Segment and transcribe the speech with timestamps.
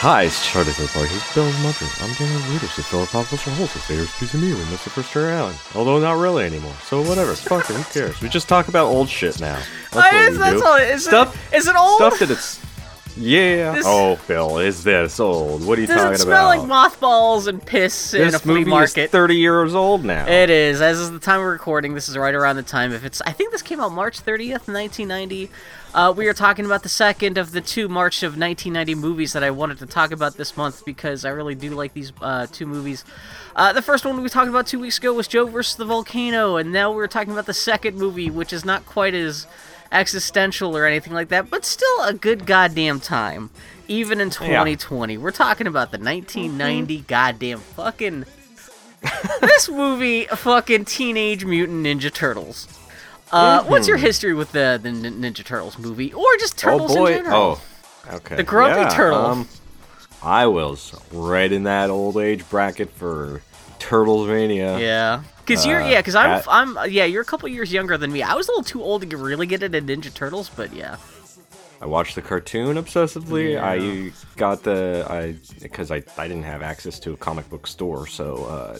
[0.00, 1.12] Hi, it's Charlie Third Party.
[1.12, 1.88] It's Bill Mudger.
[2.04, 4.90] I'm Daniel Readers, the Philip Pop Culture Holes, the favorite piece of me with Mr.
[4.90, 5.56] Christopher Allen.
[5.74, 6.72] Although not really anymore.
[6.84, 8.20] So whatever, fuck it, who cares?
[8.20, 9.58] We just talk about old shit now.
[9.90, 10.66] That's what is- we that's do.
[10.66, 10.76] all.
[10.76, 11.96] Is Stuff, it, is it old?
[11.98, 12.60] stuff that it's.
[13.18, 13.72] Yeah.
[13.72, 15.66] This- oh, Phil, is this old?
[15.66, 16.10] What are you talking about?
[16.12, 16.58] Does talking it smell about?
[16.60, 19.04] like mothballs and piss in a flea movie market?
[19.04, 20.26] is 30 years old now.
[20.26, 20.80] It is.
[20.80, 22.92] As is the time we're recording, this is right around the time.
[22.92, 25.50] If it's, I think this came out March 30th, 1990.
[25.94, 29.42] Uh, we are talking about the second of the two March of 1990 movies that
[29.42, 32.66] I wanted to talk about this month because I really do like these uh, two
[32.66, 33.04] movies.
[33.56, 36.56] Uh, the first one we talked about two weeks ago was Joe versus the Volcano,
[36.56, 39.46] and now we're talking about the second movie, which is not quite as
[39.92, 43.50] existential or anything like that, but still a good goddamn time,
[43.86, 45.18] even in 2020.
[45.18, 48.24] We're talking about the 1990 goddamn fucking
[49.40, 52.66] this movie, fucking Teenage Mutant Ninja Turtles.
[53.30, 57.12] Uh, What's your history with the the Ninja Turtles movie, or just Turtles oh boy.
[57.12, 57.60] in general?
[57.60, 57.62] Oh.
[58.10, 58.36] Okay.
[58.36, 59.18] The grumpy yeah, turtle.
[59.18, 59.48] Um,
[60.22, 63.42] I was right in that old age bracket for
[63.78, 64.78] Turtles Mania.
[64.78, 67.96] Yeah, because you're Uh, yeah, because I'm at- I'm yeah, you're a couple years younger
[67.96, 68.22] than me.
[68.22, 70.96] I was a little too old to get- really get into Ninja Turtles, but yeah.
[71.80, 73.52] I watched the cartoon obsessively.
[73.52, 73.64] Yeah.
[73.64, 78.06] I got the I because I, I didn't have access to a comic book store,
[78.08, 78.78] so uh,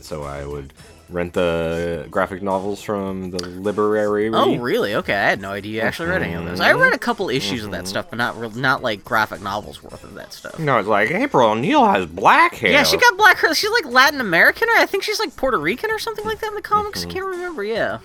[0.00, 0.72] so I would
[1.12, 4.30] rent the graphic novels from the library.
[4.32, 4.94] Oh really?
[4.94, 6.60] Okay, I had no idea you actually read any of those.
[6.60, 6.80] I Mm-hmm.
[6.82, 10.04] read a couple issues of that stuff, but not real, not like graphic novels worth
[10.04, 10.58] of that stuff.
[10.58, 12.70] No, it's like April O'Neil has black hair.
[12.72, 13.54] Yeah, she got black hair.
[13.54, 16.48] She's like Latin American, or I think she's like Puerto Rican or something like that
[16.48, 17.00] in the comics.
[17.00, 17.10] Mm-hmm.
[17.10, 17.64] I can't remember.
[17.64, 17.98] Yeah.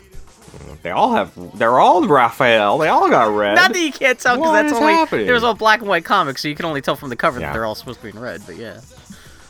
[0.83, 1.33] They all have.
[1.57, 2.77] They're all Raphael.
[2.77, 3.55] They all got red.
[3.55, 5.25] Not that you can't tell because that's only happening?
[5.27, 7.51] there's all black and white comics, so you can only tell from the cover that
[7.53, 8.41] they're all supposed to be in red.
[8.45, 8.79] But yeah,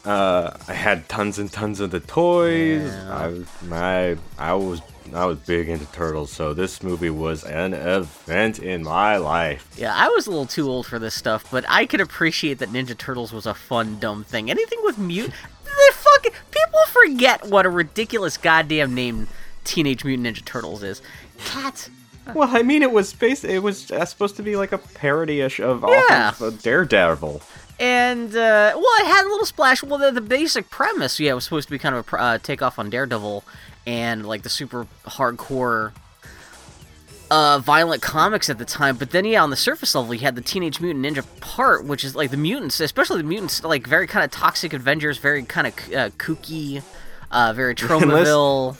[0.06, 2.84] Uh, I had tons and tons of the toys.
[2.84, 3.18] Yeah.
[3.62, 4.82] I my I was
[5.14, 9.68] I was big into turtles, so this movie was an event in my life.
[9.78, 12.70] yeah, I was a little too old for this stuff, but I could appreciate that
[12.70, 14.50] Ninja Turtles was a fun, dumb thing.
[14.50, 15.32] Anything with mute,
[15.64, 19.28] they fucking people forget what a ridiculous goddamn name
[19.64, 21.02] Teenage Mutant Ninja Turtles is.
[21.46, 21.90] Cat.
[22.34, 23.44] Well, I mean, it was space.
[23.44, 26.34] It was uh, supposed to be like a parody-ish of, Yeah.
[26.42, 27.42] of Daredevil.
[27.80, 29.84] And uh, well, it had a little splash.
[29.84, 32.38] Well, the, the basic premise, yeah, was supposed to be kind of a pr- uh,
[32.38, 33.44] takeoff on Daredevil
[33.86, 35.92] and like the super hardcore,
[37.30, 38.96] uh, violent comics at the time.
[38.98, 42.04] But then, yeah, on the surface level, you had the Teenage Mutant Ninja part, which
[42.04, 45.68] is like the mutants, especially the mutants, like very kind of toxic Avengers, very kind
[45.68, 46.82] of uh, kooky,
[47.32, 48.78] uh, very Tromaville.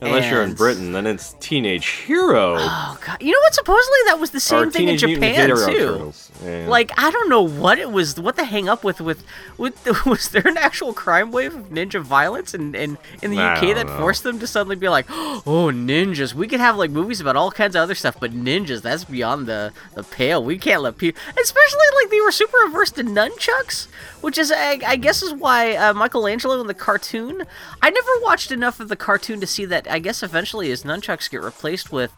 [0.00, 3.54] Unless you're in Britain, then it's Teenage Hero Oh god, you know what?
[3.54, 6.12] Supposedly that was the or same thing in Japan too.
[6.44, 6.66] Yeah.
[6.68, 9.24] Like I don't know what it was, what the hang up with with
[9.56, 9.76] with
[10.06, 13.74] was there an actual crime wave of ninja violence in in, in the I UK
[13.74, 13.98] that know.
[13.98, 17.50] forced them to suddenly be like, oh ninjas, we could have like movies about all
[17.50, 20.44] kinds of other stuff, but ninjas that's beyond the the pale.
[20.44, 23.88] We can't let people, especially like they were super averse to nunchucks,
[24.20, 27.42] which is I, I guess is why uh, Michelangelo in the cartoon.
[27.82, 29.90] I never watched enough of the cartoon to see that.
[29.90, 32.12] I guess eventually his nunchucks get replaced with.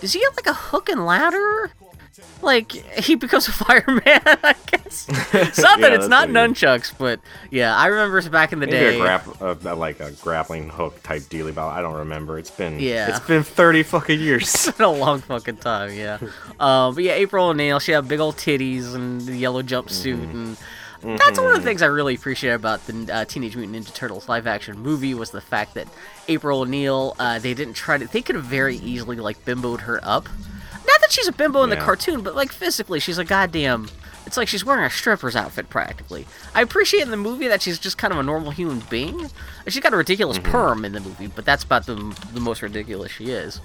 [0.00, 1.72] Does he have like a hook and ladder?
[2.42, 5.06] like he becomes a fireman, I guess.
[5.32, 9.00] It's not that it's not nunchucks, but yeah, I remember back in the Maybe day.
[9.00, 11.72] a grap, uh, like a grappling hook type dealy about.
[11.76, 12.38] I don't remember.
[12.38, 13.08] It's been Yeah.
[13.08, 14.42] It's been thirty fucking years.
[14.42, 16.18] It's been a long fucking time, yeah.
[16.60, 20.56] Um, but yeah, April O'Neil, she had big old titties and the yellow jumpsuit, and
[21.02, 24.28] that's one of the things I really appreciate about the uh, Teenage Mutant Ninja Turtles
[24.28, 25.86] live action movie was the fact that
[26.28, 30.00] April O'Neil, uh, they didn't try to, they could have very easily like bimboed her
[30.02, 30.28] up.
[30.86, 33.88] Not that she's a bimbo in the cartoon, but like physically, she's a goddamn.
[34.24, 36.26] It's like she's wearing a stripper's outfit practically.
[36.54, 39.30] I appreciate in the movie that she's just kind of a normal human being.
[39.68, 41.94] She's got a ridiculous perm in the movie, but that's about the
[42.32, 43.60] the most ridiculous she is.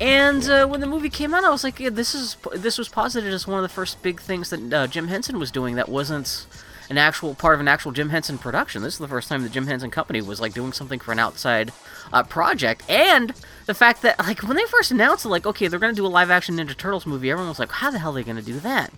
[0.00, 2.88] And uh, when the movie came out, I was like, yeah, "This is this was
[2.88, 5.88] posited as one of the first big things that uh, Jim Henson was doing that
[5.88, 6.46] wasn't
[6.90, 8.82] an actual part of an actual Jim Henson production.
[8.82, 11.18] This is the first time the Jim Henson Company was like doing something for an
[11.18, 11.72] outside
[12.12, 13.32] uh, project, and
[13.66, 16.08] the fact that like when they first announced it, like, okay, they're gonna do a
[16.08, 18.60] live action Ninja Turtles movie, everyone was like, how the hell are they gonna do
[18.60, 18.92] that?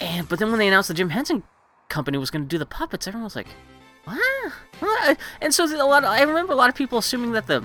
[0.00, 1.42] And but then when they announced the Jim Henson
[1.88, 3.48] Company was gonna do the puppets, everyone was like,
[4.04, 4.48] what?
[5.40, 6.04] And so a lot.
[6.04, 7.64] Of, I remember a lot of people assuming that the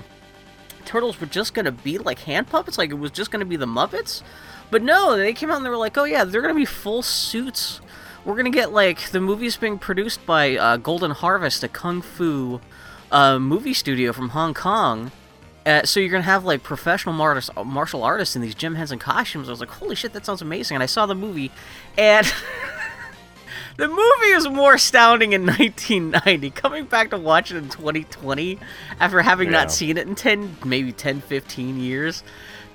[0.84, 3.66] turtles were just gonna be like hand puppets, like it was just gonna be the
[3.66, 4.22] Muppets.
[4.70, 7.02] But no, they came out and they were like, oh yeah, they're gonna be full
[7.02, 7.80] suits.
[8.28, 12.60] We're gonna get like the movie's being produced by uh, Golden Harvest, a kung fu
[13.10, 15.10] uh, movie studio from Hong Kong.
[15.64, 19.48] Uh, so you're gonna have like professional martists, martial artists in these Jim Henson costumes.
[19.48, 20.74] I was like, holy shit, that sounds amazing.
[20.74, 21.50] And I saw the movie,
[21.96, 22.30] and
[23.78, 26.50] the movie is more astounding in 1990.
[26.50, 28.58] Coming back to watch it in 2020
[29.00, 29.52] after having Yeah.
[29.60, 32.22] not seen it in 10, maybe 10, 15 years,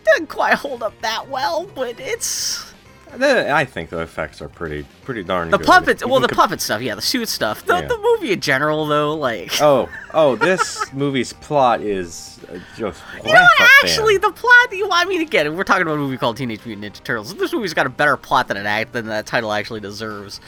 [0.04, 1.66] doesn't quite hold up that well.
[1.76, 2.73] But it's
[3.21, 5.65] I think the effects are pretty pretty darn The good.
[5.65, 7.65] The puppets, well, the com- puppet stuff, yeah, the suit stuff.
[7.65, 7.88] The, Yeah.
[7.88, 9.62] the movie in general, though, like.
[9.62, 13.01] Oh, oh, this movie's plot is uh, just.
[13.25, 13.69] You know what?
[13.83, 14.69] Actually, the plot.
[14.71, 17.33] Well, I mean, again, we're talking about a movie called Teenage Mutant Ninja Turtles.
[17.36, 20.39] This movie's got a better plot than it act than that title actually deserves.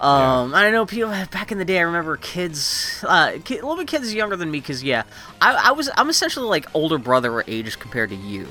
[0.00, 1.78] Um, I know people back in the day.
[1.78, 5.04] I remember kids, uh, ki- a little bit kids younger than me, because yeah,
[5.40, 8.48] I, I was I'm essentially like older brother or age compared to you,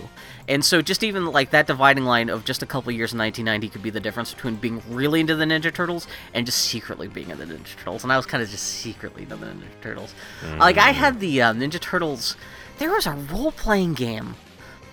[0.51, 3.69] and so just even like that dividing line of just a couple years in 1990
[3.69, 7.29] could be the difference between being really into the Ninja Turtles and just secretly being
[7.29, 10.13] into the Ninja Turtles, and I was kind of just secretly into the Ninja Turtles.
[10.59, 12.35] Like I had the uh, Ninja Turtles.
[12.79, 14.35] There was a role playing game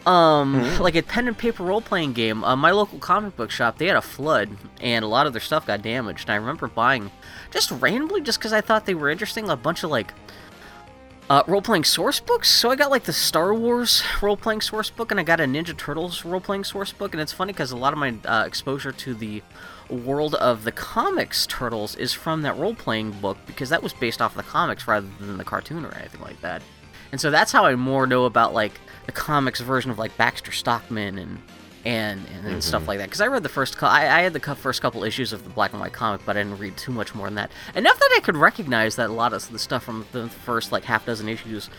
[0.06, 3.76] um like a pen and paper role playing game uh, my local comic book shop
[3.76, 4.49] they had a flood
[4.81, 7.10] and a lot of their stuff got damaged and i remember buying
[7.50, 10.14] just randomly just because i thought they were interesting a bunch of like
[11.31, 12.49] uh, role-playing source books?
[12.49, 15.77] So i got like the star wars role-playing source book and i got a ninja
[15.77, 19.15] turtles role-playing source book and it's funny because a lot of my uh, exposure to
[19.15, 19.43] the
[19.91, 24.35] world of the comics turtles is from that role-playing book because that was based off
[24.35, 26.63] the comics rather than the cartoon or anything like that.
[27.11, 30.53] And so that's how I more know about like the comics version of like Baxter
[30.53, 31.39] Stockman and
[31.88, 32.88] and and, and stuff mm-hmm.
[32.88, 33.06] like that.
[33.06, 35.73] Because I read the first, I, I had the first couple issues of the black
[35.73, 37.50] and white comic, but I didn't read too much more than that.
[37.75, 40.85] Enough that I could recognize that a lot of the stuff from the first like
[40.85, 41.70] half dozen issues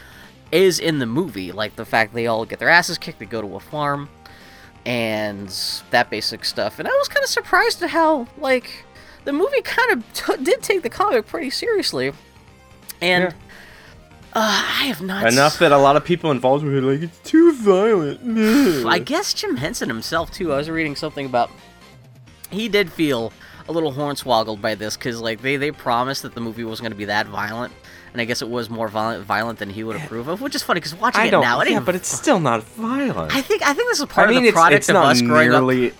[0.52, 3.40] is in the movie, like the fact they all get their asses kicked, they go
[3.40, 4.10] to a farm,
[4.84, 5.48] and
[5.92, 6.80] that basic stuff.
[6.80, 8.84] And I was kind of surprised at how like
[9.26, 12.14] the movie kind of t- did take the comic pretty seriously,
[13.00, 13.26] and.
[13.26, 13.34] Yeah.
[14.34, 17.52] Uh, I have not Enough that a lot of people involved were like, it's too
[17.54, 18.20] violent.
[18.88, 20.54] I guess Jim Henson himself too.
[20.54, 21.50] I was reading something about
[22.52, 23.34] he did feel
[23.68, 26.92] a little hornswoggled by this because like they they promised that the movie wasn't going
[26.92, 27.74] to be that violent,
[28.14, 30.64] and I guess it was more violent violent than he would approve of, which is
[30.64, 33.36] funny because watching I it now, it yeah, but it's still not violent.
[33.36, 34.94] I think I think this is part I mean, of the it's, product it's of
[34.94, 35.94] not us growing up.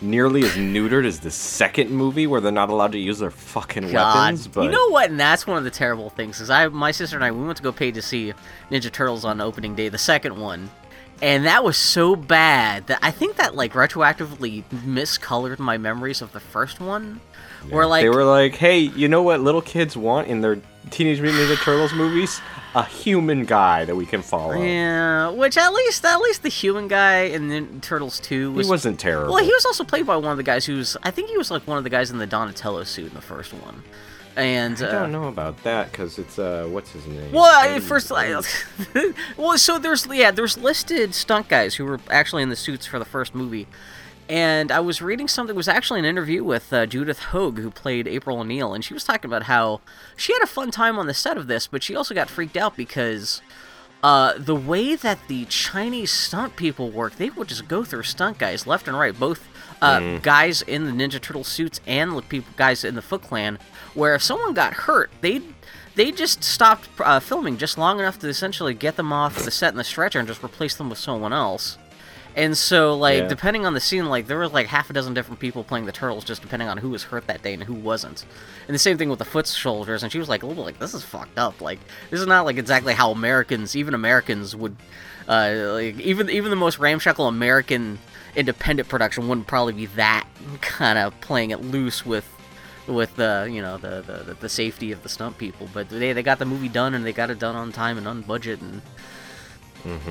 [0.00, 3.90] Nearly as neutered as the second movie where they're not allowed to use their fucking
[3.90, 4.16] God.
[4.16, 4.46] weapons.
[4.48, 5.10] But You know what?
[5.10, 6.40] And that's one of the terrible things.
[6.40, 8.32] Is I, my sister and I, we went to go pay to see
[8.70, 10.70] Ninja Turtles on opening day, the second one,
[11.20, 16.32] and that was so bad that I think that like retroactively miscolored my memories of
[16.32, 17.20] the first one.
[17.70, 20.60] Where like they were like, "Hey, you know what little kids want in their
[20.90, 22.40] Teenage Mutant Ninja Turtles movies?
[22.74, 26.88] A human guy that we can follow." Yeah, which at least at least the human
[26.88, 28.68] guy in Nin- Turtles Two He was.
[28.68, 29.32] wasn't terrible.
[29.34, 30.96] well, he was also played by one of the guys who's.
[31.02, 33.20] I think he was like one of the guys in the Donatello suit in the
[33.22, 33.82] first one,
[34.36, 37.32] and I uh, don't know about that because it's uh, what's his name?
[37.32, 38.40] Well, I, first, I,
[39.36, 42.98] well, so there's yeah, there's listed stunt guys who were actually in the suits for
[42.98, 43.66] the first movie,
[44.28, 45.54] and I was reading something.
[45.54, 48.94] It was actually an interview with uh, Judith Hoag, who played April O'Neil, and she
[48.94, 49.80] was talking about how
[50.16, 52.56] she had a fun time on the set of this, but she also got freaked
[52.56, 53.40] out because.
[54.00, 58.38] Uh, the way that the Chinese stunt people work, they would just go through stunt
[58.38, 59.48] guys left and right, both
[59.82, 63.58] uh, guys in the Ninja Turtle suits and the people guys in the Foot Clan.
[63.94, 65.42] Where if someone got hurt, they
[65.96, 69.72] they just stopped uh, filming just long enough to essentially get them off the set
[69.72, 71.76] in the stretcher and just replace them with someone else.
[72.38, 73.28] And so, like, Yeah.
[73.28, 75.92] depending on the scene, like, there were like half a dozen different people playing the
[75.92, 78.24] turtles, just depending on who was hurt that day and who wasn't.
[78.68, 80.04] And the same thing with the foot soldiers.
[80.04, 81.60] And she was like, a little like, this is fucked up.
[81.60, 81.80] Like,
[82.10, 84.76] this is not like exactly how Americans, even Americans, would,
[85.28, 87.98] uh, like, even even the most ramshackle American
[88.36, 90.24] independent production wouldn't probably be that
[90.60, 92.24] kind of playing it loose with
[92.86, 96.22] with the you know the, the the safety of the stunt people but they they
[96.22, 98.80] got the movie done and they got it done on time and on budget and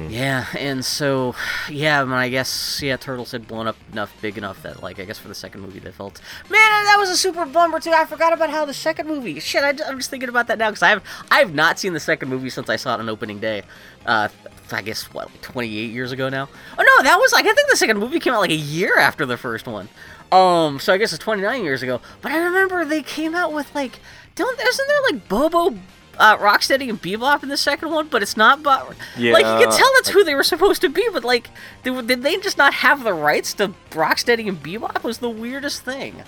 [0.10, 1.36] yeah and so
[1.70, 5.00] yeah I, mean, I guess yeah turtles had blown up enough big enough that like
[5.00, 7.92] i guess for the second movie they felt man that was a super bummer too.
[7.92, 10.70] I forgot about how the second movie shit I, am just thinking about that now
[10.70, 13.64] because i've i've not seen the second movie since i saw it on opening day
[14.06, 14.30] uh
[14.72, 16.50] i guess what like 28 years ago now?
[16.78, 18.98] Oh no that was like i think the second movie came out like a year
[18.98, 19.90] after the first one.
[20.32, 22.02] Um, so I guess it's 29 years ago.
[22.22, 24.00] But I remember they came out with like,
[24.36, 25.78] don't isn't there like Bobo,
[26.18, 28.08] uh, Rocksteady and Bebop in the second one?
[28.08, 28.64] But it's not.
[28.64, 31.08] But like you can tell it's who they were supposed to be.
[31.12, 31.50] But like,
[31.84, 35.04] they, did they just not have the rights to Rocksteady and Bebop?
[35.04, 36.24] Was the weirdest thing.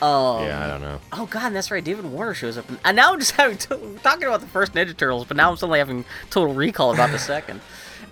[0.00, 1.00] Um, yeah, I don't know.
[1.12, 1.82] Oh god, that's right.
[1.82, 4.96] David Warner shows up, and, now I'm just having to, talking about the first Ninja
[4.96, 7.60] Turtles, but now I'm suddenly having total recall about the second.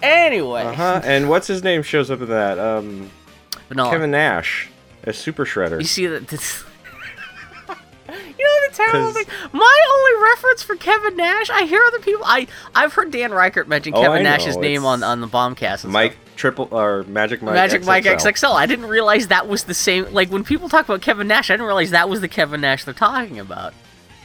[0.03, 1.01] Anyway, Uh huh.
[1.05, 2.59] And what's his name shows up in that?
[2.59, 3.11] Um,
[3.73, 4.69] Kevin Nash
[5.05, 5.81] as Super Shredder.
[5.81, 6.65] You see that this.
[8.47, 9.27] Know the terrible thing.
[9.53, 12.23] My only reference for Kevin Nash, I hear other people.
[12.25, 15.21] I I've heard Dan Ryckert mention Oh, Kevin I Nash's know, name on it's on
[15.21, 15.85] the Bombcast.
[15.85, 16.23] And Mike stuff.
[16.37, 17.55] Triple or Magic Mike.
[17.55, 18.33] Magic Mike XXL.
[18.33, 18.55] XXL.
[18.55, 20.13] I didn't realize that was the same.
[20.13, 22.85] Like when people talk about Kevin Nash, I didn't realize that was the Kevin Nash
[22.85, 23.75] they're talking about.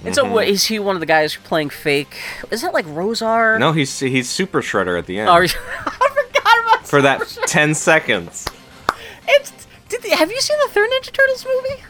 [0.03, 0.33] And so, Mm-hmm.
[0.33, 2.15] what, is he one of the guys playing fake?
[2.49, 3.59] Is that like Rosar?
[3.59, 5.29] No, he's he's Super Shredder at the end.
[5.29, 7.45] Oh, I forgot about for that Shredder.
[7.45, 8.47] ten seconds.
[9.27, 9.51] It's
[9.89, 11.83] Did they, have you seen the third Ninja Turtles movie?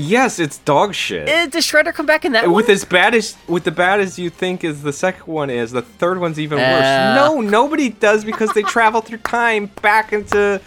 [0.00, 1.28] Yes, it's dog shit.
[1.28, 2.70] Uh, does Shredder come back in that with one?
[2.72, 5.82] as bad as with the bad as you think is the second one is, the
[5.82, 6.62] third one's even Uh.
[6.62, 7.16] worse.
[7.16, 10.60] No, nobody does because they travel through time back into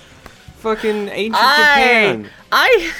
[0.57, 2.29] fucking ancient I, Japan.
[2.51, 2.91] I,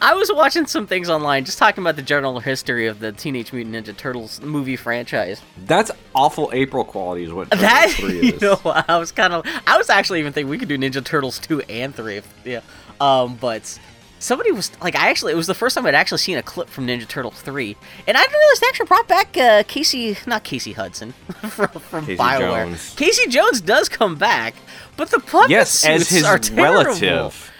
[0.00, 3.52] I was watching some things online just talking about the general history of the Teenage
[3.52, 5.40] Mutant Ninja Turtles movie franchise.
[5.64, 8.40] That's awful April quality is what Turtles That 3 you is.
[8.40, 11.38] know, I was kind of, I was actually even thinking we could do Ninja Turtles
[11.38, 12.16] two and three.
[12.16, 12.60] If, yeah,
[13.00, 13.78] um, but
[14.18, 16.68] somebody was like, I actually, it was the first time I'd actually seen a clip
[16.68, 20.44] from Ninja turtle three, and I didn't realize they actually brought back uh, Casey, not
[20.44, 21.12] Casey Hudson
[21.50, 22.64] from, from Casey Bioware.
[22.66, 22.94] Jones.
[22.96, 24.54] Casey Jones does come back,
[24.96, 26.62] but the puppet yes, as his are terrible.
[26.84, 27.52] relative.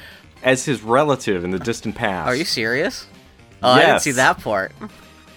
[0.42, 2.28] As his relative in the distant past.
[2.28, 3.06] Are you serious?
[3.62, 4.72] Oh, I didn't see that part.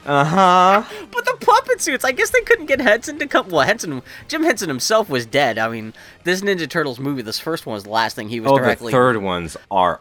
[0.05, 0.83] Uh huh.
[1.11, 3.49] But the puppet suits, I guess they couldn't get Henson to come.
[3.49, 5.57] Well, Henson, Jim Henson himself was dead.
[5.57, 8.51] I mean, this Ninja Turtles movie, this first one was the last thing he was
[8.51, 8.87] Oh, directly.
[8.91, 9.99] the third ones are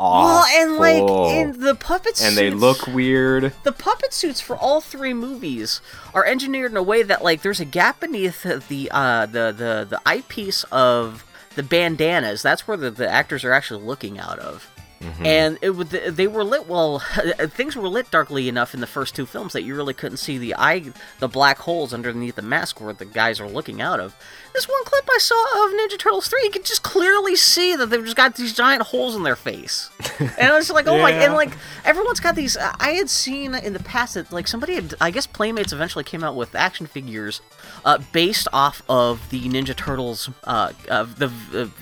[0.00, 1.02] Well, and like
[1.34, 3.52] in the puppet suits, and they look weird.
[3.64, 5.82] the puppet suits for all three movies
[6.14, 9.86] are engineered in a way that like there's a gap beneath the uh the the
[9.88, 12.42] the eyepiece of the bandanas.
[12.42, 14.70] That's where the, the actors are actually looking out of.
[15.00, 15.24] Mm-hmm.
[15.24, 16.98] And it would they were lit well
[17.48, 20.36] things were lit darkly enough in the first two films that you really couldn't see
[20.36, 24.14] the eye the black holes underneath the mask where the guys are looking out of.
[24.52, 27.86] This one clip I saw of Ninja Turtles 3, you could just clearly see that
[27.86, 29.88] they've just got these giant holes in their face.
[30.20, 31.24] And I was like, oh my, Yeah.
[31.26, 31.52] and like
[31.84, 32.56] everyone's got these.
[32.58, 36.22] I had seen in the past that like somebody had, I guess Playmates eventually came
[36.24, 37.40] out with action figures
[37.84, 41.28] uh, based off of the Ninja Turtles, uh, of the,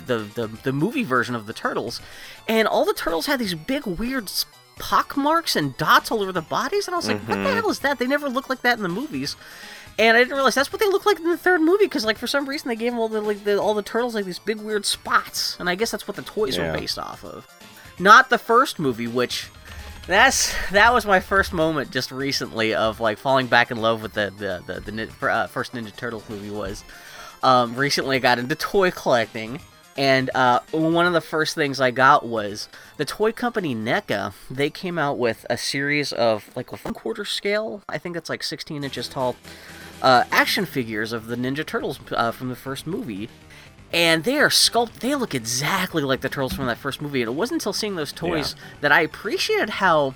[0.07, 2.01] the, the the movie version of the Turtles,
[2.47, 4.31] and all the turtles had these big weird
[4.79, 7.69] pock marks and dots all over the bodies, and I was like, what the hell
[7.71, 7.99] is that?
[7.99, 9.37] They never looked like that in the movies.
[9.99, 12.19] And I didn't realize that's what they look like in the third movie because, like,
[12.19, 14.59] for some reason they gave all the like the, all the turtles like these big
[14.61, 16.71] weird spots, and I guess that's what the toys Yeah.
[16.71, 17.47] were based off of.
[17.99, 19.49] Not the first movie, which
[20.09, 24.15] that's that was my first moment just recently of like falling back in love with
[24.15, 26.83] the the the, the uh, first Ninja Turtles movie was.
[27.43, 29.61] Um, recently, I got into toy collecting,
[29.97, 34.33] and uh, one of the first things I got was the toy company NECA.
[34.51, 38.43] They came out with a series of like a quarter scale, I think that's like
[38.43, 39.37] 16 inches tall,
[40.03, 43.29] uh, action figures of the Ninja Turtles uh, from the first movie.
[43.93, 47.23] And they are sculpted, they look exactly like the turtles from that first movie.
[47.23, 50.15] And it wasn't until seeing those toys that I appreciated how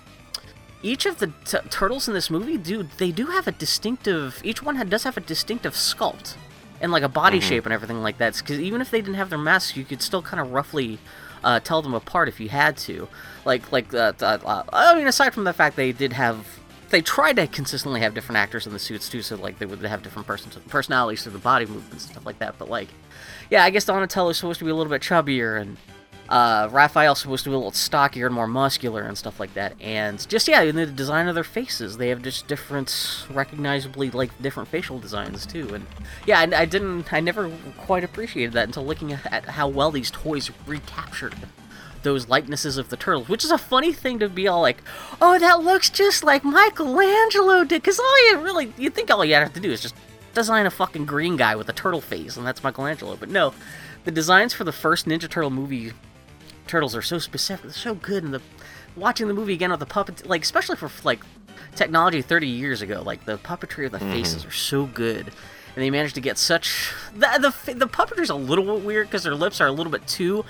[0.83, 4.41] each of the t- turtles in this movie, dude, they do have a distinctive.
[4.45, 6.35] Each one had, does have a distinctive sculpt
[6.83, 8.37] and like a body shape and everything like that.
[8.37, 10.99] Because even if they didn't have their masks, you could still kind of roughly
[11.45, 13.09] uh, tell them apart if you had to.
[13.45, 16.47] Like, like uh, uh, uh, I mean, aside from the fact they did have.
[16.91, 19.81] They tried to consistently have different actors in the suits too, so like they would
[19.81, 22.59] have different person- personalities through the body movements and stuff like that.
[22.59, 22.89] But like,
[23.53, 25.77] yeah, I guess Donatello's supposed to be a little bit chubbier, and
[26.31, 29.75] uh, Raphael's supposed to be a little stockier and more muscular and stuff like that.
[29.79, 34.31] And just yeah, in the design of their faces, they have just different, recognizably like
[34.41, 35.75] different facial designs too.
[35.75, 35.87] And
[36.27, 40.11] yeah, I, I didn't, I never quite appreciated that until looking at, how well these
[40.11, 41.35] toys recaptured
[42.05, 44.83] those likenesses of the turtles, which is a funny thing to be all like,
[45.21, 47.83] oh, that looks just like Michelangelo did.
[47.83, 49.95] Because all you really, you think all you have to do is just
[50.35, 53.17] design a fucking green guy with a turtle face, and that's Michelangelo.
[53.17, 53.55] But no,
[54.05, 55.93] the designs for the first Ninja Turtle movie
[56.67, 58.43] turtles are so specific, they're so good, and the
[58.97, 61.21] watching the movie again with the puppet, like especially for like
[61.75, 64.13] technology 30 years ago, like the puppetry of the mm-hmm.
[64.13, 65.33] faces are so good.
[65.75, 69.23] And they managed to get such the the, the puppetry's a little bit weird because
[69.23, 70.45] their lips are a little bit too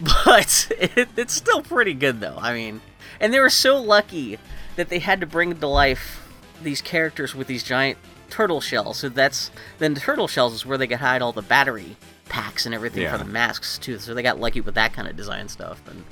[0.24, 2.36] but it, it's still pretty good though.
[2.40, 2.80] I mean,
[3.20, 4.38] and they were so lucky
[4.76, 6.23] that they had to bring to life
[6.64, 7.98] these characters with these giant
[8.30, 8.98] turtle shells.
[8.98, 11.96] So that's then the turtle shells is where they could hide all the battery
[12.28, 13.12] packs and everything Yeah.
[13.12, 13.98] for the masks too.
[13.98, 15.80] So they got lucky with that kind of design stuff.
[15.88, 16.04] And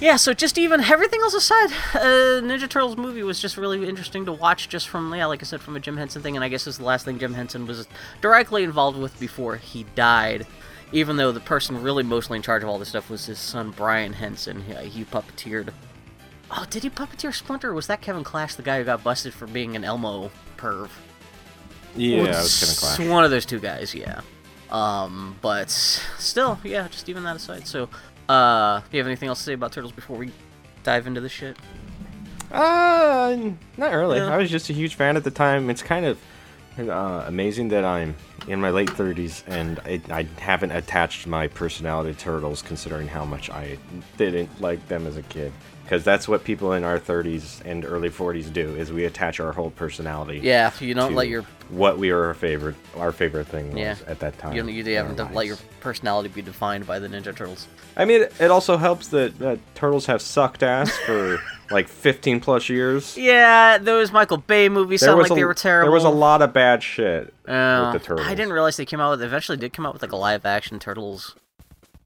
[0.00, 4.24] yeah, so just even everything else aside, uh, Ninja Turtles movie was just really interesting
[4.26, 4.68] to watch.
[4.68, 6.78] Just from yeah, like I said, from a Jim Henson thing, and I guess is
[6.78, 7.86] the last thing Jim Henson was
[8.20, 10.46] directly involved with before he died.
[10.94, 13.70] Even though the person really mostly in charge of all this stuff was his son
[13.70, 15.70] Brian Henson, he, he puppeteered.
[16.54, 17.70] Oh, did he puppeteer Splinter?
[17.70, 20.90] Or was that Kevin Clash, the guy who got busted for being an Elmo perv?
[21.96, 23.10] Yeah, Well, I was gonna clash.
[23.10, 24.20] One of those two guys, yeah.
[24.70, 27.66] Um, but still, yeah, just even that aside.
[27.66, 27.88] So,
[28.28, 30.32] uh, do you have anything else to say about Turtles before we
[30.84, 31.56] dive into this shit?
[32.50, 34.18] Uh, not really.
[34.18, 34.32] Yeah.
[34.32, 35.70] I was just a huge fan at the time.
[35.70, 36.18] It's kind of
[36.78, 38.14] uh, amazing that I'm
[38.48, 43.24] in my late 30s and I, I haven't attached my personality to turtles, considering how
[43.24, 43.78] much I
[44.16, 45.52] didn't like them as a kid.
[45.84, 49.52] because that's what people in our 30s and early 40s do is we attach our
[49.52, 53.68] whole personality Yeah, you don't let your what we were our favorite our favorite thing
[53.70, 53.96] was Yeah.
[54.06, 57.34] at that time you don't you haven't let your personality be defined by the Ninja
[57.34, 57.66] Turtles.
[57.96, 62.68] i mean it also helps that, that turtles have sucked ass for like 15 plus
[62.68, 65.86] years Yeah, those Michael Bay movies there sound like a, they were terrible.
[65.86, 68.84] there was a lot of bad shit Uh, with the turtles I didn't realize they
[68.86, 69.22] came out with.
[69.22, 71.34] Eventually, did come out with like a live action Turtles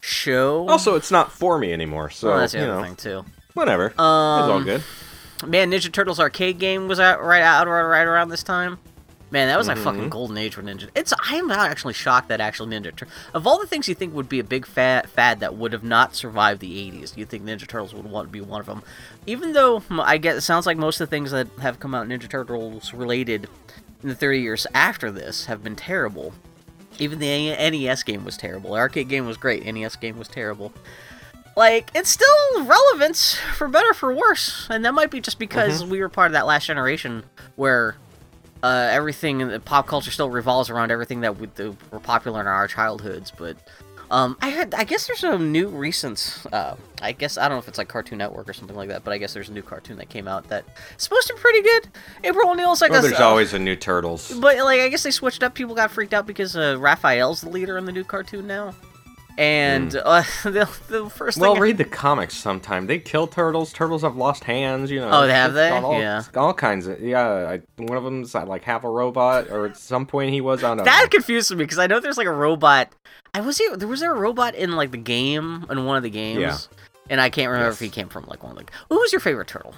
[0.00, 0.68] show.
[0.68, 3.24] also it's not for me anymore so well, that's the you other know thing too.
[3.54, 4.82] whatever it's all Um, good
[5.46, 8.78] Man, Ninja Turtles arcade game was out right out right, right around this time.
[9.30, 9.84] Man, that was like Mm-hmm.
[9.84, 10.88] fucking golden age for Ninja.
[10.94, 13.94] It's I am not actually shocked that actually Ninja Tur- of all the things you
[13.94, 17.16] think would be a big fad, fad that would have not survived the 80s.
[17.18, 18.82] You think Ninja Turtles would want to be one of them.
[19.26, 21.94] Even though hmm, I get it sounds like most of the things that have come
[21.94, 23.46] out Ninja Turtles related
[24.06, 26.32] in the 30 years after this have been terrible.
[27.00, 28.70] Even the NES game was terrible.
[28.70, 29.66] The arcade game was great.
[29.66, 30.72] NES game was terrible
[31.56, 35.82] like it's still relevant for better or for worse and that might be just because
[35.82, 37.24] we were part of that last generation
[37.56, 37.96] where
[38.62, 42.42] uh, everything in the pop culture still revolves around everything that we, that were popular
[42.42, 43.56] in our childhoods but
[44.10, 47.58] um, I heard, I guess there's a new recent, uh, I guess, I don't know
[47.60, 49.62] if it's like Cartoon Network or something like that, but I guess there's a new
[49.62, 51.88] cartoon that came out that's supposed to be pretty good.
[52.24, 55.10] April O'Neil's like well, there's uh, always a new turtles but like I guess they
[55.10, 55.54] switched up.
[55.54, 58.74] People got freaked out because uh, Raphael's the leader in the new cartoon now,
[59.38, 61.38] and uh, the, the first.
[61.38, 61.58] Well, thing.
[61.62, 62.86] I- read the comics sometime.
[62.86, 63.72] They kill turtles.
[63.72, 64.90] Turtles have lost hands.
[64.90, 65.10] You know.
[65.10, 65.68] Oh, have they?
[65.70, 66.22] All, Yeah.
[66.34, 67.00] all kinds of.
[67.00, 67.26] Yeah,
[67.58, 70.62] I, one of them's uh, like half a robot, or at some point he was
[70.64, 70.84] on a.
[70.84, 72.92] that confused me because I know there's like a robot.
[73.36, 73.76] I was here.
[73.76, 76.40] There was there a robot in like the game in one of the games.
[76.40, 76.56] Yeah.
[77.10, 77.74] And I can't remember Yes.
[77.74, 78.72] if he came from like one of the.
[78.88, 79.74] Who was your favorite turtle?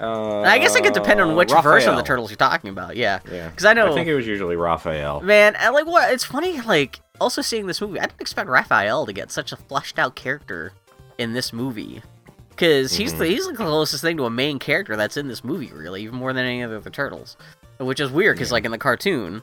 [0.00, 2.96] Uh, I guess it could depend on which version of the turtles you're talking about.
[2.96, 3.18] Yeah.
[3.30, 3.90] Yeah, Because I know.
[3.90, 5.20] I think it was usually Raphael.
[5.20, 6.12] Man, like what?
[6.12, 6.60] It's funny.
[6.60, 10.14] Like also seeing this movie, I didn't expect Raphael to get such a fleshed out
[10.14, 10.72] character
[11.18, 12.02] in this movie.
[12.50, 13.18] Because he's Mm-hmm.
[13.20, 16.14] the he's the closest thing to a main character that's in this movie, really, even
[16.16, 17.36] more than any of the other turtles.
[17.78, 19.42] Which is weird, because like in the cartoon,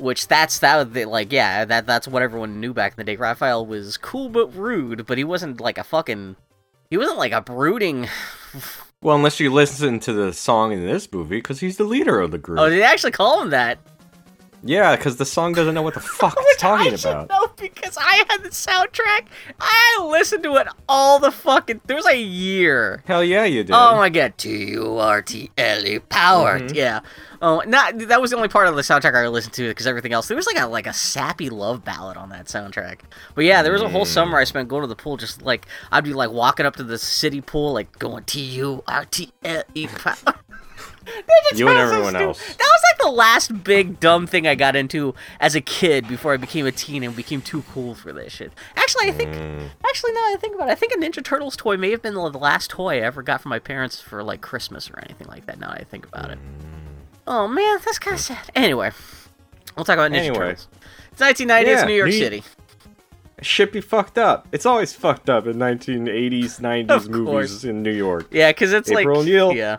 [0.00, 3.16] which that's that like yeah that that's what everyone knew back in the day.
[3.16, 6.36] Raphael was cool but rude, but he wasn't like a fucking
[6.90, 8.08] he wasn't like a brooding.
[9.02, 12.32] Well, unless you listen to the song in this movie, because he's the leader of
[12.32, 12.58] the group.
[12.58, 13.78] Oh, did they actually call him that?
[14.62, 17.28] Yeah, because the song doesn't know what the fuck it's talking I should about.
[17.30, 19.26] know because I had the soundtrack.
[19.60, 21.80] I listened to it all the fucking.
[21.86, 23.02] There was a year.
[23.06, 23.72] Hell yeah, you did.
[23.74, 26.58] Oh my god, T U R T L E power.
[26.58, 26.74] Mm-hmm.
[26.74, 27.00] Yeah.
[27.42, 30.12] Oh, not that was the only part of the soundtrack I listened to because everything
[30.12, 32.98] else there was like a like a sappy love ballad on that soundtrack.
[33.34, 34.08] But yeah, there was a whole Mm.
[34.08, 36.84] summer I spent going to the pool, just like I'd be like walking up to
[36.84, 40.34] the city pool, like going T U R T L E power.
[41.06, 42.38] Ninja You and everyone else.
[42.46, 46.32] That was like the last big dumb thing I got into as a kid before
[46.32, 48.52] I became a teen and became too cool for this shit.
[48.76, 49.34] Actually, I think.
[49.34, 49.68] Mm.
[49.86, 52.02] Actually, now that I think about it, I think a Ninja Turtles toy may have
[52.02, 55.28] been the last toy I ever got from my parents for like Christmas or anything
[55.28, 55.58] like that.
[55.58, 56.38] Now that I think about it.
[57.26, 58.50] Oh man, that's kind of sad.
[58.54, 58.90] Anyway,
[59.76, 60.36] we'll talk about Ninja Anyway.
[60.36, 60.68] Turtles.
[61.12, 61.70] It's 1990.
[61.70, 62.42] it's Yeah, New York New- City.
[63.42, 64.46] Shit be fucked up.
[64.52, 68.26] It's always fucked up in 1980s, 90s movies in New York.
[68.30, 69.52] Yeah, because it's April like O'Neil.
[69.54, 69.78] yeah.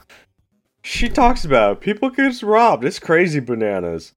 [0.84, 2.84] She talks about people gets robbed.
[2.86, 4.14] It's crazy bananas.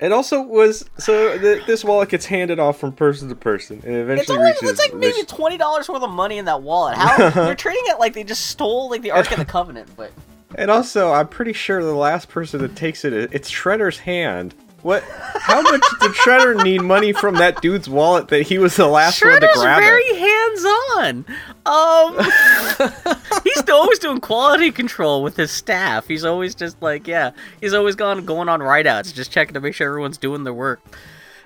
[0.00, 3.94] It also was so th- this wallet gets handed off from person to person, and
[3.96, 4.70] It's eventually only reaches.
[4.70, 6.96] it's like maybe twenty dollars worth of money in that wallet.
[6.96, 10.12] How they're treating it like they just stole like the Ark of the Covenant, but
[10.54, 14.54] and also, I'm pretty sure the last person that takes it, it's Shredder's hand.
[14.82, 15.02] What?
[15.02, 19.22] How much did Shredder need money from that dude's wallet that he was the last
[19.22, 19.82] one to grab?
[19.82, 21.24] Shredder's very hands-on.
[21.66, 23.17] Um,
[23.60, 26.08] he's always doing quality control with his staff.
[26.08, 29.74] He's always just like, yeah, he's always gone going on rideouts, just checking to make
[29.74, 30.80] sure everyone's doing their work.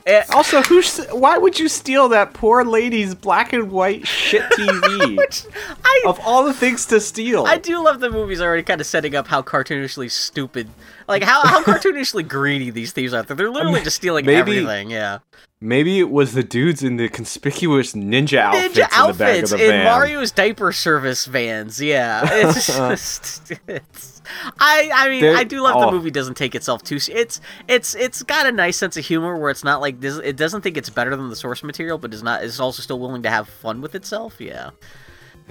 [0.06, 0.98] Eh, Also, who's?
[1.12, 5.16] Why would you steal that poor lady's black and white shit TV?
[5.16, 5.44] which
[5.84, 7.44] I of all the things to steal.
[7.46, 10.68] I do love the movies already kind of setting up how cartoonishly stupid,
[11.06, 13.22] like how, how cartoonishly greedy these thieves are.
[13.22, 14.90] They're literally just stealing maybe- everything.
[14.90, 15.18] Yeah,
[15.60, 19.20] Maybe it was the dudes in the conspicuous ninja outfits ninja in the back of
[19.20, 19.84] outfits the in van.
[19.84, 21.80] Mario's diaper service vans.
[21.80, 24.21] Yeah, it's just it's.
[24.58, 25.86] I I mean They're- I do love oh.
[25.86, 26.98] the movie doesn't take itself too.
[27.08, 30.16] It's it's it's got a nice sense of humor where it's not like this.
[30.18, 32.44] It doesn't think it's better than the source material, but is not.
[32.44, 34.40] It's also still willing to have fun with itself.
[34.40, 34.70] Yeah.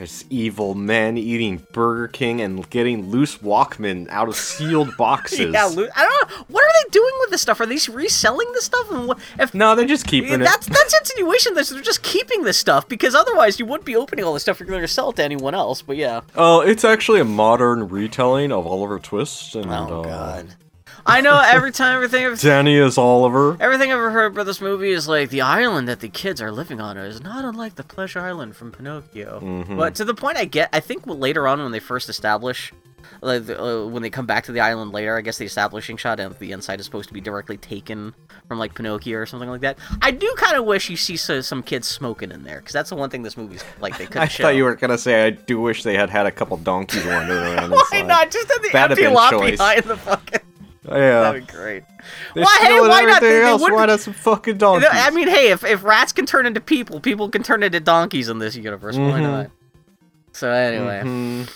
[0.02, 5.54] There's evil men eating Burger King and getting loose Walkman out of sealed boxes.
[5.54, 6.46] Yeah, lo- I don't know.
[6.48, 7.60] What are they doing with this stuff?
[7.60, 8.90] Are they reselling this stuff?
[8.90, 10.38] And what, if no, they're just keeping it.
[10.40, 14.26] that's that's insinuation that they're just keeping this stuff because otherwise you wouldn't be opening
[14.26, 15.84] all this stuff you're going to sell it to anyone else.
[15.84, 16.22] But yeah.
[16.36, 19.54] Oh, it's actually a modern retelling of Oliver Twist.
[19.54, 20.56] And, Oh uh, god.
[21.06, 23.58] I know every time everything I've, Danny is Oliver.
[23.60, 26.52] everything I've ever heard about this movie is like the island that the kids are
[26.52, 29.40] living on is not unlike the Pleasure Island from Pinocchio.
[29.42, 29.78] Mhm.
[29.78, 32.72] But to the point I get, I think later on when they first establish,
[33.22, 36.20] like uh, when they come back to the island later, I guess the establishing shot
[36.20, 38.14] of the inside is supposed to be directly taken
[38.48, 39.78] from like Pinocchio or something like that.
[40.02, 42.90] I do kind of wish you see so, some kids smoking in there because that's
[42.90, 44.44] the one thing this movie's like they could I show.
[44.44, 47.40] thought you were gonna say I do wish they had had a couple donkeys wandering
[47.58, 47.72] around.
[47.72, 48.08] Why inside.
[48.08, 49.58] not just have the That'd empty lot choice.
[49.58, 50.40] behind the fucking?
[50.84, 51.84] Yeah, That'd be great.
[52.34, 53.22] they're Why- hey, why not?
[53.22, 53.62] They- they else.
[53.62, 54.90] wouldn't- Why not some fucking donkeys?
[54.92, 58.30] I mean, hey, if, if rats can turn into people, people can turn into donkeys
[58.30, 58.96] in this universe.
[58.98, 59.22] Why Mhm.
[59.22, 59.52] not?
[60.34, 61.50] So anyway, Mhm.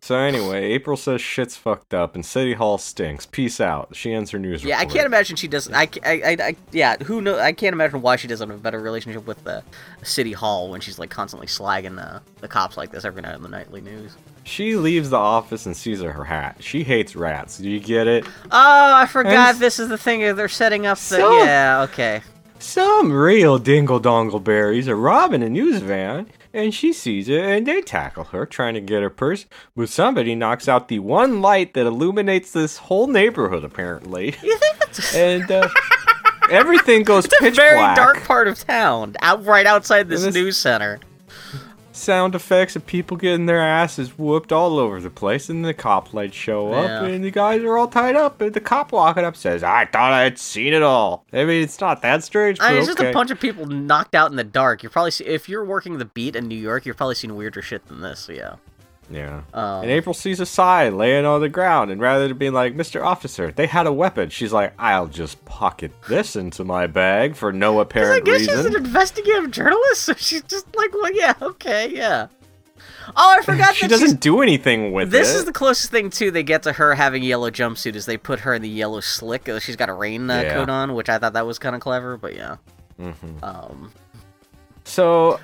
[0.00, 3.24] So anyway, April says shit's fucked up and City Hall stinks.
[3.24, 3.90] Peace out.
[3.94, 4.94] She ends her news yeah, I report.
[4.94, 5.72] can't imagine she doesn't.
[5.74, 7.38] I, I, I, I, yeah, who knows?
[7.38, 9.62] I can't imagine why she doesn't have a better relationship with the
[10.02, 13.42] city hall when she's like constantly slagging the, the cops like this every night in
[13.42, 14.16] the nightly news.
[14.44, 16.56] She leaves the office and sees her hat.
[16.60, 17.58] She hates rats.
[17.58, 18.26] Do you get it?
[18.46, 19.54] Oh, I forgot.
[19.54, 20.20] And- this is the thing.
[20.34, 21.04] They're setting up the.
[21.04, 22.22] So- yeah, okay.
[22.58, 27.66] Some real dingle dongle berries are robbing a news van, and she sees it, and
[27.66, 29.46] they tackle her, trying to get her purse.
[29.74, 34.78] But somebody knocks out the one light that illuminates this whole neighborhood, apparently, You think
[34.78, 35.68] that's and uh,
[36.50, 37.96] everything goes it's a pitch very black.
[37.96, 41.00] dark part of town, out right outside this, this- news center.
[41.94, 46.14] Sound effects of people getting their asses whooped all over the place, and the cop
[46.14, 47.04] lights show up, Yeah.
[47.04, 50.10] and the guys are all tied up, and the cop walking up says, "I thought
[50.12, 52.58] I'd seen it all." I mean, it's not that strange.
[52.60, 54.82] I mean, but it's just a bunch of people knocked out in the dark.
[54.82, 57.60] You're probably see- if you're working the beat in New York, you're probably seen weirder
[57.60, 58.20] shit than this.
[58.20, 58.54] So yeah.
[59.12, 59.42] Yeah.
[59.52, 62.74] Um, and April sees a sign laying on the ground, and rather than being like,
[62.74, 63.04] Mr.
[63.04, 67.52] Officer, they had a weapon, she's like, I'll just pocket this into my bag for
[67.52, 71.34] no 'Cause I apparent guess she's an investigative journalist, so she's just like, well, yeah,
[71.42, 72.28] okay, yeah.
[73.16, 76.42] Oh, I forgot she doesn't do anything with This Is the closest thing too they
[76.42, 79.48] get to her having a yellow jumpsuit is they put her in the yellow slick.
[79.48, 80.54] uh, She's got a rain uh, Yeah.
[80.54, 82.16] coat on, which I thought that was kind of clever.
[82.16, 82.56] But yeah,
[83.00, 83.42] Mhm.
[83.42, 83.92] um,
[84.84, 85.38] So,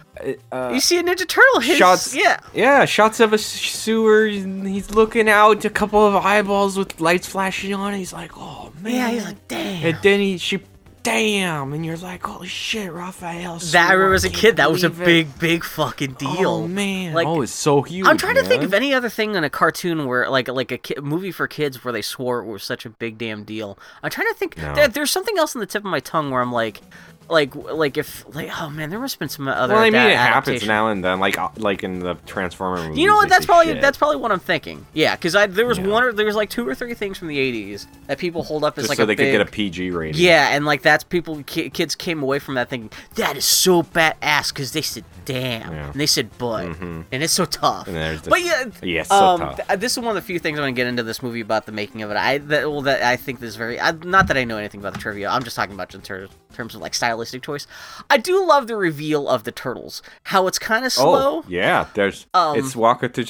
[0.53, 1.61] uh, you see a Ninja Turtle.
[1.61, 2.15] His, shots.
[2.15, 2.41] yeah.
[2.55, 4.27] Yeah, shots of a sewer.
[4.27, 7.95] and He's looking out, a couple of eyeballs with lights flashing on.
[7.95, 8.95] He's like, oh man.
[8.95, 9.87] Yeah, he's like, damn.
[9.87, 10.61] And then he, she,
[11.03, 13.59] damn, and you're like, holy shit, Raphael.
[13.59, 16.51] that I remember as a kid, that was a it." big, big fucking deal.
[16.51, 18.07] Oh man, Like, oh, it's so huge.
[18.07, 20.79] I'm trying to think of any other thing in a cartoon where, like, like a
[20.79, 23.79] ki- movie for kids where they swore it was such a big damn deal.
[24.03, 24.57] I'm trying to think.
[24.59, 24.75] No.
[24.75, 26.81] There, there's something else in the tip of my tongue where I'm like,
[27.31, 29.75] like, like if, like, oh man, there must have been some other.
[29.75, 32.99] Well, I mean, it happens now and then, like uh, like in the Transformer movies.
[32.99, 33.29] You know what?
[33.29, 33.81] That's probably shit.
[33.81, 34.87] that's probably what I'm thinking.
[34.95, 35.89] Yeah, because I there was Yeah.
[35.89, 38.65] one or there was like two or three things from the '80s that people hold
[38.65, 40.21] up as just like so a they big, could get a PG rating.
[40.21, 43.83] Yeah, and like that's people ki- kids came away from that thinking that is so
[43.83, 45.91] badass because they said damn Yeah.
[45.91, 47.05] and they said but Mhm.
[47.13, 47.87] and it's so tough.
[47.87, 49.67] But yeah, Yes, so um, tough.
[49.69, 51.67] th- this is one of the few things I'm gonna get into this movie about
[51.67, 52.17] the making of it.
[52.17, 54.81] I that well that I think this is very I, not that I know anything
[54.81, 55.29] about the trivia.
[55.29, 57.67] I'm just talking about in ter- terms of like stylistic choice.
[58.09, 60.03] I do love the reveal of the turtles.
[60.25, 61.39] How it's kind of slow.
[61.39, 61.87] Oh, yeah.
[61.95, 63.25] There's Um, it's walking through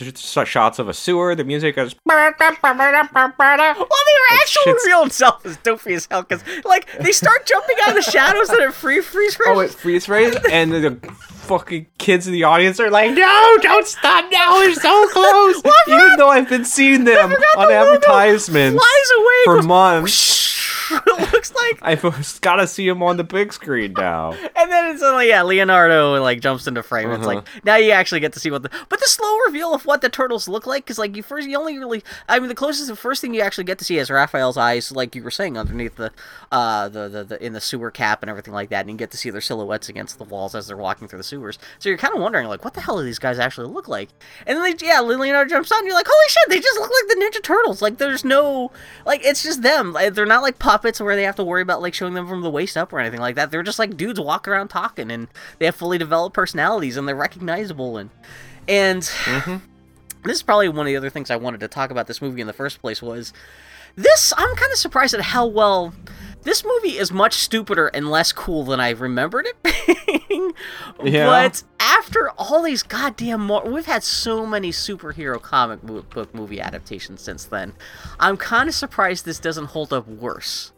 [0.47, 1.35] shots of a sewer.
[1.35, 1.95] The music is.
[3.79, 7.77] Well, the actual shit's- reveal itself is dopey as hell because, like, they start jumping
[7.83, 9.57] out of the shadows and it free freeze frames.
[9.57, 10.99] Oh, it freeze frames, and the
[11.49, 14.57] fucking kids in the audience are like, "No, don't stop now!
[14.59, 19.35] We're so close!" Even though I've been seeing them on the advertisements flies away.
[19.45, 20.58] for goes, months.
[21.07, 24.33] it looks like, I've gotta see him on the big screen now.
[24.57, 27.11] and then it's like, yeah, Leonardo like jumps into frame.
[27.11, 27.37] It's Uh-huh.
[27.37, 30.01] like now you actually get to see what the, but the slow reveal of what
[30.01, 32.89] the turtles look like because like you first you only really, I mean, the closest,
[32.89, 35.57] the first thing you actually get to see is Raphael's eyes, like you were saying,
[35.59, 36.13] underneath the,
[36.53, 39.11] uh, the the, the in the sewer cap and everything like that, and you get
[39.11, 41.59] to see their silhouettes against the walls as they're walking through the sewers.
[41.79, 44.09] So you're kind of wondering like, what the hell do these guys actually look like?
[44.47, 46.91] And then they, yeah, Leonardo jumps on, and you're like, holy shit, they just look
[46.91, 47.83] like the Ninja Turtles.
[47.83, 48.71] Like there's no,
[49.07, 49.93] like it's just them.
[49.93, 52.43] Like, they're not like puppets where they have to worry about like showing them from
[52.43, 53.51] the waist up or anything like that.
[53.51, 55.27] They're just like dudes walking around talking, and
[55.59, 58.11] they have fully developed personalities, and they're recognizable and
[58.69, 59.03] and.
[59.03, 59.57] Mm-hmm.
[60.25, 62.41] This is probably one of the other things I wanted to talk about this movie
[62.41, 63.33] in the first place was
[63.95, 65.95] this I'm kind of surprised at how well
[66.43, 69.63] this movie is much stupider and less cool than I remembered it
[70.29, 70.53] being.
[71.05, 71.27] Yeah.
[71.27, 77.21] But after all these goddamn more, we've had so many superhero comic book movie adaptations
[77.23, 77.73] since then.
[78.19, 80.73] I'm kind of surprised this doesn't hold up worse.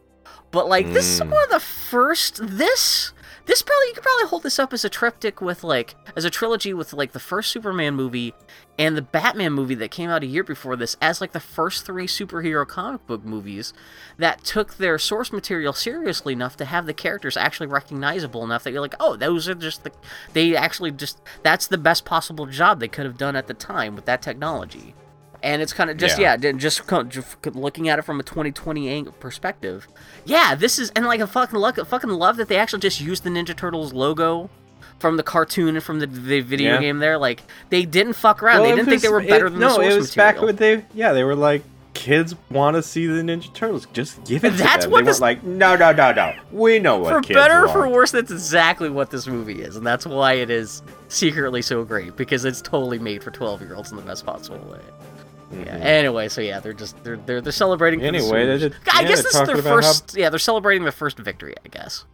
[0.51, 1.31] But like this is Mm.
[1.31, 3.12] one of the first this
[3.46, 6.31] this probably you could probably hold this up as a triptych with like as a
[6.31, 8.35] trilogy with like the first Superman movie
[8.81, 11.85] and the Batman movie that came out a year before this as like the first
[11.87, 13.73] three superhero comic book movies
[14.16, 18.73] that took their source material seriously enough to have the characters actually recognizable enough that
[18.73, 19.93] you're like, oh, those are just the
[20.33, 23.95] they actually just that's the best possible job they could have done at the time
[23.95, 24.95] with that technology.
[25.43, 26.37] and it's kind of just Yeah.
[26.40, 29.88] yeah, just just looking at it from a 2020 ang- perspective.
[30.25, 33.31] Yeah, this is and like I fucking fucking love that they actually just used the
[33.31, 34.51] Ninja Turtles logo
[35.00, 36.80] from the cartoon and from the, the video Yeah.
[36.80, 36.98] game.
[37.00, 38.60] There, like they didn't fuck around.
[38.60, 40.32] Well, they didn't think they were better it- than no, the source it was material.
[40.32, 43.86] back when they yeah they were like kids want to see the Ninja Turtles.
[43.92, 44.50] Just give it.
[44.50, 44.90] That's to them.
[44.92, 46.34] what they this- like no no no no.
[46.52, 49.76] We know what for kids better or for worse, that's exactly what this movie is,
[49.76, 53.74] and that's why it is secretly so great because it's totally made for 12 year
[53.74, 54.78] olds in the best possible way.
[55.52, 55.74] Yeah.
[55.78, 57.98] Anyway, so yeah, they're just they're they're, they're celebrating.
[57.98, 58.34] for the Mm-hmm.
[58.34, 60.16] Anyway, they're- I yeah, guess this is their about how- first.
[60.16, 61.54] Yeah, they're celebrating their first victory.
[61.64, 62.04] I guess.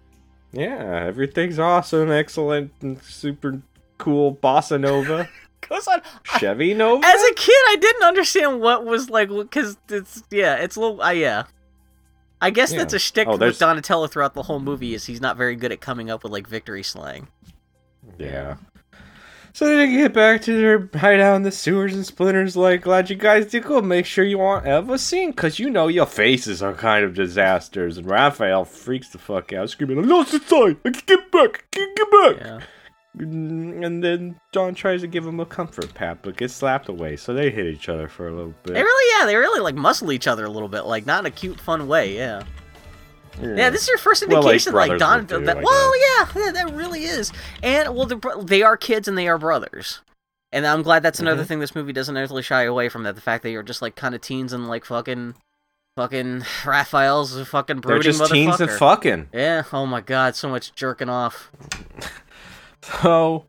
[0.57, 3.61] Yeah, everything's awesome, excellent, and super
[3.99, 4.35] cool.
[4.37, 5.29] Bossa Nova,
[5.69, 6.01] Goes on.
[6.39, 7.05] Chevy Nova.
[7.05, 11.03] As a kid, I didn't understand what was like because it's yeah, it's a little.
[11.03, 11.45] Uh, yeah.
[12.41, 12.79] I guess Yeah.
[12.79, 15.73] that's a shtick Oh, with Donatello throughout the whole movie is he's not very good
[15.73, 17.29] at coming up with like victory slang.
[18.19, 18.57] Yeah.
[19.57, 23.17] So they get back to their hideout in the sewers, and Splinter's like, "Glad you
[23.17, 23.81] guys did go.
[23.81, 27.97] Make sure you want Eva seen, cause you know your faces are kind of disasters."
[27.97, 30.77] And Raphael freaks the fuck out, screaming, "I lost the sight!
[30.85, 31.65] I can get back!
[31.73, 32.61] I can get back!" Yeah.
[33.25, 37.17] Mm, And then John tries to give him a comfort pat, but gets slapped away.
[37.17, 38.75] So they hit each other for a little bit.
[38.75, 41.27] They really, yeah, they really like muscle each other a little bit, like not in
[41.27, 42.15] a cute, fun way.
[42.15, 42.43] Yeah.
[43.41, 45.27] Yeah, this is your first Well, like indication, like, Don.
[45.27, 47.33] do, that, well, yeah, yeah, that really is.
[47.63, 50.01] And well, they are kids and they are brothers.
[50.53, 51.47] And I'm glad that's another Mhm.
[51.49, 53.15] thing this movie doesn't really shy away from that.
[53.15, 55.35] The fact that you're just like kind of teens and like fucking,
[55.97, 59.29] fucking Raphael's a fucking They're just teens and fucking.
[59.35, 59.65] Yeah.
[59.73, 61.51] Oh my god, so much jerking off.
[63.03, 63.47] So,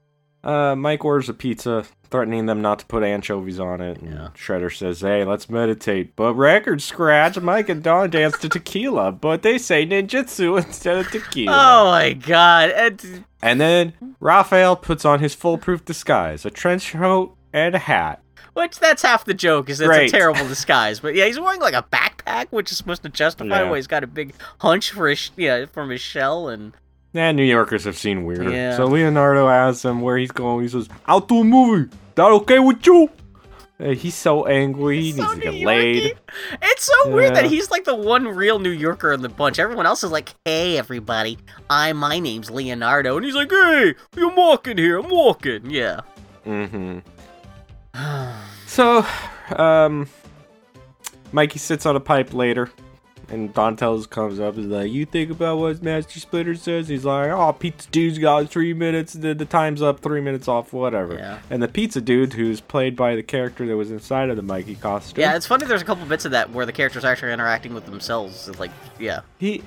[0.48, 3.98] uh, Mike orders a pizza, threatening them not to put anchovies on it.
[4.00, 4.28] And Yeah.
[4.36, 9.42] Shredder says, "Hey, let's meditate." But record scratch, Mike and Don dance to tequila, but
[9.44, 11.52] they say ninjutsu instead of tequila.
[11.54, 12.70] Oh my god.
[12.72, 18.22] And, And then Raphael puts on his foolproof disguise: a trench coat and a hat.
[18.54, 20.10] which that's half the joke is it's Great.
[20.10, 21.00] a terrible disguise.
[21.00, 23.70] But yeah, he's wearing like a backpack, which is supposed to justify Yeah.
[23.70, 26.74] why he's got a big hunch for his yeah from his shell and.
[27.14, 28.52] And New Yorkers have seen weirder.
[28.52, 28.76] Yeah.
[28.78, 30.64] So Leonardo asks him where he's going.
[30.64, 31.90] He says, "Out to a movie.
[32.16, 33.10] That okay with you?"
[33.80, 35.02] Uh, he's so angry.
[35.02, 36.18] He so needs to get laid.
[36.62, 39.60] It's so weird that he's like the one real New Yorker in the bunch.
[39.60, 41.38] Everyone else is like, "Hey, everybody,
[41.70, 45.00] I my name's Leonardo," and he's like, "Hey, I'm walking here.
[45.00, 46.02] I'm walking." Yeah.
[46.46, 47.00] Mm-hmm.
[48.68, 49.04] So,
[49.56, 50.08] um,
[51.32, 52.70] Mikey sits on a pipe later,
[53.30, 57.06] and Donatello comes up and is like, "You think about what Master Splinter says?" He's
[57.06, 59.14] like, "Oh, pizza dude's got three minutes.
[59.14, 60.00] The, the time's up.
[60.00, 60.74] Three minutes off.
[60.74, 61.40] Whatever." Yeah.
[61.50, 64.76] And the pizza dude, who's played by the character that was inside of the Mikey
[64.76, 65.66] costume, yeah, it's funny.
[65.66, 68.50] There's a couple bits of that where the characters are actually interacting with themselves.
[68.60, 69.64] Like, yeah, he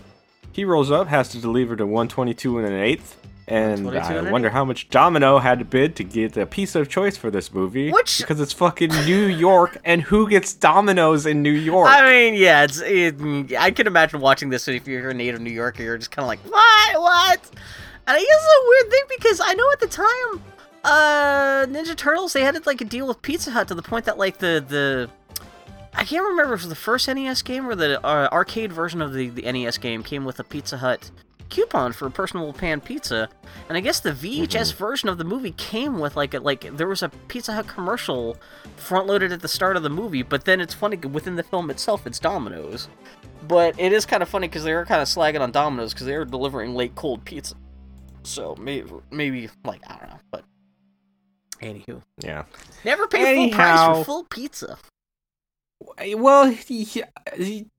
[0.53, 3.17] he rolls up, has to deliver to 122 and an eighth.
[3.51, 7.17] And I wonder how much Domino had to bid to get a piece of choice
[7.17, 7.91] for this movie.
[7.91, 11.89] Which- Because it's fucking New York, and who gets Domino's in New York?
[11.91, 12.81] I mean, yeah, it's.
[12.81, 13.17] It,
[13.59, 16.29] I can imagine watching this if you're a native New Yorker, you're just kind of
[16.29, 17.41] like, what, what?
[18.07, 20.43] And I guess it's a weird thing because I know at the time,
[20.85, 24.19] uh, Ninja Turtles they had like a deal with Pizza Hut to the point that
[24.19, 25.11] like the the.
[25.93, 29.03] I can't remember if it was the first NES game or the uh, arcade version
[29.03, 31.11] of the, the NES game came with a Pizza Hut
[31.51, 33.29] coupon for personal pan pizza,
[33.69, 34.79] and I guess the VHS mm-hmm.
[34.79, 38.37] version of the movie came with like a, like there was a Pizza Hut commercial
[38.77, 41.71] front loaded at the start of the movie, but then it's funny within the film
[41.71, 42.89] itself it's Domino's.
[43.47, 46.07] But it is kind of funny because they were kind of slagging on Domino's because
[46.07, 47.55] they were delivering late cold pizza.
[48.23, 50.45] So maybe maybe like I don't know, but
[51.61, 52.45] anywho, yeah.
[52.85, 54.79] never pay full price for full pizza.
[56.17, 56.55] Well,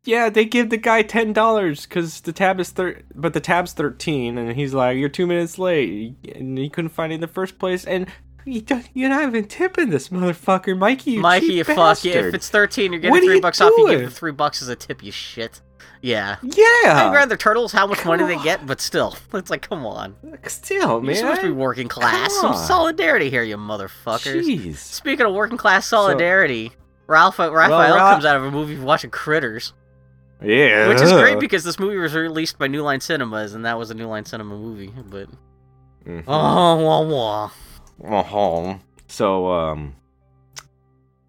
[0.03, 3.73] yeah, they give the guy ten dollars because the tab is thir- but the tab's
[3.73, 7.27] thirteen, and he's like, "You're two minutes late," and he couldn't find it in the
[7.27, 8.07] first place, and
[8.45, 11.11] you don't, you're not even tipping this motherfucker, Mikey.
[11.11, 12.03] You Mikey, you fuck.
[12.03, 13.71] If it's thirteen, you're getting What three you bucks off.
[13.77, 14.09] You give doing?
[14.09, 15.03] the three bucks as a tip.
[15.03, 15.61] You shit.
[16.03, 16.37] Yeah.
[16.41, 16.63] yeah,
[17.07, 20.15] I'd rather turtles how much come money they get, but still, it's like, come on.
[20.47, 21.09] still, man.
[21.09, 22.33] You're supposed to be working class.
[22.37, 22.57] Some on.
[22.57, 24.43] solidarity here, you motherfuckers.
[24.43, 24.77] Jeez.
[24.77, 26.71] Speaking of working class solidarity,
[27.11, 29.73] Ralph Raphael Ra- comes out of a movie watching Critters,
[30.41, 33.77] Yeah, which is great because this movie was released by New Line Cinemas, and that
[33.77, 34.93] was a New Line Cinema movie.
[35.09, 35.27] But
[36.05, 36.23] Mhm.
[36.27, 37.51] oh, wah, wah.
[38.19, 38.77] Uh-huh.
[39.07, 39.95] So, um,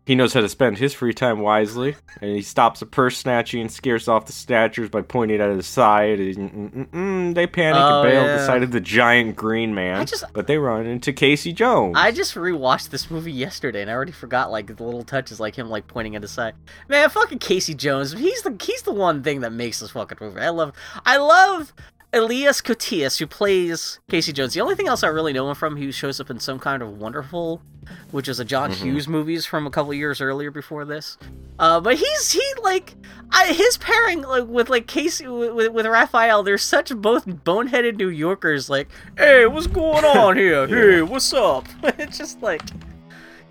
[0.04, 3.60] he knows how to spend his free time wisely, and he stops a purse snatching
[3.60, 6.18] and scares off the snatchers by pointing at his side.
[6.18, 8.28] And, mm-mm-mm, they panic Oh, and bail yeah.
[8.32, 11.94] at the sight of the giant green man, just- but they run into Casey Jones.
[11.96, 15.54] I just rewatched this movie yesterday, and I already forgot like the little touches, like
[15.56, 16.54] him like pointing at his side.
[16.88, 20.40] Man, fucking Casey Jones, he's the he's the one thing that makes this fucking movie.
[20.40, 20.72] I love,
[21.06, 21.72] I love.
[22.14, 24.52] Elias Koteas, who plays Casey Jones.
[24.52, 26.82] The only thing else I really know him from, he shows up in some kind
[26.82, 27.62] of Wonderful,
[28.10, 28.74] which is a John Mhm.
[28.82, 31.18] Hughes movies from a couple years earlier before this.
[31.58, 32.94] Uh, but he's he like
[33.30, 36.42] I, his pairing like with like Casey with, with, with Raphael.
[36.42, 38.68] They're such both boneheaded New Yorkers.
[38.70, 40.66] Like, hey, what's going on here?
[40.72, 41.66] Hey, what's up?
[41.82, 42.62] it's just like.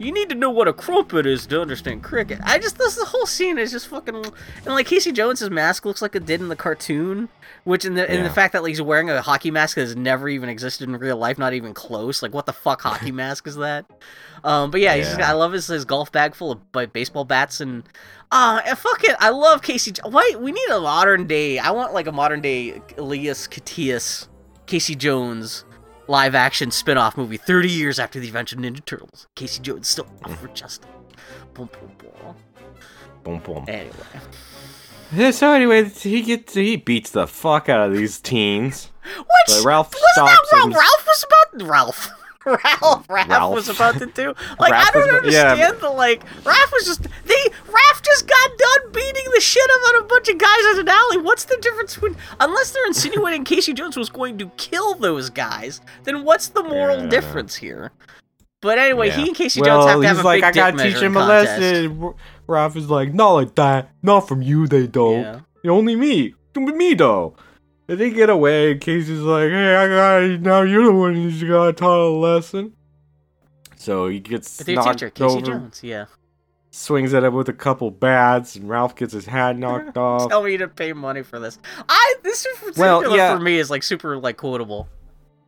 [0.02, 2.40] You need to know what a crumpet is to understand cricket.
[2.44, 6.02] I just this the whole scene is just fucking and like Casey Jones's mask looks
[6.02, 7.30] like it did in the cartoon,
[7.66, 9.96] which in the in the fact that like, he's wearing a hockey mask that has
[9.96, 12.24] never even existed in real life, not even close.
[12.24, 13.86] Like what the fuck hockey mask is that?
[14.44, 17.26] Um, but yeah, he's just, I love his, his golf bag full of like, baseball
[17.26, 17.84] bats and
[18.32, 19.94] uh and fuck it, I love Casey.
[20.04, 21.60] Why we need a modern day?
[21.60, 24.28] I want like a modern day Elias Koteas,
[24.66, 25.64] Casey Jones
[26.12, 29.28] live action spin off movie 30 years after the adventure of Ninja Turtles.
[29.36, 30.32] Casey Jones still Mm.
[30.34, 30.88] up for justice.
[31.54, 32.36] Boom, boom, boom.
[33.24, 33.65] Boom, boom.
[33.67, 33.93] Anyway.
[35.13, 38.91] Yeah, so anyway, he gets he beats the fuck out of these teens.
[39.17, 40.71] Which But Ralph wasn't that him.
[40.74, 41.26] Ralph was
[41.58, 41.67] about?
[41.67, 42.10] Ralph.
[42.46, 43.54] Ralph, Raph Ralph.
[43.54, 44.34] was about to do.
[44.60, 45.52] Like I don't was about- yeah.
[45.52, 46.26] understand the like.
[46.44, 47.44] Raph was just they.
[47.68, 50.90] Raph just got done beating the shit out of a bunch of guys at an
[50.90, 51.18] alley.
[51.18, 55.82] What's the difference between unless they're insinuating Casey Jones was going to kill those guys?
[56.04, 57.10] Then what's the moral Yeah, I don't know.
[57.12, 57.92] difference here?
[58.62, 59.18] But anyway, Yeah.
[59.18, 61.02] he and Casey well, Jones have to he's have a like, big I gotta teach
[61.02, 62.04] him a lesson.
[62.04, 62.16] R-
[62.48, 63.90] Ralph is like, not like that.
[64.04, 65.44] Not from you, they don't.
[65.64, 65.72] Yeah.
[65.72, 66.36] Only me.
[66.56, 67.36] Me though.
[67.92, 70.40] And they get away, and Casey's like, hey, I got.
[70.42, 72.72] Now you're the one who's got to taught a lesson.
[73.76, 75.82] So he gets their knocked teacher, Casey over, Jones.
[75.84, 76.06] Yeah.
[76.70, 80.30] swings at him with a couple bats, and Ralph gets his hat knocked off.
[80.30, 81.60] Tell me to pay money for this.
[81.90, 83.36] I this particular Well, yeah.
[83.36, 84.88] for me is like super like quotable.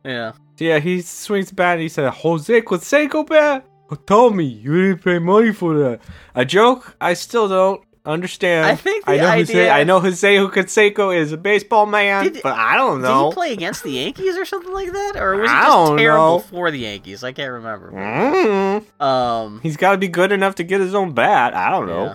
[0.04, 0.32] Yeah.
[0.58, 3.66] Yeah, he swings the bat and he said, Jose Canseco bat?
[4.06, 6.00] Tell me, you didn't pay money for that.
[6.34, 6.94] A joke?
[7.00, 8.66] I still don't understand.
[8.66, 12.42] I think I know Jose, idea- I know Jose Canseco is a baseball man, Did-
[12.42, 13.24] but I don't know.
[13.24, 16.36] Did he play against the Yankees or something like that, or was he just terrible
[16.36, 16.38] know.
[16.40, 17.24] for the Yankees?
[17.24, 17.92] I can't remember.
[17.92, 19.00] Mm.
[19.02, 19.60] Um.
[19.62, 21.54] He's got to be good enough to get his own bat.
[21.54, 22.04] I don't know.
[22.04, 22.14] yeah.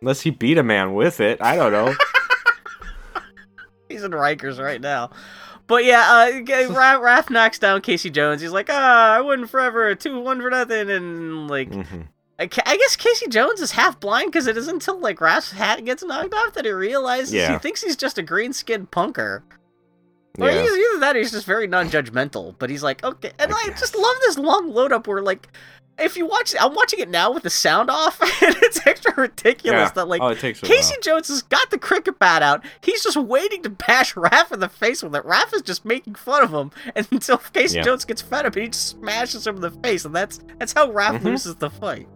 [0.00, 1.40] Unless he beat a man with it.
[1.40, 1.94] I don't know.
[3.88, 5.10] He's in Rikers right now.
[5.66, 8.40] But yeah, uh, g- Raph, Raph knocks down Casey Jones.
[8.42, 12.08] He's like, ah, I wouldn't forever, two one for nothing, and like, Mhm.
[12.42, 16.02] I, guess Casey Jones is half blind because it isn't until like Raph's hat gets
[16.04, 19.42] knocked off that he realizes he thinks he's just a green skinned punker.
[20.38, 20.62] Or Yeah.
[20.62, 22.54] he's, either that or he's just very non-judgmental.
[22.58, 25.48] But he's like, okay, and I just love this long load up where like,
[25.98, 29.78] if you watch, I'm watching it now with the sound off, and it's extra ridiculous
[29.78, 29.90] Yeah.
[29.90, 30.94] that like oh, it takes a Casey.
[31.02, 32.64] Jones has got the cricket bat out.
[32.80, 35.22] He's just waiting to bash Raph in the face with it.
[35.24, 37.82] Raph is just making fun of him and until Casey Yeah.
[37.84, 40.72] Jones gets fed up, and he just smashes him in the face, and that's that's
[40.72, 41.24] how Raph Mhm.
[41.24, 42.08] loses the fight.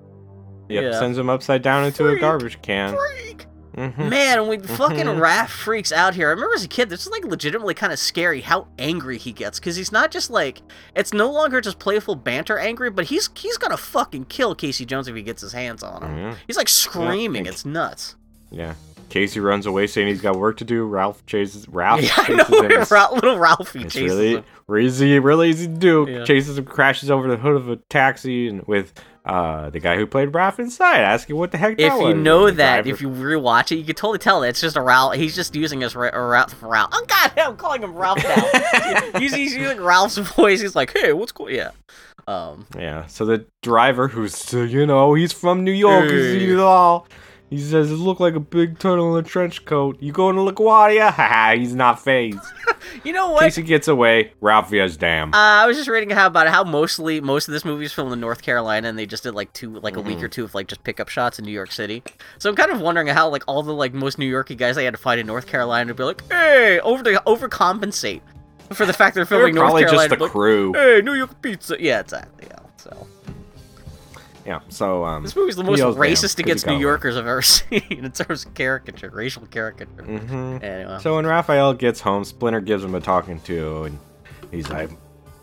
[0.69, 0.99] Yep, yeah.
[0.99, 2.19] sends him upside down into Freak.
[2.19, 2.95] a garbage can.
[2.97, 3.47] Freak!
[3.75, 5.21] hmm Man, when fucking Mhm.
[5.21, 7.99] Raph freaks out here, I remember as a kid, this is like legitimately kind of
[7.99, 10.63] scary how angry he gets because he's not just like
[10.95, 15.09] it's no longer just playful banter angry, but he's he's gonna fucking kill Casey Jones
[15.09, 16.19] if he gets his hands on him.
[16.19, 16.35] Yeah.
[16.47, 17.51] He's like screaming, Yeah.
[17.51, 18.17] it's nuts.
[18.51, 18.75] Yeah.
[19.11, 20.85] Casey runs away saying he's got work to do.
[20.85, 22.03] Ralph chases Ralph.
[22.03, 23.11] yeah, I know.
[23.15, 24.45] little Ralphie chases really, him.
[24.69, 26.07] Really easy, really easy to do.
[26.09, 26.25] Yeah.
[26.25, 28.93] Chases him, crashes over the hood of a taxi, and with
[29.25, 32.83] uh, the guy who played Ralph inside, asking what the heck If you know that,
[32.85, 35.15] driver- if you rewatch it, you can totally tell that it's just a Ralph.
[35.15, 36.55] He's just using his ra- Ralph.
[36.63, 36.91] Ralph.
[36.93, 39.19] Oh God, I'm calling him Ralph now.
[39.19, 40.61] he's, he's using Ralph's voice.
[40.61, 41.71] He's like, "Hey, what's cool?" Yeah.
[42.29, 42.67] Um.
[42.77, 46.41] yeah, so the driver, who's you know, he's from New York, Hey.
[46.41, 47.07] he's all.
[47.49, 49.97] He says it looked like a big turtle in a trench coat.
[50.03, 51.11] You going to LaGuardia?
[51.15, 52.39] Haha, he's not phased.
[53.05, 53.43] You know what?
[53.43, 54.33] Casey gets away.
[54.41, 55.35] Ralph Via's damn.
[55.35, 58.13] Uh, I was just reading how about how mostly most of this movie is filmed
[58.13, 60.09] in North Carolina, and they just did like two, like a Mm-hmm.
[60.09, 62.03] week or two of like just pickup shots in New York City.
[62.39, 64.85] So I'm kind of wondering how like all the like most New Yorky guys they
[64.85, 68.21] had to find in North Carolina to be like, hey, over to overcompensate
[68.73, 70.09] for the fact they're They're filming North probably Carolina.
[70.11, 70.73] just the like, crew.
[70.73, 71.77] Hey, New York pizza.
[71.81, 72.47] Yeah, exactly.
[72.49, 72.59] Yeah.
[72.77, 73.07] So
[74.47, 76.79] Yeah, so um, this movie's the most racist "Damn," racist 'cause he against New.
[76.79, 80.05] Yorkers I've ever seen in terms of caricature, racial caricature.
[80.05, 80.99] hmm Anyway.
[81.01, 83.99] So when Raphael gets home, Splinter gives him a talking to, and
[84.53, 84.91] he's like,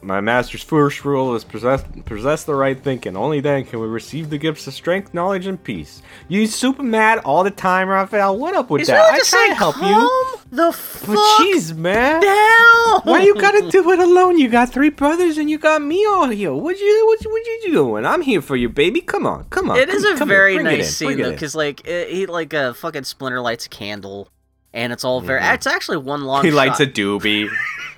[0.03, 3.15] "My master's first rule is possess possess the right thinking.
[3.15, 6.01] Only then can we receive the gifts of strength, knowledge, and peace.
[6.27, 8.37] You super mad all the time, Raphael.
[8.37, 9.13] What up with that?
[9.13, 13.01] I just try saying, to help you, the fuck jeez, man." down.
[13.03, 14.37] Why you gotta do it alone?
[14.37, 16.53] You got three brothers and you got me all here.
[16.53, 18.05] What you what, you- what you doing?
[18.05, 19.01] I'm here for you, baby.
[19.01, 19.77] Come on, come on.
[19.77, 22.25] It come- is a very Bring it in, nice scene though, because like it, he
[22.25, 24.29] like a fucking Splinter lights a candle,
[24.73, 25.41] and it's all very.
[25.41, 25.53] Mhm.
[25.55, 26.43] It's actually one long.
[26.43, 27.49] he lights a doobie.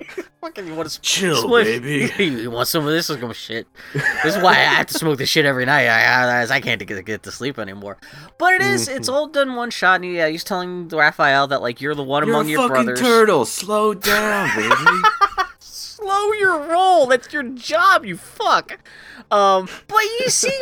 [0.46, 2.10] fucking you want to Chill, smoke- baby.
[2.24, 3.10] you want some of this?
[3.10, 3.66] Is gonna shit.
[3.92, 5.86] This is why I have to smoke this shit every night.
[5.86, 7.98] I, I, I can't get, get to sleep anymore.
[8.38, 8.96] But it is- Mm-hmm.
[8.98, 10.02] it's all done one shot.
[10.02, 13.00] And yeah, he's telling Raphael that like you're the one among your brothers.
[13.00, 13.44] turtle.
[13.44, 15.08] Slow down, baby.
[15.58, 17.06] Slow your roll.
[17.06, 18.04] That's your job.
[18.04, 18.78] You fuck.
[19.30, 20.56] Um, but you see,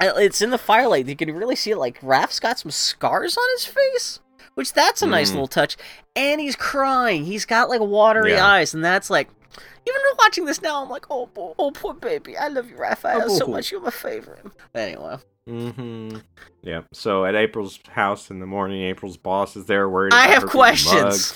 [0.00, 1.06] it's in the firelight.
[1.06, 1.78] You can really see it.
[1.78, 4.20] Like Raph's got some scars on his face,
[4.54, 5.34] which that's a nice Mm.
[5.34, 5.76] little touch.
[6.16, 7.24] And he's crying.
[7.24, 8.46] He's got like watery Yeah.
[8.46, 9.28] eyes, and that's like.
[9.84, 11.28] Even watching this now, I'm like, oh,
[11.58, 12.36] oh, poor baby.
[12.38, 13.48] I love you, Raphael, so Oh.
[13.48, 13.72] much.
[13.72, 14.46] You're my favorite.
[14.76, 15.16] Anyway,
[15.50, 16.18] mm-hmm.
[16.62, 16.86] Yep.
[16.92, 20.12] So at April's house in the morning, April's boss is there worried.
[20.14, 21.34] I have her questions.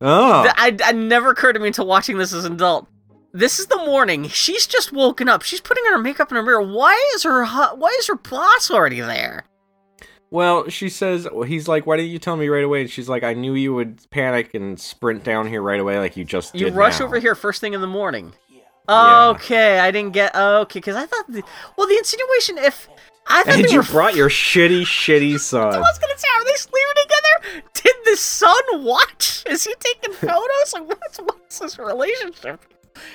[0.00, 0.42] Oh.
[0.44, 2.86] Th- I, I never occurred to me until watching this as an adult.
[3.32, 4.28] This is the morning.
[4.28, 5.42] She's just woken up.
[5.42, 6.62] She's putting on her makeup in her mirror.
[6.62, 9.44] Why is her hu- why is her boss already there?
[10.32, 13.22] Well, she says he's like, "Why didn't you tell me right away?" And she's like,
[13.22, 16.70] "I knew you would panic and sprint down here right away, like you just You
[16.70, 18.32] rush now." over here first thing in the morning.
[18.48, 19.28] Yeah.
[19.34, 21.42] Okay, I didn't get okay because I thought the,
[21.76, 22.88] well the insinuation if
[23.26, 25.74] I thought And you brought your shitty, shitty son.
[25.74, 27.66] I was gonna say are they sleeping together?
[27.74, 29.44] Did the son watch?
[29.46, 30.72] Is he taking photos?
[30.72, 32.58] Like what's what's this relationship?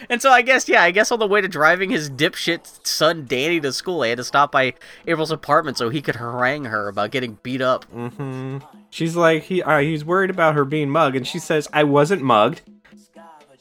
[0.09, 3.25] And so I guess yeah, I guess on the way to driving his dipshit son
[3.28, 4.73] Danny to school, he had to stop by
[5.05, 7.86] April's apartment so he could harangue her about getting beat up.
[7.86, 8.57] hmm
[8.89, 12.21] She's like, he uh, he's worried about her being mugged, and she says, "I wasn't
[12.21, 12.61] mugged."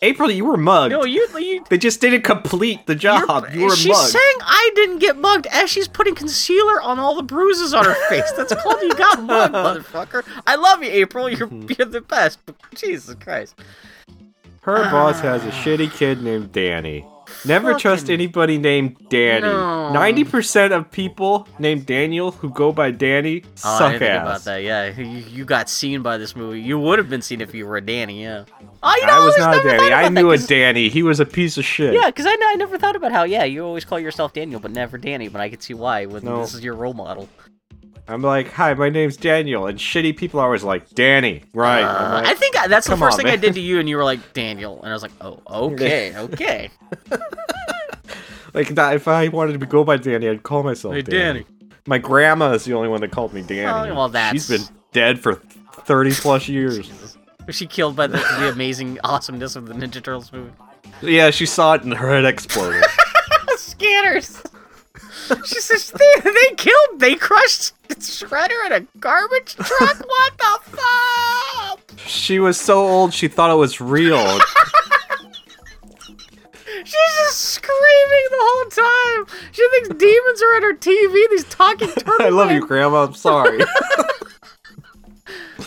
[0.03, 0.93] April, you were mugged.
[0.93, 3.47] No, you you they just didn't complete the job.
[3.53, 4.11] You were she's mugged.
[4.11, 7.95] saying I didn't get mugged as she's putting concealer on all the bruises on her
[8.09, 8.31] face.
[8.33, 10.23] That's called you got mugged, motherfucker.
[10.47, 11.31] I love you, April.
[11.31, 11.49] You're
[11.79, 12.39] you're the best.
[12.75, 13.55] Jesus Christ.
[14.67, 14.91] Her ah.
[14.91, 17.07] boss has a shitty kid named Danny.
[17.45, 19.43] Never trust anybody named Danny.
[19.43, 19.93] No.
[19.93, 24.23] Ninety percent of people named Daniel who go by Danny Oh, I suck didn't think
[24.23, 24.63] about that.
[24.65, 26.61] Yeah, you, you got seen by this movie.
[26.61, 28.23] You would have been seen if you were a Danny.
[28.23, 28.45] Yeah.
[28.83, 29.93] Oh, you know, I was always not a Danny.
[29.95, 30.89] I knew that, a 'cause- Danny.
[30.89, 31.95] He was a piece of shit.
[31.95, 34.73] Yeah, because I, I never thought about how yeah you always call yourself Daniel, but
[34.73, 35.29] never Danny.
[35.29, 36.41] But I can see why when No.
[36.41, 37.29] this is your role model.
[38.09, 41.83] I'm like, hi, my name's Daniel, and shitty people are always like, Danny, right?
[41.83, 43.89] Uh, like, I think I, that's the first on, thing I did to you, and
[43.89, 46.71] you were like Daniel, and I was like, oh, okay, okay.
[48.55, 51.41] like that, if I wanted to go by Danny, I'd call myself Hey, Danny.
[51.41, 51.47] Danny.
[51.89, 53.91] My grandma is the only one that called me Danny.
[53.91, 55.35] Oh, well, that's- She's been dead for
[55.85, 57.17] thirty plus years.
[57.47, 60.51] Was she killed by the, the amazing awesomeness of the Ninja Turtles movie?
[61.01, 62.83] Yeah, she saw it and her head exploded.
[63.57, 64.43] Scanners.
[65.45, 70.05] She says they, they killed, they crushed Shredder in a garbage truck.
[70.07, 71.81] What the fuck?
[72.07, 74.41] she was so old she thought it was real.
[76.85, 79.37] She's just screaming the whole time.
[79.53, 81.29] She thinks demons are at her TV.
[81.31, 82.17] These talking turtles.
[82.21, 83.05] I love you, Grandma.
[83.05, 83.61] I'm sorry.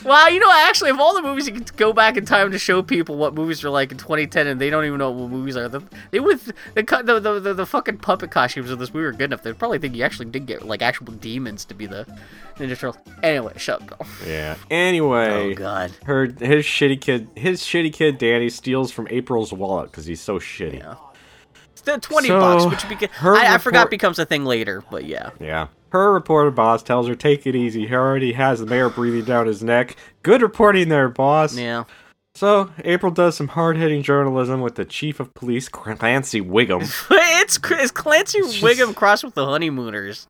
[0.06, 2.60] Wow, you know, actually, of all the movies you can go back in time to
[2.60, 5.58] show people what movies are like in 2010, and they don't even know what movies
[5.58, 5.68] are.
[5.68, 5.82] The,
[6.12, 6.46] they with
[6.76, 9.44] the, the, the the the fucking puppet costumes of this movie are good enough.
[9.44, 12.06] They'd probably think you actually did get like actual demons to be the
[12.58, 12.98] Ninja Turtles.
[13.24, 14.08] Anyway, shut up, Bill.
[14.28, 14.56] yeah.
[14.70, 15.92] Anyway, Oh god.
[16.06, 20.40] her his shitty kid, his shitty kid Danny steals from April's wallet because he's so
[20.40, 20.80] shitty.
[20.80, 20.96] Yeah.
[21.74, 24.84] It's the 20 So, bucks, which beca- her I, I forgot becomes a thing later,
[24.92, 25.30] but yeah.
[25.40, 25.68] Yeah.
[25.92, 27.88] Her reporter boss tells her, take it easy.
[27.88, 29.96] He already has the mayor breathing down his neck.
[30.24, 31.56] Good reporting there, boss.
[31.58, 31.86] Yeah.
[32.36, 36.82] So, April does some hard hitting journalism with the chief of police, Clancy Wiggum.
[37.42, 40.28] it's, it's Clancy She's- Wiggum crossed with the honeymooners.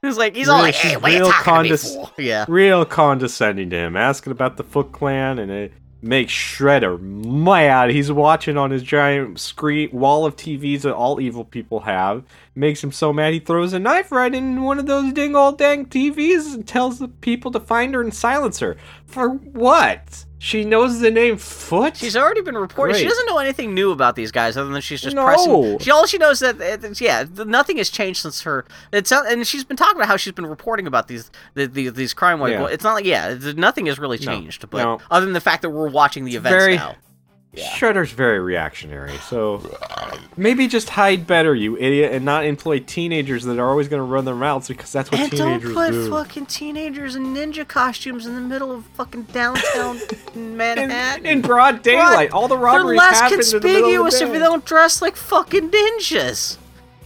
[0.00, 1.96] He's like, he's all Really, like, hey, what are you real talking condes-?
[2.18, 2.46] Yeah.
[2.48, 5.72] Real condescending to him, asking about the Foot Clan, and it
[6.02, 7.90] makes Shredder mad.
[7.90, 12.24] He's watching on his giant screen wall of TVs that all evil people have.
[12.54, 15.52] Makes him so mad he throws a knife right in one of those ding all
[15.52, 18.76] dang TVs and tells the people to find her and silence her.
[19.06, 20.24] For what?
[20.42, 21.98] She knows the name Foot?
[21.98, 22.96] She's already been reported.
[22.96, 25.26] She doesn't know anything new about these guys other than she's just No.
[25.26, 25.78] pressing.
[25.80, 28.64] She all she knows that it's, yeah, nothing has changed since her.
[28.90, 31.90] It's uh, and she's been talking about how she's been reporting about these the, the,
[31.90, 32.52] these crime wave.
[32.58, 32.66] Yeah.
[32.68, 34.24] It's not like yeah, nothing has really No.
[34.32, 34.70] changed.
[34.70, 35.00] But No.
[35.10, 36.96] other than the fact that we're watching the events very- now.
[37.52, 37.68] Yeah.
[37.70, 39.60] Shredder's very reactionary, so
[40.36, 44.04] maybe just hide better, you idiot, and not employ teenagers that are always going to
[44.04, 45.48] run their mouths because that's what teenagers do.
[45.48, 46.10] And don't put do.
[46.10, 49.98] fucking teenagers in ninja costumes in the middle of fucking downtown
[50.36, 51.26] Manhattan.
[51.26, 54.34] in, in broad daylight, all the robberies less happen in the middle conspicuous of if
[54.34, 56.56] you don't dress like fucking ninjas.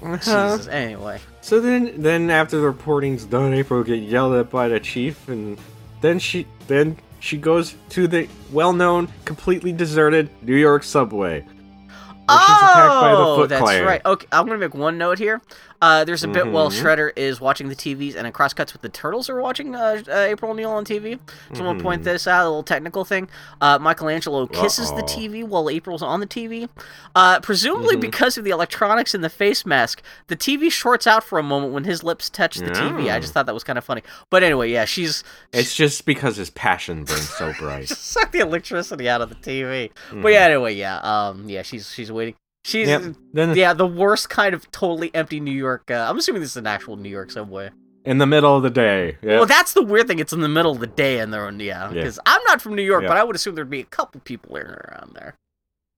[0.03, 0.17] Uh-huh.
[0.57, 0.69] Jesus.
[0.69, 1.21] Anyway.
[1.41, 5.59] So then, then after the reporting's done, April get yelled at by the chief, and
[6.03, 11.41] then she then she goes to the well-known, completely deserted New York subway.
[11.41, 13.85] Where she's attacked by the Oh, Foot that's Clan.
[13.87, 14.05] right.
[14.05, 15.41] Okay, I'm gonna make one note here.
[15.85, 16.81] Uh, there's a bit while Mhm.
[16.83, 20.01] Shredder is watching the TVs, and it cross cuts with the turtles are watching uh,
[20.09, 21.19] uh, April O'Neil on TV.
[21.53, 23.29] So we'll point this out, a little technical thing.
[23.61, 25.07] Uh, Michelangelo kisses the Uh-oh.
[25.07, 26.71] TV while April's on the TV.
[27.15, 28.01] Uh, presumably Mhm.
[28.01, 31.75] because of the electronics in the face mask, the TV shorts out for a moment
[31.75, 33.11] when his lips touch the TV.
[33.11, 34.03] I just thought that was kind of funny.
[34.31, 35.23] But anyway, yeah, she's
[35.53, 37.89] It's just because his passion burns so bright.
[37.89, 39.91] just suck the electricity out of the TV.
[40.11, 40.33] But Mhm.
[40.33, 42.35] yeah, anyway, yeah, um, yeah, she's she's waiting.
[42.65, 43.15] She's Yep.
[43.57, 45.91] Yeah, the worst kind of totally empty New York.
[45.91, 47.71] Uh, I'm assuming this is an actual New York subway.
[48.07, 49.17] in the middle of the day.
[49.23, 49.37] Yeah.
[49.37, 50.19] Well, that's the weird thing.
[50.19, 51.89] It's in the middle of the day, and they're yeah.
[51.89, 51.89] Yeah.
[51.89, 53.09] Because I'm not from New York, Yeah.
[53.09, 55.35] but I would assume there'd be a couple people in around there.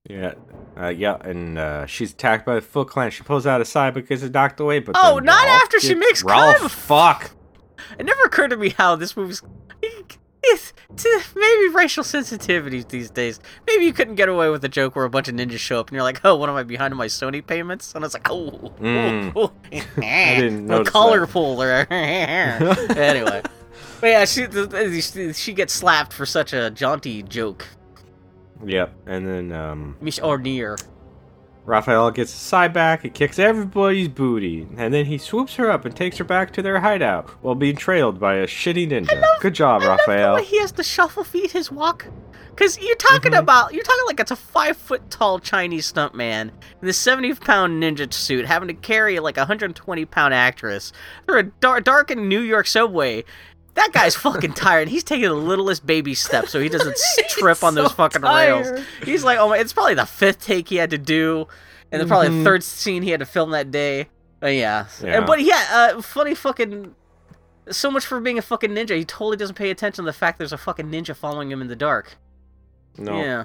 [0.09, 0.35] Yeah,
[0.81, 3.11] uh, yeah, and uh, she's attacked by the Foot Clan.
[3.11, 4.79] She pulls out a sai because it's knocked away.
[4.79, 6.55] But Oh, not after she makes Ralph.
[6.59, 7.33] kind of- fuck.
[7.99, 9.43] It never occurred to me how this movie's.
[10.49, 13.41] It's, to maybe racial sensitivities these days.
[13.67, 15.89] Maybe you couldn't get away with a joke where a bunch of ninjas show up
[15.89, 18.29] and you're like, "Oh, what am I behind on my Sony payments?" And it's like,
[18.31, 19.33] "Oh, Mm.
[19.35, 19.81] oh, oh.
[19.99, 21.31] I didn't notice color that.
[21.33, 23.43] puller." anyway,
[24.01, 27.67] but yeah, she she gets slapped for such a jaunty joke.
[28.65, 30.77] Yep, and then um, Mich or near.
[31.67, 33.03] Raphael gets his sai back.
[33.03, 36.63] He kicks everybody's booty, and then he swoops her up and takes her back to
[36.63, 39.21] their hideout while being trailed by a shitty ninja.
[39.41, 40.37] Good job, I love Raphael.
[40.37, 42.07] he has to shuffle feet his walk.
[42.55, 43.39] Cause you're talking Mhm.
[43.41, 47.83] about you're talking like it's a five foot tall Chinese stuntman in this seventy pound
[47.83, 50.91] ninja suit having to carry like a hundred and twenty pound actress
[51.27, 53.25] through a dark, darkened New York subway.
[53.77, 54.89] That guy's fucking tired.
[54.89, 58.67] He's taking the littlest baby step so he doesn't s- trip on those fucking tired.
[58.67, 58.85] rails.
[59.05, 61.47] He's like, oh my, it's probably the fifth take he had to do,
[61.93, 62.45] and then probably the Mhm.
[62.45, 64.09] third scene he had to film that day.
[64.43, 64.87] Uh, yeah.
[65.03, 65.19] Yeah.
[65.19, 66.95] And- but yeah, uh, funny fucking
[67.71, 68.97] so much for being a fucking ninja.
[68.97, 71.69] He totally doesn't pay attention to the fact there's a fucking ninja following him in
[71.69, 72.17] the dark.
[72.97, 73.21] No.
[73.21, 73.45] Yeah.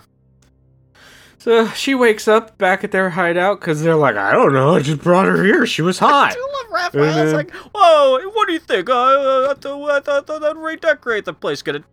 [1.42, 4.82] So she wakes up back at their hideout because they're like, I don't know, I
[4.82, 5.66] just brought her here.
[5.66, 6.32] She was hot.
[6.32, 7.04] I do love Raphael.
[7.18, 7.36] It's Mhm.
[7.36, 8.90] like, whoa, what do you think?
[8.92, 11.64] Uh, I thought I thought I'd redecorate the place.
[11.64, 11.84] Get a,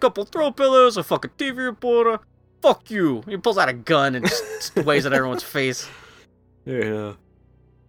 [0.00, 2.18] couple throw pillows, a fucking TV reporter.
[2.60, 3.22] Fuck you.
[3.28, 5.88] He pulls out a gun and just waves at everyone's face.
[6.64, 7.12] Yeah.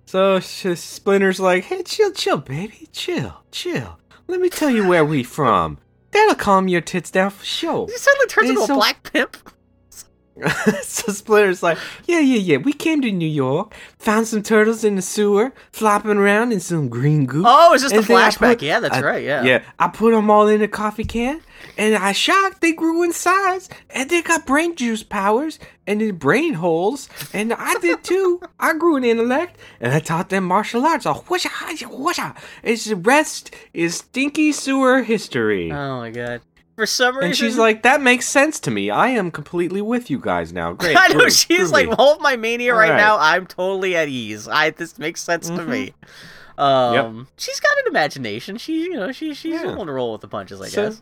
[0.06, 3.98] So she, Splinter's like, hey, chill, chill, baby, chill, chill.
[4.28, 5.80] Let me tell you where we from.
[6.12, 7.88] That'll calm your tits down for sure.
[7.88, 9.38] He suddenly turns into a black pimp.
[10.84, 12.58] so Splinter's like, yeah, yeah, yeah.
[12.58, 16.90] We came to New York, found some turtles in the sewer, flopping around in some
[16.90, 17.44] green goo.
[17.46, 18.54] Oh, it's just the And I flashback?
[18.58, 19.24] put- yeah, that's I- right.
[19.24, 19.44] Yeah.
[19.44, 21.42] Yeah, I put them all in a coffee can,
[21.78, 22.62] and I shocked.
[22.62, 27.52] They grew in size, and they got brain juice powers and then brain holes, and
[27.52, 28.42] I did too.
[28.60, 31.06] I grew an intellect, and I taught them martial arts.
[31.08, 32.36] Oh, whoosha, whoosha.
[32.62, 35.72] It's the rest is stinky sewer history.
[35.72, 36.42] Oh my god.
[36.80, 38.90] For some reason, and she's like, that makes sense to me.
[38.90, 40.72] I am completely with you guys now.
[40.72, 40.96] Great.
[40.98, 43.02] I know she's like, me." all of my mania right Alright.
[43.04, 43.18] now.
[43.20, 44.48] I'm totally at ease.
[44.48, 45.68] I this makes sense to Mhm.
[45.68, 45.94] me.
[46.58, 48.58] Um, she's got an imagination.
[48.58, 49.66] She, you know, she she's Yeah.
[49.66, 50.62] willing to roll with the punches.
[50.62, 51.02] I So- guess.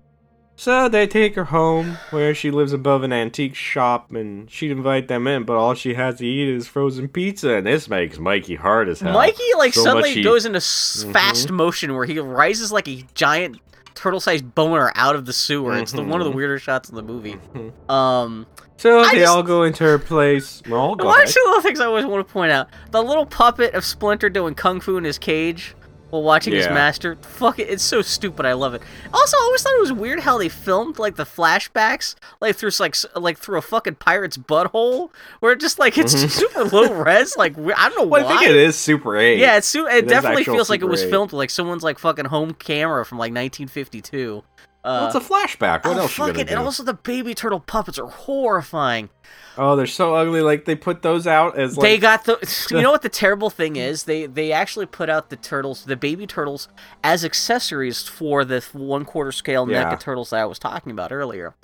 [0.60, 5.08] So they take her home, where she lives above an antique shop, and she'd invite
[5.08, 8.56] them in, but all she has to eat is frozen pizza, and this makes Mikey
[8.56, 9.14] hard as hell.
[9.14, 11.14] Mikey like So suddenly he- goes into s Mhm.
[11.14, 13.60] fast motion where he rises like a giant
[13.98, 15.76] turtle-sized boner out of the sewer.
[15.78, 16.36] It's the one of the Mhm.
[16.36, 17.38] weirder shots in the movie.
[17.56, 17.92] Mhm.
[17.92, 18.46] Um,
[18.78, 20.62] So I they just- all go into her place.
[20.70, 21.30] Well, go one ahead.
[21.30, 24.54] of little things I always want to point out: the little puppet of Splinter doing
[24.56, 25.76] kung fu in his cage
[26.10, 27.16] while watching his master.
[27.22, 28.46] Fuck it, it's so stupid.
[28.46, 28.82] I love it.
[29.14, 32.72] Also, I always thought it was weird how they filmed like the flashbacks, like through
[32.80, 36.30] like like through a fucking pirate's butthole, where it just like it's Mhm.
[36.40, 37.36] super low res.
[37.38, 38.36] Like I don't know Well, why.
[38.36, 39.38] I think it is Super 8.
[39.40, 41.10] Yeah, it's su- it, It definitely feels like it was 8.
[41.10, 44.44] filmed with, like someone's like fucking home camera from like 1952.
[44.88, 45.84] Uh, Well, it's a flashback.
[45.86, 46.48] What oh, else you fuck gonna it.
[46.48, 46.56] do?
[46.56, 49.10] And also the baby turtle puppets are horrifying.
[49.58, 50.42] Oh, they're so ugly.
[50.42, 52.38] Like they put those out as like they got the
[52.72, 54.04] You know what the terrible thing is?
[54.04, 56.70] They they actually put out the turtles, the baby turtles
[57.04, 59.84] as accessories for the one quarter scale Yeah.
[59.92, 61.56] NECA turtles that I was talking about earlier.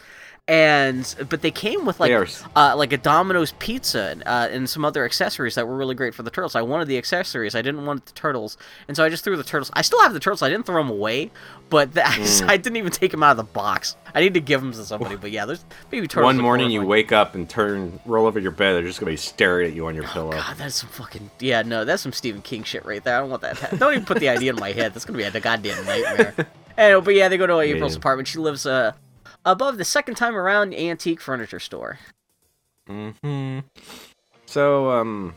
[0.50, 2.12] And but they came with like
[2.54, 6.22] uh, like a Domino's pizza uh, and some other accessories that were really great for
[6.24, 6.54] the turtles.
[6.54, 7.56] I wanted the accessories.
[7.56, 8.58] I didn't want the turtles,
[8.90, 9.72] and so I just threw the turtles.
[9.74, 10.42] I still have the turtles.
[10.42, 11.32] I didn't throw them away,
[11.70, 12.50] but the, Mm.
[12.50, 13.96] I didn't even take them out of the box.
[14.14, 15.16] I need to give them to somebody.
[15.16, 15.64] But yeah, there's
[15.94, 16.26] maybe turtles.
[16.26, 16.90] one morning you horrifying.
[16.90, 18.74] wake up and turn, roll over your bed.
[18.74, 20.32] They're just gonna be staring at you on your pillow.
[20.34, 21.62] God, that's some fucking yeah.
[21.62, 23.16] No, that's some Stephen King shit right there.
[23.16, 23.56] I don't want that.
[23.58, 24.94] to- Don't even put the idea in my head.
[24.94, 26.36] That's gonna be a goddamn nightmare.
[26.78, 28.00] anyway, but yeah, they go to April's Yeah.
[28.00, 28.28] apartment.
[28.28, 28.92] She lives uh
[29.46, 32.00] above the second time around antique furniture store.
[32.88, 33.60] hmm
[34.46, 35.36] So um,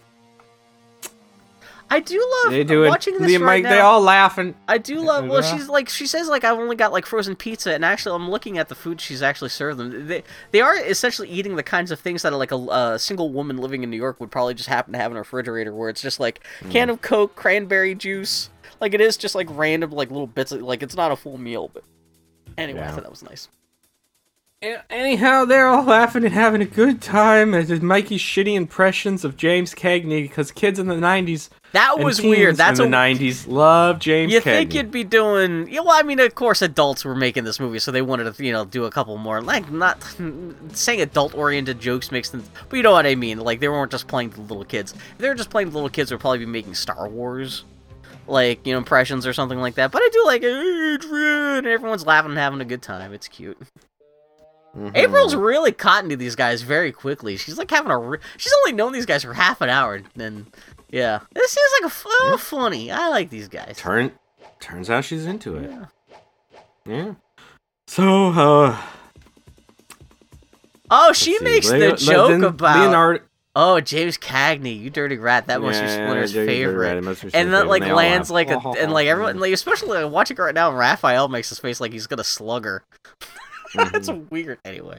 [1.89, 2.89] I do love They do it.
[2.89, 3.71] watching this They, right now.
[3.71, 4.57] they all laughing.
[4.67, 5.29] I do love.
[5.29, 8.29] Well, she's like she says like I've only got like frozen pizza, and actually I'm
[8.29, 10.07] looking at the food she's actually served them.
[10.09, 13.57] They they are essentially eating the kinds of things that like a, a single woman
[13.59, 16.03] living in New York would probably just happen to have in her refrigerator, where it's
[16.03, 16.71] just like Hmm.
[16.71, 18.51] can of Coke, cranberry juice.
[18.81, 20.51] Like it is just like random like little bits.
[20.51, 21.85] Of, like it's not a full meal, but
[22.59, 23.49] anyway, I thought that was nice.
[24.67, 29.37] A- Anyhow, they're all laughing and having a good time as Mikey's shitty impressions of
[29.37, 32.57] James Cagney because kids in the '90s That was weird.
[32.57, 34.33] That's in a the '90s love James.
[34.33, 34.45] You Cagney.
[34.45, 35.69] think you'd be doing?
[35.69, 38.45] Yeah, well, I mean, of course, adults were making this movie, so they wanted to,
[38.45, 39.41] you know, do a couple more.
[39.41, 40.03] Like, not
[40.73, 43.39] saying adult-oriented jokes makes them, but you know what I mean.
[43.41, 44.93] Like, they weren't just playing to little kids.
[44.93, 47.65] If they were just playing to little kids, they'd probably be making Star Wars,
[48.27, 49.93] like you know, impressions or something like that.
[49.93, 51.57] But I do like Adrian.
[51.59, 53.13] and Everyone's laughing and having a good time.
[53.13, 53.59] It's cute.
[54.77, 54.97] Mhm.
[54.97, 57.37] April's really caught into these guys very quickly.
[57.39, 57.97] She's like having a.
[57.99, 60.47] Re- She's only known these guys for half an hour, and then
[60.91, 62.91] yeah, this seems like a f- oh, funny.
[62.93, 63.77] I like these guys.
[63.79, 64.13] Turn,
[64.61, 65.71] turns out she's into it.
[65.71, 65.85] Yeah.
[66.85, 67.15] Yeah.
[67.89, 68.77] So, uh,
[70.91, 73.25] Oh, she makes Leo- the joke then about Leonardo.
[73.57, 75.47] oh James Cagney, you dirty rat.
[75.49, 76.87] That must be Yeah, Splinter's they're favorite.
[76.89, 80.01] right, it must be and that like lands like a and like everyone like especially
[80.03, 80.71] like, watching right now.
[80.73, 82.85] Raphael makes his face like he's gonna slug her.
[83.93, 84.31] That's Mhm.
[84.31, 84.59] weird.
[84.65, 84.99] Anyway,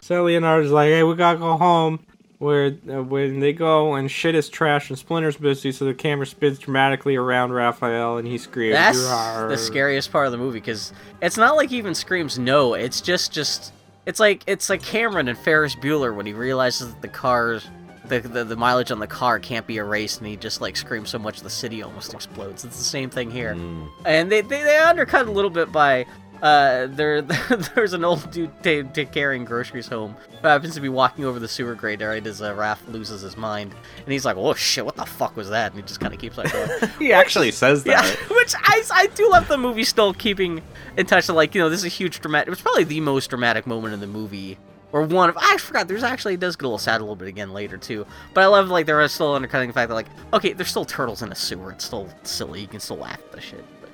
[0.00, 2.00] So Leonardo's like, "Hey, we gotta go home."
[2.38, 6.24] Where uh, when they go and shit is trash and Splinter's busy, so the camera
[6.26, 8.74] spins dramatically around Raphael and he screams.
[8.76, 12.38] that's "Rawr." the scariest part of the movie because it's not like he even screams
[12.38, 12.72] no.
[12.72, 13.74] It's just just
[14.06, 17.68] it's like it's like Cameron and Ferris Bueller when he realizes that the cars.
[18.08, 21.10] The, the, the mileage on the car can't be erased and he just like screams
[21.10, 23.88] so much the city almost explodes it's the same thing here Mm.
[24.04, 26.06] and they, they, they undercut a little bit by
[26.42, 27.22] uh there
[27.74, 30.16] there's an old dude ta ta carrying groceries home.
[30.40, 33.36] Who happens to be walking over the sewer grate right as uh, Raph loses his
[33.36, 33.74] mind.
[34.04, 35.72] And he's like oh shit what the fuck was that?
[35.72, 36.70] And he just kind of keeps like going.
[36.98, 37.90] He actually says that.
[37.90, 40.62] yeah which I, I do love the movie still keeping
[40.96, 43.00] in touch of like you know this is a huge dramatic it was probably the
[43.00, 44.58] most dramatic moment in the movie.
[44.92, 47.14] Or one of I forgot there's actually it does get a little sad a little
[47.14, 48.06] bit again later too.
[48.34, 51.22] But I love like they're still undercutting the fact that like okay there's still turtles
[51.22, 51.70] in a sewer.
[51.72, 52.62] It's still silly.
[52.62, 53.90] You can still laugh at the shit but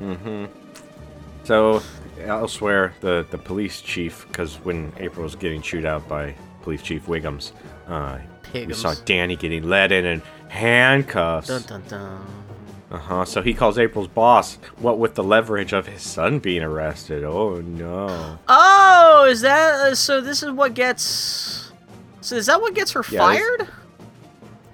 [0.00, 0.44] Mm-hmm.
[1.46, 1.80] So
[2.20, 7.06] elsewhere, the the police chief, because when April was getting chewed out by Police Chief
[7.06, 7.52] Wiggums,
[7.86, 8.18] uh,
[8.52, 11.46] we saw Danny getting led in and handcuffs.
[11.46, 12.26] Dun dun dun.
[12.90, 13.24] Uh huh.
[13.24, 14.56] So he calls April's boss.
[14.78, 17.22] What with the leverage of his son being arrested?
[17.22, 18.38] Oh no.
[18.48, 20.20] Oh, is that uh, so?
[20.20, 21.70] This is what gets.
[22.22, 23.68] So is that what gets her Yeah, this- fired?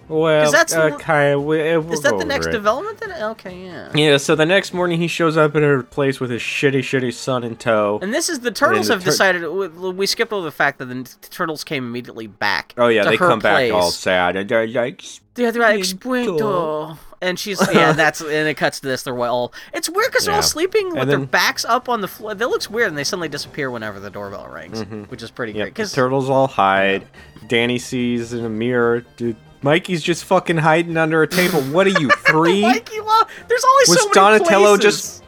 [0.08, 1.44] Well, that's kind.
[1.44, 2.52] We'll Is that the next it.
[2.52, 2.98] development?
[3.00, 3.90] Then okay, yeah.
[3.94, 4.16] Yeah.
[4.18, 7.44] So the next morning, he shows up at her place with his shitty, shitty son
[7.44, 7.98] in tow.
[8.02, 9.48] And this is the turtles the have tur- decided.
[9.48, 12.74] We, we skipped over the fact that the turtles came immediately back.
[12.76, 15.02] Oh yeah, they come back all sad and they're like,
[15.36, 15.84] Yeah, they're like.
[17.22, 19.04] And she's yeah, that's and it cuts to this.
[19.04, 19.52] They're all.
[19.72, 22.34] It's weird because they're all sleeping with And their backs up on the floor.
[22.34, 25.08] That looks weird, and they suddenly disappear whenever the doorbell rings, Mhm.
[25.08, 25.74] which is pretty Yeah, great.
[25.74, 27.06] Because turtles all hide.
[27.46, 29.04] Danny sees in a mirror.
[29.16, 31.60] Dude, Mikey's just fucking hiding under a table.
[31.62, 32.62] What are you, three?
[32.62, 34.82] Mikey Law, there's always Was so many Donatello places.
[35.00, 35.24] just-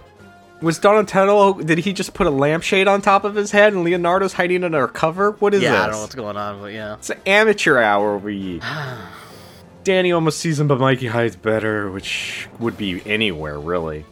[0.61, 1.55] Was Donatello?
[1.55, 4.83] Did he just put a lampshade on top of his head and Leonardo's hiding under
[4.85, 5.33] a cover?
[5.33, 5.81] What is Yeah, this?
[5.81, 6.95] I don't know what's going on, but yeah.
[6.95, 8.61] It's an amateur hour over ye.
[9.85, 14.05] Danny almost sees him, but Mikey hides better, which would be anywhere, really.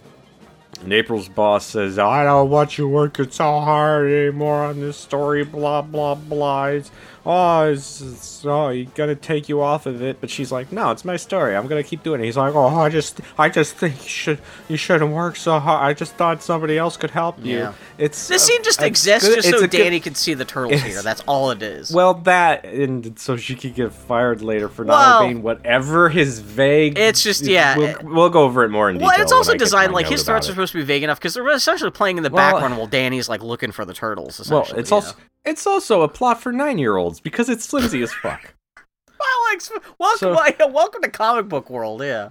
[0.83, 5.45] And April's boss says, I don't want you working so hard anymore on this story,
[5.45, 6.67] blah, blah, blah.
[6.67, 6.91] It's,
[7.25, 10.21] oh, it's, it's, oh, you gotta take you off of it.
[10.21, 11.55] But she's like, no, it's my story.
[11.57, 12.25] I'm gonna keep doing it.
[12.25, 15.85] He's like, oh, I just, I just think you should, you shouldn't work so hard.
[15.85, 17.59] I just thought somebody else could help you.
[17.59, 17.73] Yeah.
[17.99, 20.35] It's This uh, scene just it's exists good- just so a good- Danny can see
[20.35, 21.03] the turtles here.
[21.03, 21.93] That's all it is.
[21.93, 26.39] well, that and so she could get fired later for not Well- obeying whatever his
[26.41, 26.99] vague.
[26.99, 29.09] It's just- yeah, We'll, we'll go over it more in detail.
[29.09, 30.85] Well, it's also I get to designed like his about threats are supposed to be
[30.85, 33.85] vague enough because they're essentially playing in the Well- background while Danny's like looking for
[33.85, 34.51] the turtles.
[34.51, 34.95] Well, it's yeah.
[34.95, 35.15] also
[35.45, 38.55] it's also a plot for nine year olds because it's flimsy as fuck.
[39.99, 42.03] Welcome, So- welcome to comic book world.
[42.03, 42.31] Yeah.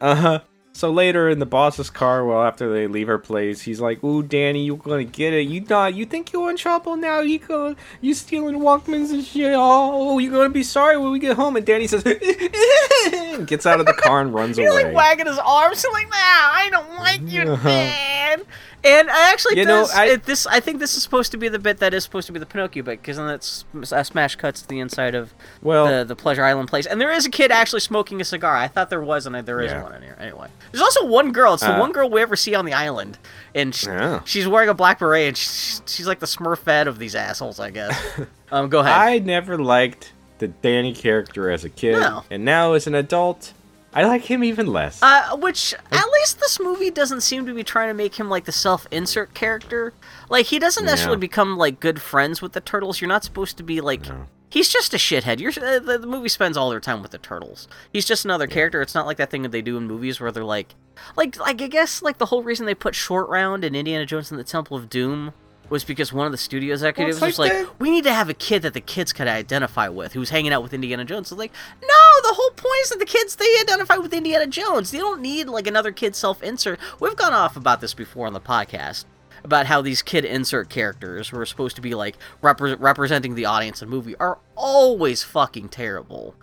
[0.00, 0.40] Uh huh.
[0.74, 4.22] So later in the boss's car, well, after they leave her place, he's like, "Ooh,
[4.22, 5.42] Danny, you're gonna get it?
[5.46, 5.94] You not?
[5.94, 7.20] You think you're in trouble now?
[7.20, 9.52] You go, you stealing Walkmans and shit?
[9.54, 13.80] Oh, you're gonna be sorry when we get home?" And Danny says, and gets out
[13.80, 14.76] of the car and runs He's away.
[14.78, 17.68] He's like wagging his arms, he's like, "Nah, I don't like you, Uh-huh.
[17.68, 18.42] man."
[18.84, 21.36] And I actually, You know, this, I- it, this I think this is supposed to
[21.38, 24.02] be the bit that is supposed to be the Pinocchio bit because then that's uh,
[24.02, 27.24] smash cuts to the inside of well, the the Pleasure Island place, and there is
[27.24, 28.56] a kid actually smoking a cigar.
[28.56, 29.84] I thought there was, and there is Yeah.
[29.84, 30.16] one in here.
[30.18, 31.54] Anyway, there's also one girl.
[31.54, 33.18] It's the Uh, one girl we ever see on the island,
[33.54, 34.20] and she, Yeah.
[34.24, 37.70] she's wearing a black beret, and she's, she's like the Smurfette of these assholes, I
[37.70, 37.96] guess.
[38.52, 38.92] um, go ahead.
[38.92, 42.24] I never liked the Danny character as a kid, No.
[42.30, 43.52] and now as an adult,
[43.94, 45.02] I like him even less.
[45.02, 48.46] Uh, which at least this movie doesn't seem to be trying to make him like
[48.46, 49.92] the self-insert character.
[50.30, 53.00] Like he doesn't necessarily become like good friends with the turtles.
[53.02, 54.08] You're not supposed to be like.
[54.08, 54.26] No.
[54.52, 55.40] He's just a shithead.
[55.40, 57.68] You're, uh, the, the movie spends all their time with the turtles.
[57.90, 58.82] He's just another character.
[58.82, 60.74] It's not like that thing that they do in movies where they're like,
[61.16, 64.30] like, like I guess like the whole reason they put Short Round and Indiana Jones
[64.30, 65.32] and the Temple of Doom
[65.70, 67.80] was because one of the studio executives like was like, that.
[67.80, 70.62] we need to have a kid that the kids could identify with who's hanging out
[70.62, 71.32] with Indiana Jones.
[71.32, 74.90] It's like, no, the whole point is that the kids they identify with Indiana Jones.
[74.90, 76.78] They don't need like another kid self-insert.
[77.00, 79.06] We've gone off about this before on the podcast
[79.44, 83.44] about how these kid insert characters who are supposed to be like repre- representing the
[83.46, 86.34] audience in the movie are always fucking terrible.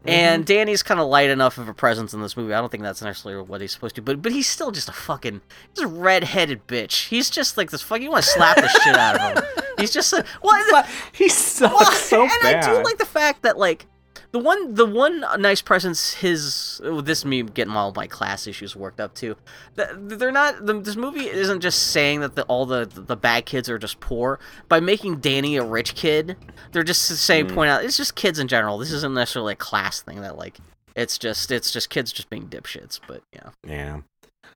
[0.00, 0.08] Mm-hmm.
[0.10, 2.54] And Danny's kind of light enough of a presence in this movie.
[2.54, 4.92] I don't think that's necessarily what he's supposed to, but but he's still just a
[4.92, 5.40] fucking
[5.74, 7.08] he's a red-headed bitch.
[7.08, 8.04] He's just like this fucking.
[8.04, 9.44] You want to slap the shit out of him?
[9.78, 12.64] He's just a, well, he sucks well, so and bad.
[12.64, 13.86] I do like the fact that like
[14.32, 18.76] the one the one nice presence his oh, this me getting all my class issues
[18.76, 19.36] worked up too.
[19.74, 23.68] They're not the, this movie isn't just saying that the, all the the bad kids
[23.70, 26.36] are just poor by making Danny a rich kid.
[26.72, 27.54] They're just saying Mm.
[27.54, 28.76] point out it's just kids in general.
[28.78, 30.58] This isn't necessarily a class thing that like
[30.94, 33.00] it's just it's just kids just being dipshits.
[33.08, 34.00] But yeah, yeah.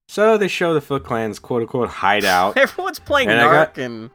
[0.09, 2.57] So they show the Foot Clan's quote unquote hideout.
[2.59, 4.11] everyone's playing And I narc got- and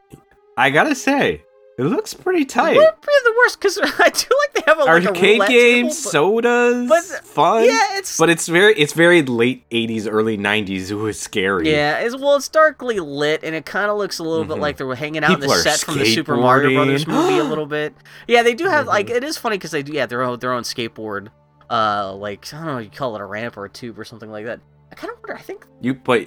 [0.56, 1.42] I gotta say,
[1.78, 2.76] it looks pretty it tight.
[2.76, 5.48] would be the worst because I do like they have a, like a Arcade roulette
[5.48, 7.64] games, table, but- sodas, but- fun.
[7.64, 10.90] yeah, it's But it's very it's very late '80s, early '90s.
[10.90, 11.70] It was scary.
[11.70, 14.60] Yeah, it's, well, it's darkly lit, and it kind of looks a little bit Mhm.
[14.60, 17.44] like they were hanging out in the set from the Super Mario Brothers movie a
[17.44, 17.94] little bit.
[18.26, 18.88] Yeah, they do have Mhm.
[18.88, 21.28] like it is funny because they do yeah their own their own skateboard,
[21.70, 24.30] uh, like I don't know you call it a ramp or a tube or something
[24.30, 24.60] like that.
[24.90, 25.36] I kind of wonder.
[25.36, 26.26] I think You but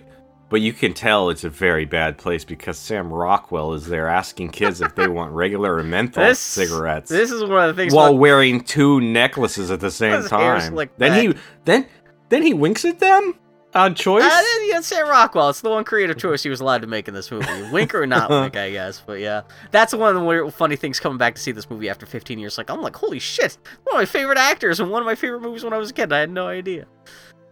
[0.52, 4.50] but you can tell it's a very bad place because Sam Rockwell is there asking
[4.50, 7.94] kids if they want regular or menthol This- cigarettes this is one of the things.
[7.94, 10.62] while about- wearing two necklaces at the same time.
[10.62, 11.36] slicked Then he
[11.66, 11.88] then
[12.30, 13.34] then he winks at them.
[13.74, 14.26] Odd choice.
[14.26, 15.50] Uh, yeah, Sam Rockwell.
[15.50, 17.48] It's the one creative choice he was allowed to make in this movie.
[17.72, 19.02] Wink or not wink, I guess.
[19.06, 22.06] But yeah, that's one of the funny things coming back to see this movie after
[22.06, 22.58] 15 years.
[22.58, 25.42] Like, I'm like, holy shit, one of my favorite actors and one of my favorite
[25.42, 26.12] movies when I was a kid.
[26.12, 26.86] I had no idea.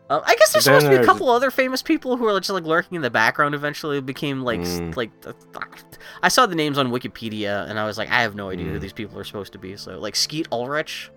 [0.09, 2.25] Um, I guess there's Then supposed to be a there's- couple other famous people who
[2.27, 3.53] are just like lurking in the background.
[3.53, 4.95] Eventually, became like Mm.
[4.97, 5.11] like.
[6.23, 8.77] I saw the names on Wikipedia and I was like, I have no idea who
[8.77, 8.81] Mm.
[8.81, 9.77] these people are supposed to be.
[9.77, 11.11] So like Skeet Ulrich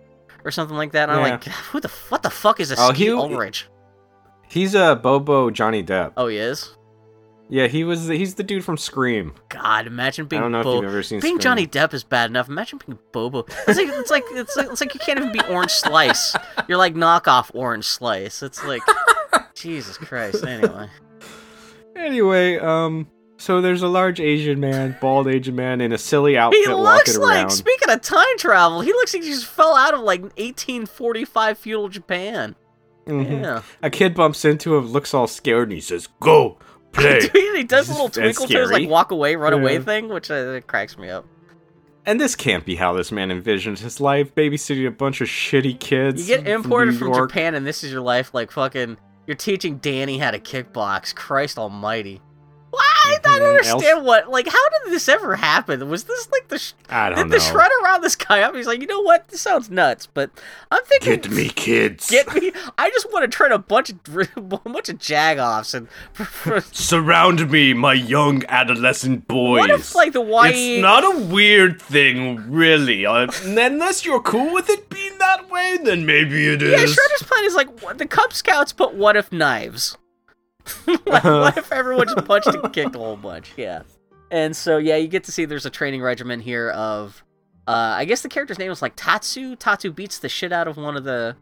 [0.45, 1.09] or something like that.
[1.09, 3.69] And I'm like, who the what the fuck is a Oh, Skeet he- Ulrich?
[4.49, 6.13] He's a Bobo Johnny Depp.
[6.17, 6.77] Oh, he is.
[7.49, 8.07] Yeah, he was.
[8.09, 9.35] He's the dude from Scream.
[9.51, 11.41] God, imagine I being don't know Bo- if you've ever seen being Scream.
[11.41, 12.49] Johnny Depp is bad enough.
[12.49, 13.45] Imagine being Bobo.
[13.69, 16.35] It's like it's like it's like it's like you can't even be Orange Slice.
[16.67, 18.43] You're like knockoff Orange Slice.
[18.43, 18.81] It's like
[19.55, 20.45] Jesus Christ.
[20.47, 20.89] Anyway,
[21.95, 26.61] Anyway, um, so there's a large Asian man, bald Asian man in a silly outfit
[26.61, 27.51] he looks walking like around.
[27.51, 31.89] speaking of time travel, he looks like he just fell out of like 1845 feudal
[31.89, 32.57] Japan.
[33.07, 33.43] Mhm.
[33.43, 36.57] Yeah, A kid bumps into him, looks all scared, and he says, "Go
[36.93, 37.21] play."
[37.57, 39.81] He does a little twinkle toes like walk away, run away Yeah.
[39.85, 41.25] thing, which uh, cracks me up.
[42.05, 45.79] and this can't be how this man envisioned his life, babysitting a bunch of shitty
[45.79, 46.29] kids.
[46.29, 48.35] You get imported New from Japan, and this is your life.
[48.35, 48.97] Like fucking,
[49.29, 51.15] you're teaching Danny how to kickbox.
[51.15, 52.21] Christ Almighty!
[52.73, 52.81] Why?
[53.07, 53.49] I don't Mhm.
[53.51, 54.31] understand what.
[54.31, 55.89] Like, how did this ever happen?
[55.91, 56.59] Was this like the?
[56.59, 57.31] Sh- I don't did know.
[57.39, 58.55] the shredder round this guy up?
[58.55, 59.29] He's like, you know what?
[59.29, 60.31] This sounds nuts, but
[60.71, 61.17] I'm thinking.
[61.17, 62.09] Get me, kids.
[62.11, 62.51] Get me!
[62.79, 65.87] I just want to train a bunch of a bunch of jagoffs and.
[66.73, 69.61] Surround me, my young adolescent boys.
[69.61, 70.77] what if like the YE?
[70.77, 73.05] It's not a weird thing, really.
[73.05, 76.71] Uh, unless you're cool with it being that way, then maybe it is.
[76.73, 79.97] Yeah, Shredder's plan is like the Cub Scouts, but what if knives?
[80.87, 83.53] like, what if everyone just punched and kicked a whole bunch?
[83.57, 83.83] Yeah.
[84.31, 87.23] And so yeah, you get to see there's a training regimen here of,
[87.67, 89.57] uh, I guess the character's name was like Tatsu.
[89.57, 91.37] Tatsu beats the shit out of one of the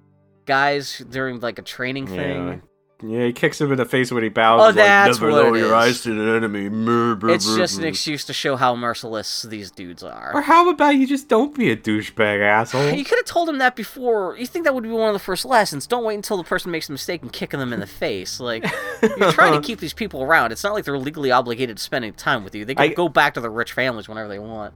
[0.46, 2.62] guys during like a training thing.
[3.02, 4.60] Yeah, he kicks him in the face when he bows.
[4.60, 6.68] Oh, like, that's Never what lower your eyes to an enemy.
[6.68, 10.32] Mer- brr, It's brr, just an excuse to show how merciless these dudes are.
[10.34, 12.90] Or how about you just don't be a douchebag, asshole?
[12.90, 14.36] You could have told him that before.
[14.38, 15.86] You think that would be one of the first lessons?
[15.86, 18.38] Don't wait until the person makes a mistake and kicking them in the face.
[18.40, 18.64] Like
[19.02, 20.52] you're trying to keep these people around.
[20.52, 22.64] It's not like they're legally obligated to spending time with you.
[22.64, 24.74] They can I- go back to their rich families whenever they want.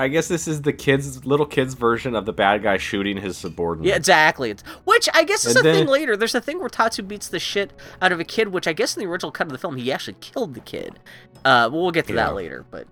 [0.00, 3.36] I guess this is the kids, little kids' version of the bad guy shooting his
[3.36, 3.88] subordinate.
[3.88, 4.54] Yeah, exactly.
[4.84, 6.16] Which I guess is And a thing later.
[6.16, 8.96] There's a thing where Tatsu beats the shit out of a kid, which I guess
[8.96, 10.98] in the original cut of the film he actually killed the kid.
[11.44, 12.26] Uh, we'll get to Yeah.
[12.28, 12.64] that later.
[12.70, 12.86] But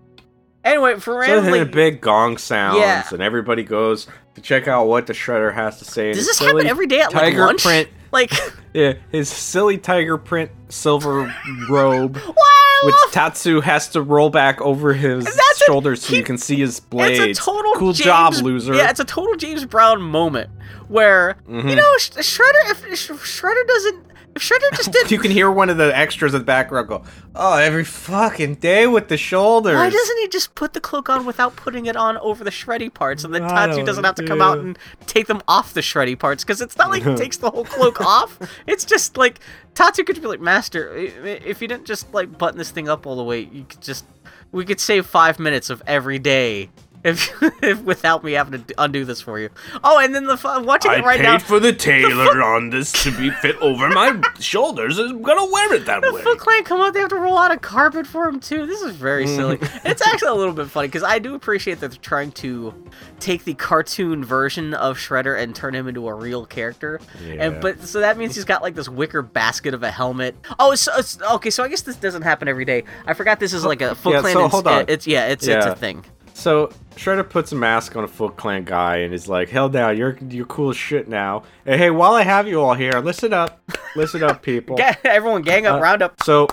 [0.64, 3.02] anyway, for So then randomly, a big gong sounds, Yeah.
[3.10, 6.08] and everybody goes to check out what the shredder has to say.
[6.08, 7.62] does his this happen every day at like tiger lunch?
[7.62, 7.88] print?
[8.12, 8.32] Like,
[8.74, 11.34] Yeah, his silly tiger print silver
[11.70, 12.67] robe, why?
[12.84, 16.80] Which Tatsu has to roll back over his That's shoulders so you can see his
[16.80, 17.18] blades.
[17.20, 18.74] It's a total cool James, job, loser.
[18.74, 20.50] Yeah, it's a total James Brown moment
[20.88, 21.68] where Mm-hmm.
[21.68, 22.70] you know Sh- Shredder.
[22.70, 24.07] If Sh- Shredder doesn't,
[24.40, 27.56] Shredder just did, you can hear one of the extras in the background go, "Oh,
[27.56, 31.56] every fucking day with the shoulders." why doesn't he just put the cloak on without
[31.56, 34.40] putting it on over the shreddy parts, and then I Tatsu doesn't have to come
[34.40, 36.44] out and take them off the shreddy parts?
[36.44, 38.38] Because it's not like he takes the whole cloak off.
[38.66, 39.40] It's just like
[39.74, 43.16] Tatsu could be like, Master, if you didn't just like button this thing up all
[43.16, 44.04] the way, you could just
[44.52, 46.70] we could save five minutes of every day.
[47.04, 47.30] If,
[47.62, 49.50] if without me having to undo this for you.
[49.84, 51.38] Oh, and then the watching I it right paid now.
[51.38, 54.98] for the tailor on this to be fit over my shoulders.
[54.98, 56.22] I'm gonna wear it that The way.
[56.22, 58.66] Foot Clan come out, they have to roll out a carpet for him too.
[58.66, 59.36] This is very mm.
[59.36, 59.58] silly.
[59.84, 62.74] it's actually a little bit funny because I do appreciate that they're trying to
[63.20, 67.00] take the cartoon version of Shredder and turn him into a real character.
[67.24, 67.46] Yeah.
[67.46, 70.36] And but so that means he's got like this wicker basket of a helmet.
[70.58, 71.50] Oh, it's, it's okay.
[71.50, 72.84] So I guess this doesn't happen every day.
[73.06, 74.34] I forgot this is like a Foot Yeah, Clan.
[74.34, 74.84] so hold on.
[74.88, 76.04] It's yeah, it's it's a thing.
[76.38, 79.90] So Shredder puts a mask on a Foot Clan guy and is like, "Hell now,
[79.90, 83.32] you're you're cool as shit now." And hey, while I have you all here, listen
[83.32, 83.60] up,
[83.96, 84.78] listen up, people.
[85.04, 86.22] Everyone, gang up, Uh, round up.
[86.22, 86.46] So,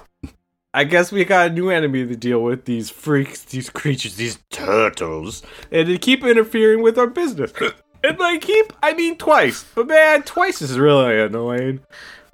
[0.73, 2.65] I guess we got a new enemy to deal with.
[2.65, 7.53] These freaks, these creatures, these turtles, and they keep interfering with our business.
[8.03, 9.65] And I keep, I mean, twice.
[9.73, 11.79] But man, twice is really annoying.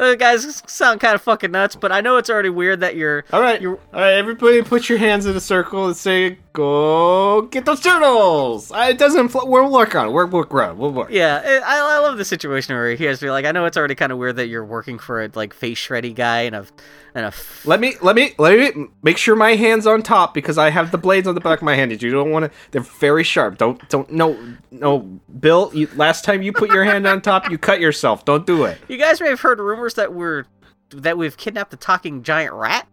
[0.01, 3.23] Uh, guys sound kind of fucking nuts, but I know it's already weird that you're.
[3.31, 7.43] All right, You're- all right, everybody, put your hands in a circle and say, "Go
[7.43, 9.29] get those turtles." Uh, It doesn't.
[9.29, 10.11] Fl- we'll work on it.
[10.11, 10.77] We'll work around.
[10.79, 11.09] We'll work.
[11.11, 13.77] Yeah, I, I love the situation where he has to be like, I know it's
[13.77, 16.65] already kind of weird that you're working for a like face shreddy guy and a
[17.13, 17.27] and a.
[17.27, 20.71] f- Let me let me let me make sure my hands on top because I
[20.71, 21.91] have the blades on the back of my hand.
[22.01, 22.51] You don't want to.
[22.71, 23.57] They're very sharp.
[23.59, 24.37] Don't don't no
[24.71, 25.19] no.
[25.39, 28.25] Bill, you, last time you put your hand on top, you cut yourself.
[28.25, 28.77] Don't do it.
[28.87, 30.45] You guys may have heard rumors that we're
[30.89, 32.87] that we've kidnapped the talking giant rat.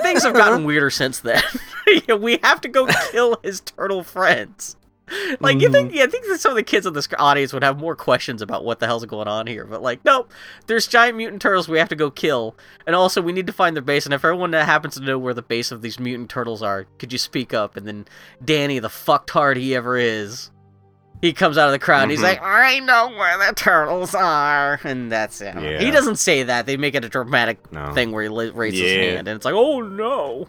[0.00, 1.42] Things have gotten weirder since then.
[2.20, 4.76] We have to go kill his turtle friends.
[5.40, 5.96] Like you think, mm-hmm.
[5.96, 8.42] yeah, I think that some of the kids in this audience would have more questions
[8.42, 9.64] about what the hell's going on here.
[9.64, 10.30] But like, nope,
[10.66, 12.56] there's giant mutant turtles we have to go kill,
[12.86, 14.04] and also we need to find their base.
[14.04, 16.86] And if everyone that happens to know where the base of these mutant turtles are,
[16.98, 17.76] could you speak up?
[17.76, 18.06] And then
[18.44, 20.50] Danny, the fucktard he ever is,
[21.20, 22.02] he comes out of the crowd.
[22.02, 22.42] and He's mm-hmm.
[22.42, 25.54] like, I know where the turtles are, and that's it.
[25.54, 25.78] Yeah.
[25.80, 26.66] He doesn't say that.
[26.66, 27.92] They make it a dramatic No.
[27.92, 30.48] thing where he li- raises his hand, and it's like, oh no.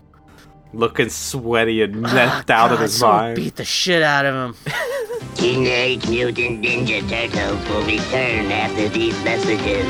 [0.74, 3.36] Looking sweaty and ah, left out God, of his mind.
[3.36, 4.74] Beat the shit out of him.
[5.36, 9.86] Teenage Mutant Ninja Turtles will return after these messages.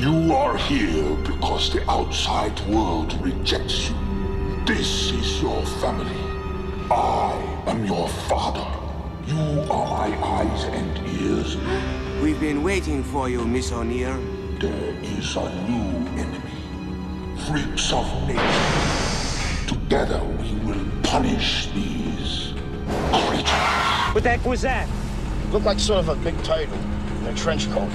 [0.00, 3.96] You are here because the outside world rejects you.
[4.66, 6.23] This is your family.
[6.90, 8.66] I am your father.
[9.26, 11.56] You are my eyes and ears.
[12.22, 14.20] We've been waiting for you, Miss O'Neil.
[14.60, 16.40] There is a new enemy.
[17.46, 19.66] Freaks of nature.
[19.66, 22.52] Together we will punish these
[23.12, 23.48] creatures.
[24.12, 24.86] What the heck was that?
[25.52, 26.78] Looked like sort of a big turtle
[27.20, 27.90] in a trench coat.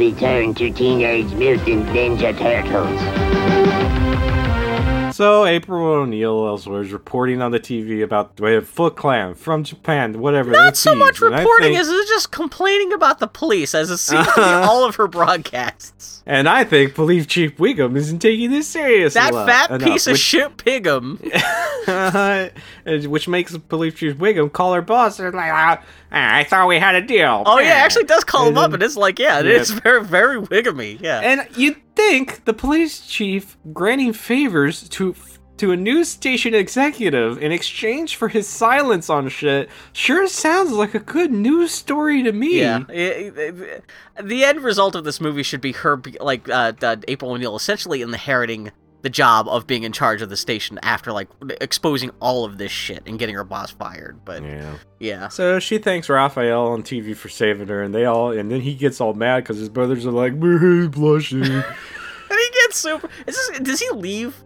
[0.00, 4.39] Return to Teenage Mutant Ninja Turtles.
[5.20, 10.18] So April O'Neil elsewhere is reporting on the TV about the Foot Clan from Japan,
[10.18, 10.50] whatever.
[10.50, 13.98] Not so much and reporting think- as it's just complaining about the police, as it
[13.98, 16.22] seems to be all of her broadcasts.
[16.24, 19.20] And I think Police Chief Wiggum isn't taking this seriously.
[19.20, 21.18] That fat enough, piece of shit Pigum.
[23.10, 25.18] which makes Police Chief Wiggum call her boss.
[25.20, 27.42] and like, ah, I thought we had a deal.
[27.44, 29.52] Oh yeah, actually does call him And up, and it's like, yeah, it Yeah.
[29.52, 30.98] is very, very Wiggamy.
[31.02, 31.20] Yeah.
[31.20, 35.14] And you'd think the police chief granting favors to
[35.60, 40.94] to a news station executive in exchange for his silence on shit sure sounds like
[40.94, 42.60] a good news story to me.
[42.60, 46.72] Yeah, the end result of this movie should be her, like uh,
[47.08, 48.72] April O'Neil, essentially inheriting
[49.02, 51.28] the job of being in charge of the station after like
[51.60, 54.18] exposing all of this shit and getting her boss fired.
[54.24, 54.74] But Yeah.
[54.98, 58.60] yeah, So she thanks Raphael on TV for saving her, and they all, and then
[58.60, 61.64] he gets all mad because his brothers are like, "He's blushing." and
[62.28, 63.08] he gets super.
[63.26, 64.36] Is this, does he leave?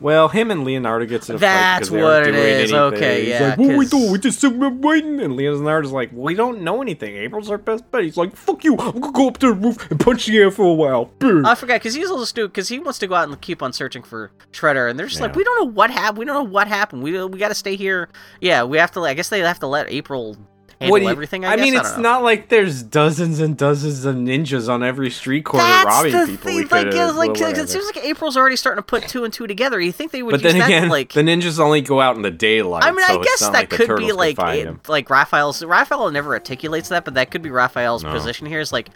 [0.00, 2.72] Well, him and Leonardo gets in a That's fight because they what it is.
[2.72, 2.76] anything.
[2.94, 4.12] Okay, He's yeah, like, "What we 'cause- doing?
[4.12, 7.16] We just sitting there waiting." And Leonardo's like, "We don't know anything.
[7.16, 8.76] April's our best buddy." He's like, "Fuck you!
[8.78, 11.42] I'm gonna go up to the roof and punch the air for a while." Brr.
[11.46, 13.62] I forgot because he's a little stupid because he wants to go out and keep
[13.62, 16.18] on searching for Shredder, and they're just like, we don't know what happened.
[16.18, 17.02] We don't know what happened.
[17.02, 18.08] We we got to stay here.
[18.40, 19.00] Yeah, we have to.
[19.00, 20.36] I guess they have to let April
[20.80, 21.44] What do you- everything.
[21.44, 22.02] I, I mean, I it's know.
[22.02, 26.26] not like there's dozens and dozens of ninjas on every street corner That's robbing the
[26.26, 26.36] people.
[26.44, 26.56] thing.
[26.68, 29.80] Like, could've- like it seems like April's already starting to put two and two together.
[29.80, 32.16] You think they would But use then that again, like the ninjas only go out
[32.16, 32.84] in the daylight.
[32.84, 35.62] I mean, so I guess that like could be like it- like Raphael's.
[35.64, 38.12] Raphael never articulates that, but that could be Raphael's No.
[38.12, 38.60] position here.
[38.60, 38.88] Is like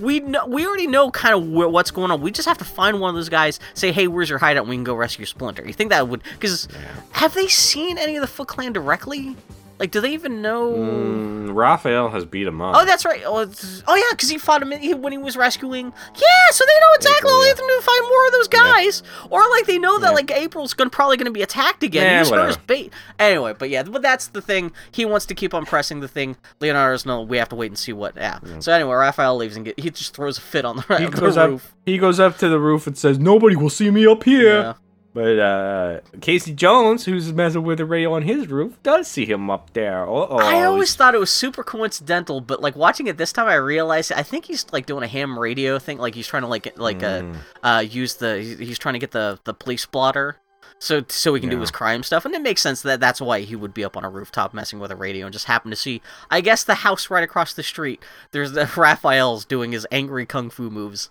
[0.00, 2.20] we know we already know kind of wh- what's going on.
[2.20, 3.60] We just have to find one of those guys.
[3.74, 4.66] Say, hey, where's your hideout?
[4.66, 5.64] We can go rescue Splinter.
[5.66, 6.22] You think that would?
[6.32, 6.66] Because
[7.12, 9.36] have they seen any of the Foot Clan directly?
[9.78, 10.72] Like, do they even know?
[10.72, 12.76] Mm, Raphael has beat him up.
[12.76, 13.22] Oh, that's right.
[13.26, 13.44] Oh,
[13.88, 15.86] oh yeah, because he fought him in, when he was rescuing.
[15.86, 18.32] Yeah, so they know exactly April, all they have to do to find more of
[18.32, 20.14] those guys, or like they know that Yeah.
[20.14, 22.24] like April's gonna probably gonna be attacked again.
[22.24, 22.56] Yeah, whatever.
[22.66, 22.92] bait.
[23.18, 24.70] Anyway, but yeah, but that's the thing.
[24.92, 26.36] He wants to keep on pressing the thing.
[26.60, 27.22] Leonardo's no.
[27.22, 28.14] We have to wait and see what.
[28.16, 28.38] Yeah.
[28.60, 31.10] So anyway, Raphael leaves and get, he just throws a fit on the, he the
[31.20, 31.50] goes up.
[31.50, 31.74] roof.
[31.84, 34.76] He goes up to the roof and says, "Nobody will see me up here."
[35.14, 35.22] Yeah.
[35.22, 39.48] But uh, Casey Jones, who's messing with the radio on his roof, does see him
[39.48, 40.02] up there.
[40.08, 40.38] Uh-oh.
[40.38, 44.10] I always thought it was super coincidental, but like watching it this time, I realized
[44.12, 46.98] I think he's like doing a ham radio thing, like he's trying to like like
[46.98, 47.36] Mm.
[47.62, 50.36] uh, uh use the he's- trying to get the the police blotter.
[50.80, 53.40] So, so he can do his crime stuff, and it makes sense that that's why
[53.40, 55.76] he would be up on a rooftop messing with a radio and just happen to
[55.76, 58.02] see, I guess, the house right across the street.
[58.32, 61.10] There's the Raphael's doing his angry kung fu moves.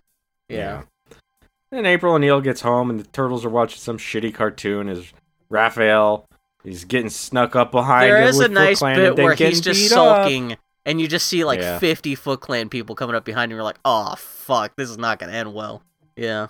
[0.49, 0.83] Yeah,
[1.73, 4.89] Then April O'Neil gets home, and the turtles are watching some shitty cartoon.
[4.89, 5.11] As
[5.49, 6.27] Raphael
[6.63, 9.79] is getting snuck up behind there him is a nice Clan bit where he's just
[9.79, 10.17] beat up.
[10.21, 10.55] sulking,
[10.85, 11.79] and you just see like Yeah.
[11.79, 13.55] 50 Foot Clan people coming up behind him.
[13.55, 15.81] You're like, oh fuck, this is not gonna end well.
[16.15, 16.47] Yeah.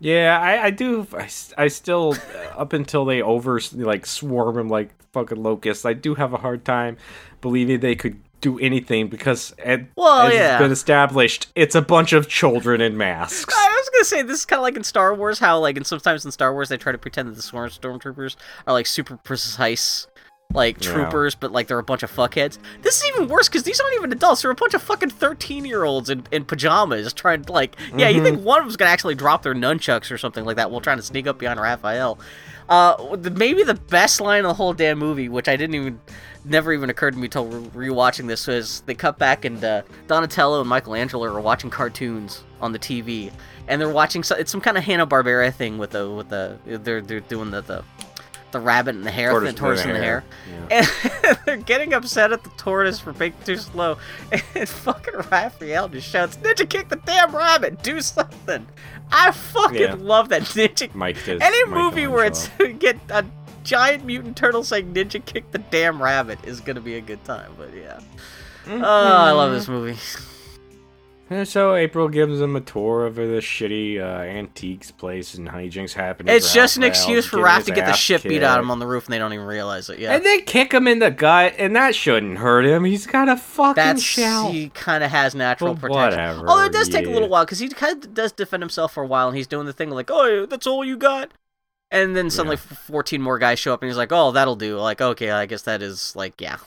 [0.00, 1.06] Yeah, I, I do.
[1.12, 5.92] I, I still, uh, up until they over like swarm him like fucking locusts, I
[5.92, 6.96] do have a hard time
[7.42, 10.52] believing they could do anything because, at, Well, as yeah.
[10.54, 13.52] it's been established, it's a bunch of children in masks.
[13.56, 15.86] I was gonna say this is kind of like in Star Wars, how like and
[15.86, 18.36] sometimes in Star Wars they try to pretend that the storm stormtroopers
[18.66, 20.06] are like super precise,
[20.52, 20.92] like Yeah.
[20.92, 22.58] troopers, but like they're a bunch of fuckheads.
[22.82, 26.10] This is even worse because these aren't even adults; they're a bunch of fucking thirteen-year-olds
[26.10, 27.76] in, in pajamas trying to like.
[27.96, 28.24] Yeah, you Mm-hmm.
[28.36, 30.98] think one of them's gonna actually drop their nunchucks or something like that while trying
[30.98, 32.18] to sneak up behind Raphael?
[32.68, 36.00] Uh, maybe the best line of the whole damn movie, which I didn't even,
[36.44, 40.60] never even occurred to me re- rewatching this, was they cut back and uh, Donatello
[40.60, 43.30] and Michelangelo are watching cartoons on the TV,
[43.68, 46.58] and they're watching so, it's some kind of Hanna Barbera thing with the with the
[46.64, 47.84] they're they're doing the the,
[48.54, 50.24] the rabbit and the hare, Tortoise the tortoise and the hare,
[50.70, 50.88] and
[51.44, 53.98] they're getting upset at the tortoise for being too slow,
[54.32, 57.82] and fucking Raphael just shouts, "Ninja kick the damn rabbit!
[57.82, 58.66] Do something!"
[59.12, 59.96] I fucking Yeah.
[59.98, 61.40] love that ninja Mike does.
[61.42, 62.48] any movie where it's
[62.78, 63.24] get a
[63.62, 67.52] giant mutant turtle saying ninja kick the damn rabbit is gonna be a good time
[67.58, 68.00] but yeah
[68.64, 68.82] mm-hmm.
[68.82, 69.96] oh i love this movie
[71.30, 75.94] And so April gives them a tour of the shitty uh, antiques place, and hijinks
[75.94, 76.28] happen.
[76.28, 78.78] it's just an excuse for Raph to get the shit beat out of him on
[78.78, 80.12] the roof and they don't even realize it yeah.
[80.14, 82.84] And then kick him in the gut, and that shouldn't hurt him.
[82.84, 84.52] He's got a fucking that's shell.
[84.52, 86.18] he kind of has natural Well, protection.
[86.20, 88.92] whatever, although it does take a little while because he kind of does defend himself
[88.92, 91.30] for a while and he's doing the thing like oh that's all you got?
[91.90, 94.78] And then suddenly 14 more guys show up and he's like oh that'll do.
[94.78, 96.58] Like okay i guess that is like yeah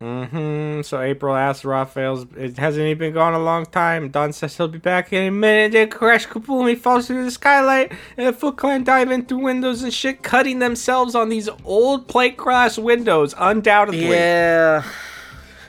[0.00, 0.82] Mm-hmm.
[0.82, 4.10] So April asks Raphael's, it hasn't he been gone a long time?
[4.10, 5.72] Don says he'll be back any minute.
[5.72, 9.38] They crash kaboom, he falls through the skylight, and the Foot Clan dive in through
[9.38, 14.08] windows and shit, cutting themselves on these old plate glass windows, undoubtedly.
[14.10, 14.82] yeah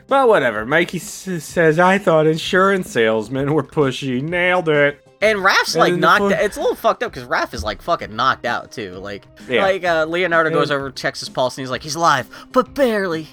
[0.07, 0.65] But whatever.
[0.65, 4.21] Mikey s- says, I thought insurance salesmen were pushy.
[4.21, 5.03] Nailed it.
[5.21, 6.21] And Raph's like knocked.
[6.21, 6.31] out.
[6.43, 8.91] It's a little fucked up because Raph is like fucking knocked out too.
[8.95, 9.63] Like, Yeah.
[9.63, 13.27] like uh, Leonardo goes over, checks his pulse, and he's like, he's alive, but barely.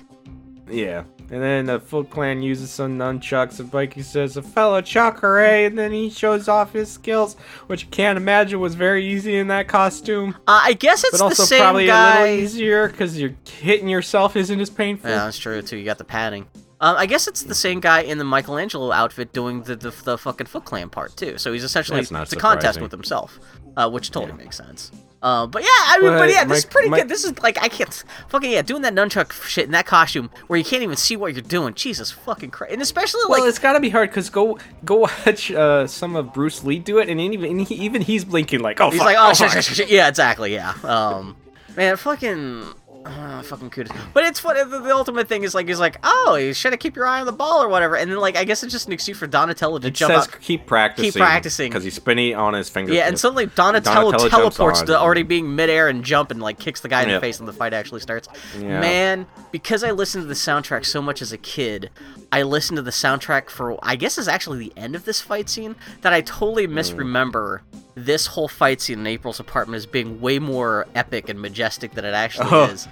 [0.70, 1.04] Yeah.
[1.30, 5.64] And then the Foot Clan uses some nunchucks, and Mikey says, a fellow chuck, hooray!
[5.64, 7.34] And then he shows off his skills,
[7.66, 10.34] which I can't imagine was very easy in that costume.
[10.46, 12.18] Uh, I guess it's But the also same probably guy.
[12.18, 15.08] a little easier, because you're hitting yourself isn't as painful.
[15.10, 15.78] Yeah, that's true too.
[15.78, 16.46] You got the padding.
[16.80, 20.18] Um, I guess it's the same guy in the Michelangelo outfit doing the the, the
[20.18, 21.38] fucking Foot Clan part too.
[21.38, 23.38] So he's essentially it's a contest with himself.
[23.76, 24.90] Uh, which totally makes sense.
[25.22, 27.08] Uh, but yeah, I mean, but But yeah, this is pretty my- good.
[27.08, 30.58] This is like I can't fucking yeah, doing that nunchuck shit in that costume where
[30.58, 31.72] you can't even see what you're doing.
[31.72, 32.74] Jesus fucking Christ!
[32.74, 34.96] And especially like, Well, it's got to be hard because go go
[35.26, 38.90] watch uh, some of Bruce Lee do it, and even even he's blinking like, oh,
[38.90, 39.88] he's fuck, like, oh, oh, shit, shit, shit, shit.
[39.88, 40.74] yeah, exactly, yeah.
[40.84, 41.36] Um,
[41.74, 42.66] man, fucking.
[43.04, 43.96] Uh, fucking kudos.
[44.14, 44.64] But it's funny.
[44.64, 47.20] The, the ultimate thing is like he's like, oh, you should have keep your eye
[47.20, 47.96] on the ball or whatever.
[47.96, 50.26] And then like I guess it just an excuse for Donatello to It jump says
[50.40, 51.12] keep practicing.
[51.12, 51.70] Keep practicing.
[51.70, 52.94] because he's spinning on his fingers.
[52.96, 56.80] Yeah, and suddenly Donatello, Donatello teleports to already being midair and jump and like kicks
[56.80, 58.28] the guy in the face and the fight actually starts.
[58.58, 58.80] Yeah.
[58.80, 61.90] Man, because I listened to the soundtrack so much as a kid,
[62.32, 65.48] I listened to the soundtrack for I guess is actually the end of this fight
[65.50, 67.62] scene that I totally misremember
[67.96, 72.04] this whole fight scene in April's apartment as being way more epic and majestic than
[72.04, 72.88] it actually Oh, is.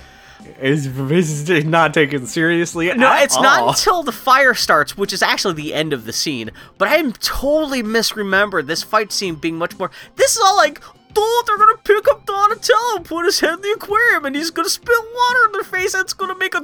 [0.61, 0.87] Is
[1.51, 2.93] is not taken seriously.
[2.95, 6.51] No, it's not until the fire starts, which is actually the end of the scene.
[6.79, 9.91] But I am totally misremembered this fight scene being much more.
[10.17, 10.81] This is all like,
[11.17, 14.51] oh, they're gonna pick up Donatello, and put his head in the aquarium, and he's
[14.51, 16.61] gonna spit water in their face, and it's gonna make a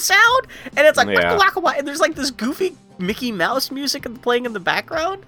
[0.00, 0.46] sound,
[0.76, 1.32] and it's like, Yeah.
[1.32, 5.24] waka, waka, waka, and there's like this goofy Mickey Mouse music playing in the background.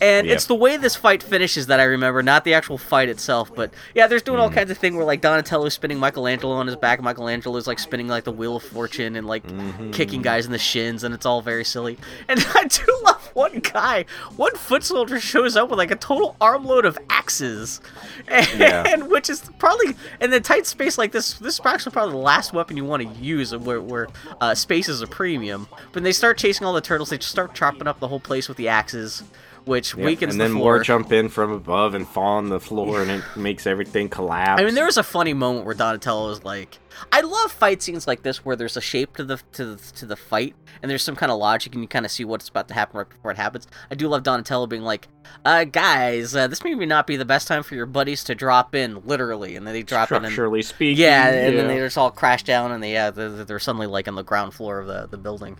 [0.00, 0.34] And Yep.
[0.36, 3.54] it's the way this fight finishes that I remember, not the actual fight itself.
[3.54, 4.42] But yeah, there's doing Mm.
[4.42, 8.08] all kinds of thing where like Donatello's spinning Michelangelo on his back, Michelangelo's like spinning
[8.08, 9.90] like the Wheel of Fortune and like Mm-hmm.
[9.92, 11.98] kicking guys in the shins, and it's all very silly.
[12.28, 14.04] And I do love one guy,
[14.36, 17.80] one foot soldier shows up with like a total armload of axes,
[18.28, 18.96] and, Yeah.
[19.04, 21.34] which is probably in the tight space like this.
[21.34, 24.08] This is actually probably the last weapon you want to use, where where
[24.40, 25.66] uh, space is a premium.
[25.70, 28.20] But when they start chasing all the turtles, they just start chopping up the whole
[28.20, 29.22] place with the axes.
[29.68, 30.74] Which Yep, weakens and the then floor.
[30.76, 34.60] more jump in from above and fall on the floor, and it makes everything collapse.
[34.60, 36.78] I mean, there was a funny moment where Donatello was like,
[37.12, 40.06] "I love fight scenes like this where there's a shape to the to the, to
[40.06, 42.66] the fight, and there's some kind of logic, and you kind of see what's about
[42.68, 45.06] to happen right before it happens." I do love Donatello being like,
[45.44, 48.74] "Uh, guys, uh, this may not be the best time for your buddies to drop
[48.74, 50.96] in, literally," and then they drop in, and structurally speaking.
[51.02, 54.08] yeah, and then they just all crash down, and they yeah, they're, they're suddenly like
[54.08, 55.58] on the ground floor of the the building.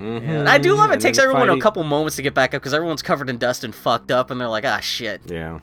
[0.00, 0.28] Mhm.
[0.40, 0.94] And I do love it.
[0.94, 3.36] And takes everyone fighting- a couple moments to get back up because everyone's covered in
[3.38, 5.58] dust and fucked up, and they're like, "Ah, shit." Yeah.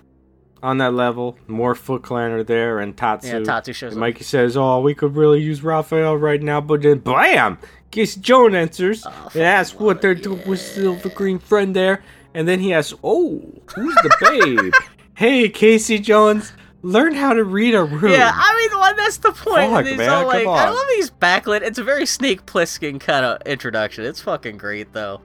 [0.63, 3.27] On that level, more Foot Clan are there, and Tatsu.
[3.39, 4.07] Yeah, Tatsu shows and up.
[4.07, 7.57] Mikey says, "Oh, we could really use Raphael right now," but then blam,
[7.91, 12.01] Casey Jones enters Oh, and asks what they're doing with Silver Green friend there,
[12.33, 13.41] and then he asks, "Oh,
[13.75, 14.73] who's the babe?"
[15.15, 16.53] hey, Casey Jones,
[16.87, 18.11] learn how to read a room.
[18.11, 19.71] Yeah, I mean, well, that's the point.
[19.71, 21.61] Fuck, man, all come like, I love these backlit.
[21.61, 24.05] It's a very Snake Plissken kind of introduction.
[24.05, 25.21] It's fucking great, though.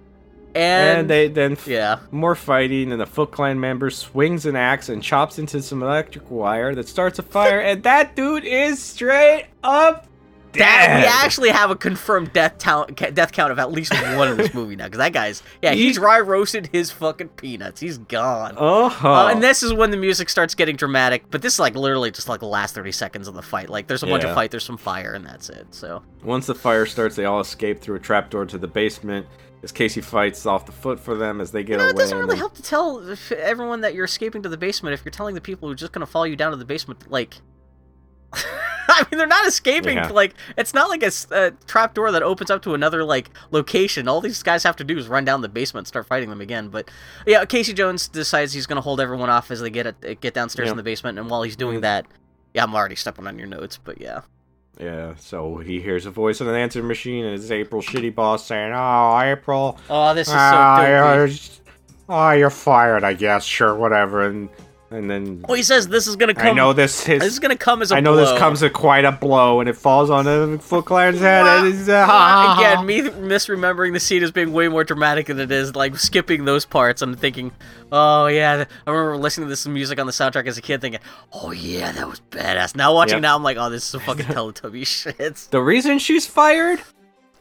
[0.54, 4.54] And, and they then f- yeah, more fighting, and the Foot Clan member swings an
[4.56, 8.78] axe and chops into some electric wire that starts a fire, and that dude is
[8.82, 10.06] straight up
[10.54, 14.36] that we actually have a confirmed death count, death count of at least one in
[14.36, 14.84] this movie now.
[14.84, 17.80] Because that guy's, yeah, he's dry roasted his fucking peanuts.
[17.80, 18.56] He's gone.
[18.56, 19.12] Uh-huh.
[19.12, 22.10] Uh, and this is when the music starts getting dramatic, but this is like literally
[22.10, 23.68] just like the last 30 seconds of the fight.
[23.68, 25.66] Like, there's a bunch of fight, there's some fire, and that's it.
[25.74, 29.26] So, Once the fire starts, they all escape through a trapdoor to the basement.
[29.64, 31.90] As Casey fights off the foot for them as they get You know, away.
[31.92, 35.12] it doesn't really help to tell everyone that you're escaping to the basement if you're
[35.12, 37.36] telling the people who are just gonna follow you down to the basement, like.
[38.88, 39.96] I mean, they're not escaping.
[39.96, 40.08] Yeah.
[40.08, 44.08] Like, it's not like a trap door that opens up to another like location.
[44.08, 46.40] All these guys have to do is run down the basement, and start fighting them
[46.40, 46.68] again.
[46.68, 46.90] But
[47.26, 50.34] yeah, Casey Jones decides he's gonna hold everyone off as they get at, eh, get
[50.34, 50.72] downstairs Yeah.
[50.72, 51.82] in the basement, and while he's doing Mm.
[51.82, 52.06] that,
[52.54, 54.22] yeah, I'm already stepping on your notes, but yeah.
[54.80, 58.46] Yeah, so he hears a voice on an answering machine, and it's April shitty boss
[58.46, 61.28] saying, "Oh, April, Oh, this is so
[62.08, 63.44] oh, you're fired, I guess.
[63.44, 64.48] Sure, whatever." And
[64.94, 66.46] and then Oh, he says this is gonna come.
[66.48, 67.20] I know this is.
[67.20, 68.24] This is gonna come as a I know blow.
[68.30, 71.46] this comes at quite a blow, and it falls on Foot Clan's head.
[71.46, 72.56] And it's, uh, ha.
[72.58, 76.44] Again, me misremembering the scene as being way more dramatic than it is, like skipping
[76.44, 77.02] those parts.
[77.02, 77.52] I'm thinking,
[77.90, 81.00] oh yeah, I remember listening to this music on the soundtrack as a kid, thinking,
[81.32, 82.76] oh yeah, that was badass.
[82.76, 83.22] Now watching Yep.
[83.22, 84.86] now, I'm like, oh, this is some fucking Teletubby
[85.18, 85.48] shit.
[85.50, 86.80] The reason she's fired?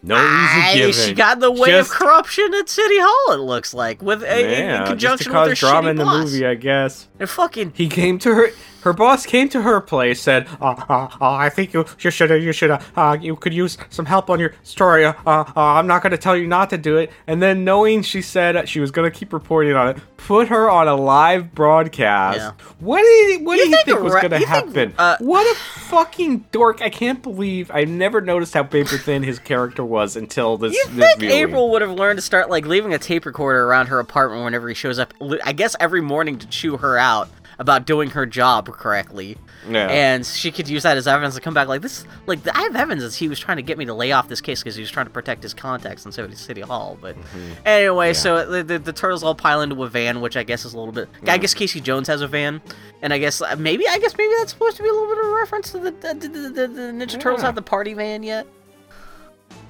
[0.03, 0.93] No reason given.
[0.93, 3.33] she got in the way Just- of corruption at City Hall.
[3.33, 5.95] It looks like with in- in, Yeah, just to conjunction cause with her drama in
[5.97, 7.07] the movie, I guess.
[7.19, 8.51] And fucking He came to her.
[8.81, 12.29] Her boss came to her place, said, uh, uh, uh, "I think you you should
[12.41, 15.05] you should uh, you could use some help on your story.
[15.05, 18.01] Uh, uh, I'm not going to tell you not to do it." And then, knowing
[18.01, 21.53] she said she was going to keep reporting on it, put her on a live
[21.53, 22.37] broadcast.
[22.39, 22.51] Yeah.
[22.79, 24.93] What did he, what You do you think think, was going to you think, happen?
[24.97, 26.81] uh, what a fucking dork!
[26.81, 30.73] I can't believe I never noticed how paper thin his character was until this.
[30.73, 31.35] You this think viewing.
[31.35, 34.67] April would have learned to start like leaving a tape recorder around her apartment whenever
[34.67, 35.13] he shows up?
[35.43, 37.29] I guess every morning to chew her out
[37.61, 39.37] about doing her job correctly.
[39.69, 39.85] Yeah.
[39.85, 42.05] And she could use that as evidence to come back like this.
[42.25, 44.41] Like I have evidence that he was trying to get me to lay off this
[44.41, 46.97] case because he was trying to protect his contacts in City City Hall.
[46.99, 47.15] But
[47.63, 50.73] anyway, so the, the the turtles all pile into a van, which I guess is
[50.73, 51.07] a little bit.
[51.27, 52.61] I guess Casey Jones has a van,
[53.03, 55.23] and I guess uh, maybe I guess maybe that's supposed to be a little bit
[55.23, 58.23] of a reference to the the, the, the, the Ninja Turtles have the party van
[58.23, 58.47] yet.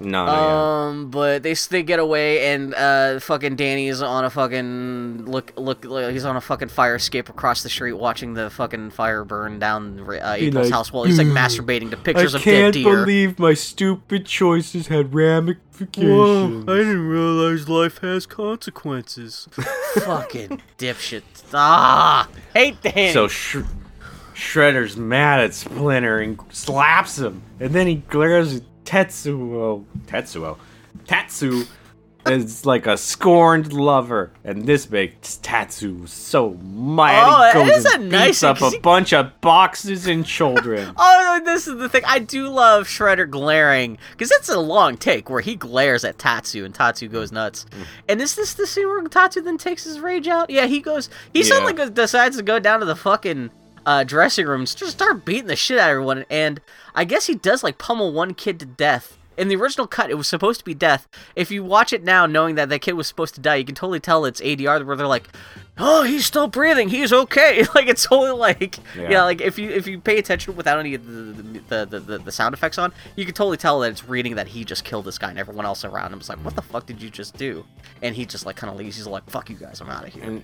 [0.03, 0.87] No, no, yeah.
[0.89, 5.85] Um, but they they get away and uh, fucking Danny's on a fucking look look.
[5.85, 9.59] like He's on a fucking fire escape across the street, watching the fucking fire burn
[9.59, 12.87] down uh, April's like, house while he's like masturbating to pictures I of dead deer.
[12.87, 16.65] I can't believe my stupid choices had ramifications.
[16.65, 19.47] Whoa, I didn't realize life has consequences.
[19.95, 21.23] fucking dipshit.
[21.53, 23.11] Ah, hate Danny.
[23.13, 23.57] So Sh-
[24.33, 29.85] Shredder's mad at Splinter and slaps him, and then he glares at Tetsuo.
[30.07, 30.57] Tetsuo,
[31.07, 31.65] Tatsu
[32.27, 37.53] is like a scorned lover, and this makes Tatsu so mad.
[37.55, 40.23] Oh, he goes is and a nice beats up a he- bunch of boxes and
[40.25, 40.93] children.
[41.33, 42.03] Oh, this is the thing.
[42.05, 46.65] I do love Shredder glaring because it's a long take where he glares at Tatsu
[46.65, 47.65] and Tatsu goes nuts.
[47.71, 47.85] Mm.
[48.09, 50.49] And is this the scene where Tatsu then takes his rage out?
[50.49, 51.09] Yeah, he goes.
[51.33, 51.45] He Yeah.
[51.45, 53.49] suddenly goes, decides to go down to the fucking
[53.85, 56.25] uh, dressing room and just start beating the shit out of everyone.
[56.29, 56.61] And
[56.95, 59.17] I guess he does like pummel one kid to death.
[59.37, 61.07] In the original cut, it was supposed to be death.
[61.35, 63.73] If you watch it now, knowing that that kid was supposed to die, you can
[63.75, 65.29] totally tell it's ADR where they're like,
[65.79, 66.89] "Oh, he's still breathing.
[66.89, 69.23] He's okay." Like it's totally like, yeah, Yeah.
[69.23, 72.31] like if you if you pay attention without any of the the, the, the the
[72.31, 75.17] sound effects on, you can totally tell that it's reading that he just killed this
[75.17, 77.65] guy, and everyone else around him is like, "What the fuck did you just do?"
[78.01, 78.97] And he just like kind of leaves.
[78.97, 80.43] He's like, "Fuck you guys, I'm out of here." And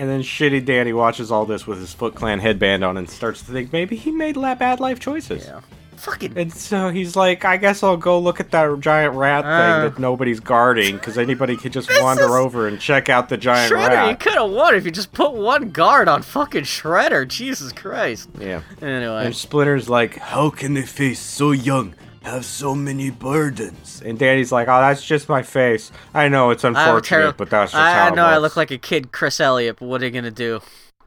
[0.00, 3.42] and then shitty Danny watches all this with his Foot Clan headband on and starts
[3.42, 5.44] to think maybe he made la- bad life choices.
[5.46, 5.60] yeah,
[5.96, 9.48] fucking And so he's like, I guess I'll go look at that giant rat Uh.
[9.82, 13.36] thing that nobody's guarding because anybody could just wander is- over and check out the
[13.36, 13.90] giant Shredder.
[13.90, 14.20] You rat.
[14.20, 17.28] could have won if you just put one guard on fucking Shredder.
[17.28, 18.30] Jesus Christ.
[18.38, 18.62] Yeah.
[18.80, 24.02] Anyway, And Splinter's like, How can they face so young have so many burdens?
[24.04, 25.90] And Danny's like, Oh, that's just my face.
[26.14, 28.14] I know it's I have a unfortunate, terri- but that's just I, how I it
[28.14, 30.60] know I look like a kid, Chris Elliott, but what are you gonna do?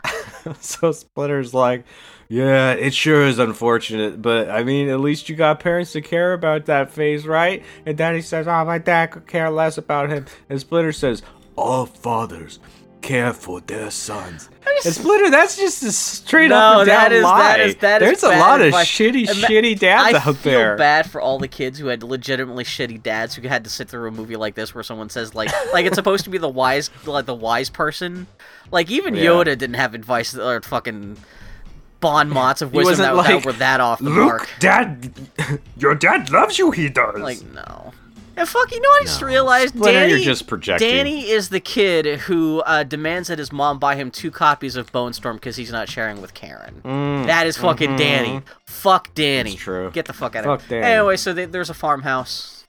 [0.59, 1.85] so Splinter's like,
[2.29, 6.33] yeah, it sure is unfortunate, but I mean, at least you got parents to care
[6.33, 7.63] about that face, right?
[7.85, 10.25] And Daddy says, oh, my dad could care less about him.
[10.49, 11.21] And Splinter says,
[11.55, 12.59] all fathers
[13.03, 14.49] care for their sons.
[14.85, 17.37] And Splinter, that's just a straight No, up and down that is- lie.
[17.39, 18.87] that is- that is There's a bad lot of advice.
[18.89, 20.77] shitty, Ima- shitty dads I out feel there.
[20.77, 24.07] bad for all the kids who had legitimately shitty dads who had to sit through
[24.07, 26.89] a movie like this where someone says like like it's supposed to be the wise
[27.05, 28.25] like the wise person.
[28.71, 29.25] Like even Yeah.
[29.25, 31.17] Yoda didn't have advice or fucking
[31.99, 34.49] bon mots of wisdom that, like, that were that off the mark.
[34.59, 35.11] Dad,
[35.77, 37.19] your dad loves you, he does.
[37.19, 37.93] Like no.
[38.35, 39.75] And fuck, you know what I just realized?
[39.75, 40.87] Splinter, Danny, you're just projecting.
[40.89, 44.91] Danny is the kid who uh, demands that his mom buy him two copies of
[44.91, 46.81] Bone Storm because he's not sharing with Karen.
[47.27, 48.41] that is fucking Danny.
[48.65, 49.51] Fuck Danny.
[49.51, 49.63] That's Mm, mm-hmm.
[49.63, 49.91] true.
[49.91, 50.83] Get the fuck out Fuck of Danny.
[50.85, 52.65] Anyway, so they, there's a farmhouse.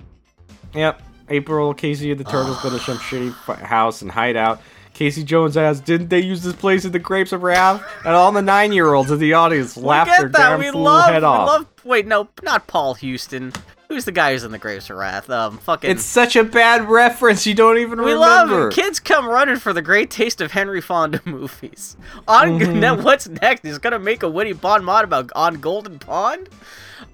[0.74, 1.01] Yep.
[1.31, 3.32] April, Casey, and the Turtles go to some shitty
[3.65, 4.61] house and hide out.
[4.93, 8.31] Casey Jones asks, "Didn't they use this place in the Grapes of Wrath?" And all
[8.31, 10.49] the nine-year-olds in the audience laugh we get their that.
[10.51, 11.11] damn We fool love.
[11.11, 11.49] head we off.
[11.49, 11.66] love.
[11.85, 13.53] Wait, no, not Paul Houston.
[13.95, 15.31] Who's the guy who's in the Grapes of Wrath?
[15.31, 15.89] Um, fucking.
[15.91, 17.47] It's such a bad reference.
[17.47, 18.19] You don't even we remember.
[18.19, 18.75] love it.
[18.75, 21.97] Kids come running for the great taste of Henry Fonda movies.
[22.27, 22.81] On Mm-hmm.
[22.81, 23.62] now, what's next?
[23.62, 26.49] He's gonna make a witty bon mot about on Golden Pond.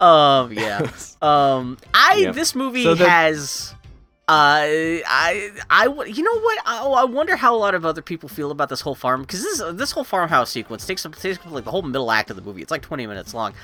[0.00, 0.90] Um, yeah.
[1.20, 2.32] um, I Yeah.
[2.32, 3.74] this movie So has.
[4.28, 6.58] Uh, I, I, you know what?
[6.64, 9.42] I, I wonder how a lot of other people feel about this whole farm because
[9.42, 12.36] this this whole farmhouse sequence takes up takes up like the whole middle act of
[12.36, 12.62] the movie.
[12.62, 13.54] It's like twenty minutes long.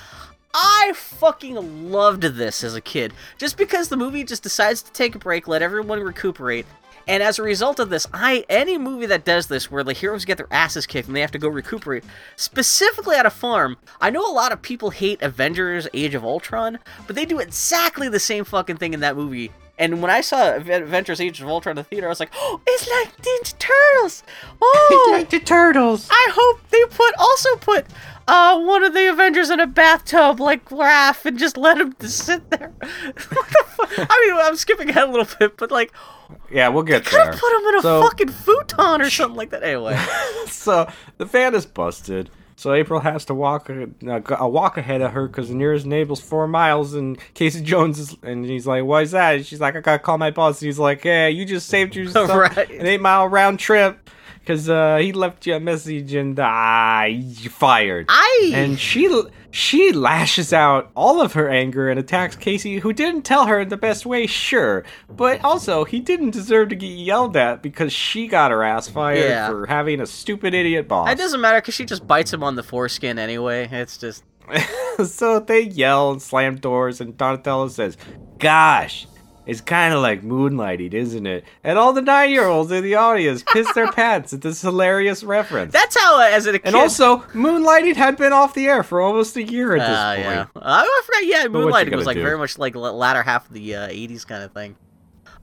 [0.54, 3.12] I fucking loved this as a kid.
[3.38, 6.66] Just because the movie just decides to take a break, let everyone recuperate.
[7.08, 10.24] And as a result of this, I any movie that does this where the heroes
[10.24, 12.04] get their asses kicked and they have to go recuperate,
[12.34, 16.78] specifically at a farm, I know a lot of people hate Avengers Age of Ultron,
[17.06, 19.52] but they do exactly the same fucking thing in that movie.
[19.78, 22.60] And when I saw Avengers Age of Ultron in the theater, I was like, oh,
[22.66, 24.22] it's like Ninja Turtles!
[24.60, 25.26] Oh!
[25.28, 26.08] the Turtles.
[26.10, 27.86] I hope they put also put
[28.28, 32.24] uh one of the Avengers in a bathtub like Raph and just let him just
[32.24, 32.72] sit there.
[32.80, 33.14] what
[33.48, 33.90] the fuck?
[34.10, 35.92] I mean, I'm skipping ahead a little bit, but like,
[36.50, 37.32] Yeah, we'll get there.
[37.32, 39.62] put him in a So- fucking futon or something like that.
[39.62, 39.96] Anyway,
[40.46, 40.88] so
[41.18, 42.30] the fan is busted.
[42.58, 43.86] So April has to walk a,
[44.38, 46.94] a walk ahead of her because the nearest neighbor's four miles.
[46.94, 49.98] And Casey Jones is, and he's like, "Why is that?" And she's like, "I gotta
[49.98, 52.70] call my boss." And he's like, "Yeah, you just saved yourself Right.
[52.70, 54.08] an eight mile round trip
[54.46, 58.06] because uh, he left you a message and uh, you fired.
[58.08, 59.10] I And she
[59.50, 63.70] she lashes out all of her anger and attacks Casey, who didn't tell her in
[63.70, 68.28] the best way, sure, but also he didn't deserve to get yelled at because she
[68.28, 69.48] got her ass fired Yeah.
[69.48, 71.10] for having a stupid idiot boss.
[71.10, 73.68] it doesn't matter because she just bites him on the foreskin anyway.
[73.72, 74.22] It's just
[75.04, 77.96] so they yell and slam doors, and Donatello says,
[78.38, 79.08] "Gosh."
[79.46, 81.44] It's kind of like moonlighting, isn't it?
[81.62, 85.72] And all the nine-year-olds in the audience piss their pants at this hilarious reference.
[85.72, 86.62] that's how uh, as a kid.
[86.64, 90.14] and also, moonlighting had been off the air for almost a year at this Uh,
[90.16, 90.26] point.
[90.26, 90.46] yeah.
[90.62, 91.26] I forgot.
[91.26, 92.22] Yeah, Moonlighting was like do?
[92.22, 94.76] very much like the latter half of the uh, '80s kind of thing.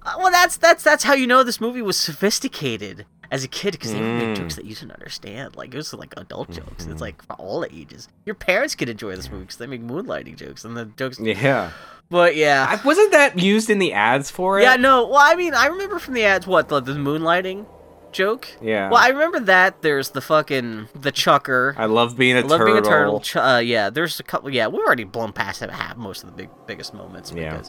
[0.06, 3.72] Uh, well, that's that's that's how you know this movie was sophisticated as a kid
[3.72, 4.36] because they Mm.
[4.36, 5.56] jokes that you didn't understand.
[5.56, 6.84] Like it was like adult jokes.
[6.84, 6.92] Mm-hmm.
[6.92, 8.10] It's like for all ages.
[8.26, 11.20] Your parents could enjoy this movie because they make moonlighting jokes and the jokes.
[11.20, 11.72] Yeah.
[12.14, 14.64] But yeah, I, wasn't that used in the ads for it?
[14.64, 14.76] yeah.
[14.76, 17.66] No, well, I mean, I remember from the ads what the, the moonlighting
[18.12, 18.48] joke.
[18.62, 18.92] Yeah.
[18.92, 19.82] Well, I remember that.
[19.82, 21.74] There's the fucking the chucker.
[21.76, 22.66] I love being a I love turtle.
[22.76, 23.20] being a turtle.
[23.20, 24.52] Ch- uh, yeah, there's a couple.
[24.52, 27.34] Yeah, we've already blown past half most of the big biggest moments.
[27.36, 27.64] Yeah.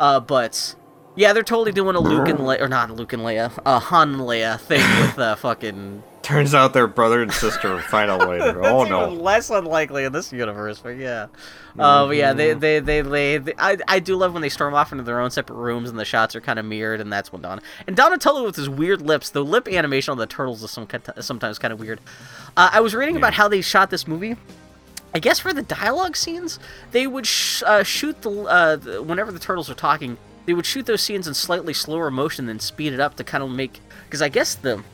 [0.00, 0.74] Uh, but
[1.14, 4.14] yeah, they're totally doing a Luke and Leia, or not Luke and Leia, a Han
[4.14, 6.04] and Leia thing with uh, fucking.
[6.30, 7.74] Turns out they're brother and sister.
[7.74, 8.62] we find out later.
[8.62, 9.06] oh no.
[9.08, 11.26] even less unlikely in this universe, but yeah.
[11.76, 14.72] Uh, but yeah, they, they, they, they, they I, I do love when they storm
[14.72, 17.32] off into their own separate rooms and the shots are kind of mirrored, and that's
[17.32, 19.30] when Don and Donatello with his weird lips.
[19.30, 20.86] The lip animation on the turtles is some
[21.18, 22.00] sometimes kind of weird.
[22.56, 24.36] Uh, I was reading about how they shot this movie.
[25.12, 26.60] I guess for the dialogue scenes,
[26.92, 30.16] they would sh- uh, shoot the, uh, the whenever the turtles are talking,
[30.46, 33.42] they would shoot those scenes in slightly slower motion, then speed it up to kind
[33.42, 34.84] of make because I guess the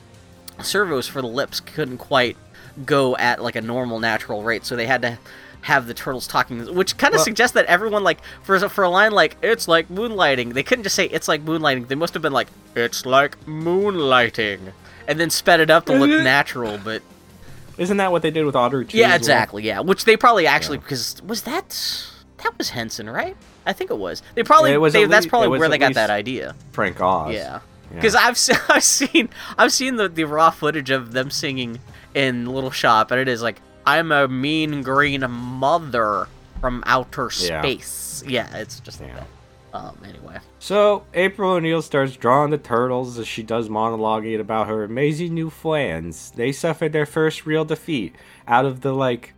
[0.63, 2.37] servos for the lips couldn't quite
[2.85, 5.19] go at like a normal natural rate, so they had to
[5.63, 8.85] have the turtles talking, which kind of Well- suggests that everyone like for a- for
[8.85, 12.15] a line like "it's like moonlighting," they couldn't just say "it's like moonlighting." They must
[12.15, 14.73] have been like "it's like moonlighting,"
[15.09, 16.79] and then sped it up to look natural.
[16.83, 17.03] But
[17.79, 18.87] Isn't that what they did with Audrey?
[18.87, 19.17] too, yeah, as well?
[19.17, 19.63] exactly.
[19.65, 21.69] Yeah, which they probably actually because was that
[22.43, 23.37] that was Henson, right?
[23.67, 24.23] I think it was.
[24.37, 26.55] They probably It was they, at that's probably where they got that idea.
[26.73, 27.35] Frank Oz.
[27.35, 27.59] Yeah.
[27.91, 27.97] Yeah.
[27.97, 31.81] Because I've se- I've seen I've seen the, the raw footage of them singing
[32.15, 36.27] in Little Shop, and it is like I'm a mean green mother
[36.61, 37.61] from outer Yeah.
[37.63, 38.25] space.
[38.27, 39.17] Yeah, it's just like Yeah.
[39.17, 39.27] that.
[39.75, 39.99] Um.
[40.09, 40.39] Anyway.
[40.59, 45.51] So April O'Neil starts drawing the turtles as she does monologuing about her amazing new
[45.51, 46.33] plans.
[46.35, 48.15] They suffered their first real defeat
[48.49, 49.35] out of the like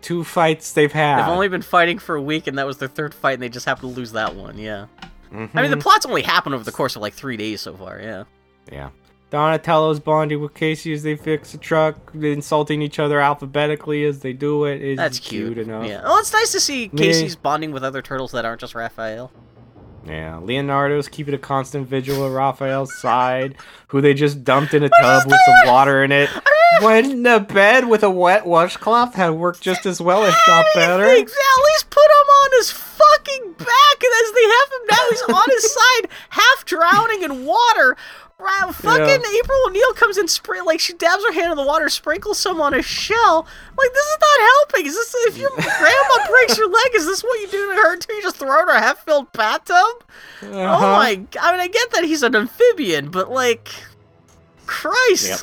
[0.00, 1.20] two fights they've had.
[1.20, 3.48] They've only been fighting for a week, and that was their third fight, and they
[3.48, 4.58] just happened to lose that one.
[4.58, 4.86] Yeah.
[5.32, 5.80] I mean, the Mhm.
[5.80, 7.98] plot's only happened over the course of like three days so far.
[8.02, 8.24] Yeah.
[8.70, 8.88] Yeah.
[9.30, 14.34] Donatello's bonding with Casey as they fix the truck, insulting each other alphabetically as they
[14.34, 14.82] do it.
[14.82, 15.56] Is That's cute.
[15.56, 15.86] enough.
[15.86, 16.02] Yeah.
[16.02, 16.98] Well, it's nice to see Yeah.
[16.98, 19.32] Casey's bonding with other turtles that aren't just Raphael.
[20.04, 23.54] Yeah, Leonardo's keeping a constant vigil at Raphael's side,
[23.88, 26.28] who they just dumped in a tub with some water in it.
[26.80, 31.04] When a bed with a wet washcloth had worked just as well, if not better.
[31.04, 32.70] At least put him on his
[33.02, 37.44] fucking back, and as they have him now, he's on his side, half drowning in
[37.44, 37.96] water.
[38.72, 39.38] Fucking Yeah.
[39.38, 42.60] April O'Neil comes in, spray like she dabs her hand in the water, sprinkles some
[42.60, 43.46] on his shell.
[43.78, 44.86] Like this is not helping.
[44.86, 46.90] Is this if your grandma breaks your leg?
[46.94, 48.12] Is this what you do to her too?
[48.14, 49.76] You just throw her in a half-filled bathtub?
[49.76, 50.86] Oh Uh-huh.
[50.92, 51.14] my!
[51.14, 53.68] g- I mean, I get that he's an amphibian, but like,
[54.66, 55.40] Christ, Yep.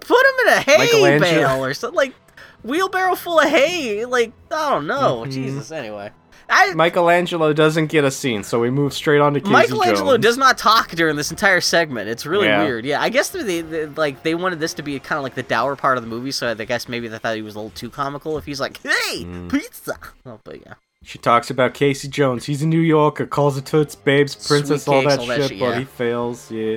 [0.00, 1.96] put him in a hay bale or something.
[1.96, 2.14] Like
[2.62, 4.04] wheelbarrow full of hay.
[4.04, 5.24] Like I don't know.
[5.26, 5.32] Mhm.
[5.32, 5.72] Jesus.
[5.72, 6.12] Anyway,
[6.48, 9.70] I, Michelangelo doesn't get a scene, so we move straight on to Casey Jones.
[9.70, 10.22] Michelangelo Jones.
[10.22, 12.08] does not talk during this entire segment.
[12.08, 12.62] It's really Yeah.
[12.64, 12.84] weird.
[12.84, 15.42] Yeah, I guess they, they like they wanted this to be kind of like the
[15.42, 17.70] dour part of the movie, so I guess maybe they thought he was a little
[17.70, 18.36] too comical.
[18.38, 19.50] If he's like, "Hey, Mm.
[19.50, 19.96] pizza,"
[20.26, 20.74] oh, but yeah,
[21.04, 22.44] She talks about Casey Jones.
[22.44, 25.60] He's a New Yorker, calls it Toots, Babes, Princess, all that all that shit, shit,
[25.60, 25.78] but yeah.
[25.80, 26.50] he fails.
[26.50, 26.76] Yeah.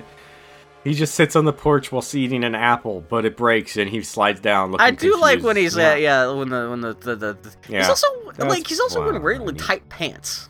[0.86, 4.02] He just sits on the porch while eating an apple, but it breaks and he
[4.04, 4.72] slides down.
[4.72, 5.92] Looking I do like when he's Yeah.
[5.92, 9.02] uh, yeah when the when the the, the, the he's also That's like he's also
[9.04, 10.50] wearing really tight pants.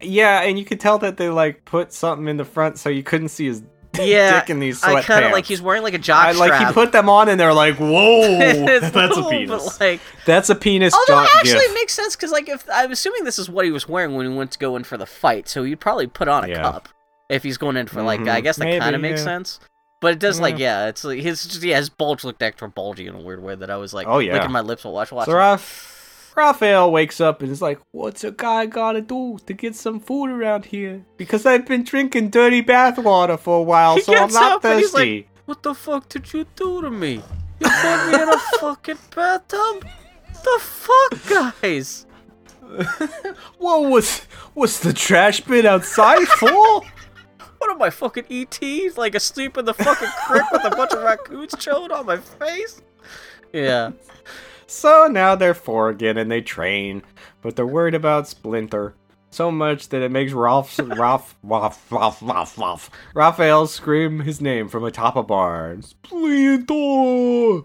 [0.00, 3.02] Yeah, and you could tell that they like put something in the front so you
[3.02, 3.62] couldn't see his
[4.00, 5.04] Yeah, dick in these I sweatpants.
[5.04, 7.38] kind of like he's wearing like a jock I, like he put them on and
[7.38, 7.90] they're like, whoa,
[8.40, 9.50] It's that's a penis.
[9.78, 10.94] But like, That's a penis.
[10.94, 11.70] although jock actually gif.
[11.70, 14.30] it makes sense because like if I'm assuming this is what he was wearing when
[14.30, 16.62] he went to go in for the fight, so he'd probably put on a Yeah.
[16.62, 16.88] cup
[17.30, 18.42] if he's going in for like I Mhm.
[18.42, 19.24] guess that kind Maybe, of makes yeah.
[19.24, 19.60] sense.
[20.02, 23.06] But it does like yeah, it's like his just, yeah his bulge looked extra bulgy
[23.06, 24.34] in a weird way that I was like Oh, yeah.
[24.34, 25.14] licking my lips while watching.
[25.24, 25.96] So Raph-
[26.36, 30.30] Raphael wakes up and is like, "What's a guy gotta do to get some food
[30.30, 31.04] around here?
[31.18, 34.78] Because I've been drinking dirty bathwater for a while, He so I'm not up and
[34.78, 37.22] he's thirsty." like, "What the fuck did you do to me?
[37.58, 39.84] You put me in a fucking bathtub?
[40.44, 41.28] The fuck,
[41.60, 42.06] guys?"
[43.58, 44.22] what was
[44.54, 46.82] was the trash bin outside for?
[47.60, 48.58] What am I fucking ET?
[48.96, 52.80] Like asleep in the fucking creek with a bunch of raccoons chilling on my face?
[53.52, 53.92] Yeah.
[54.66, 57.02] So now they're four again and they train,
[57.42, 58.94] but they're worried about Splinter
[59.32, 64.82] so much that it makes Ralph, Ralph, Ralph, Ralph, Ralph, Raphael scream his name from
[64.84, 65.82] atop a barn.
[65.82, 67.62] Splinter!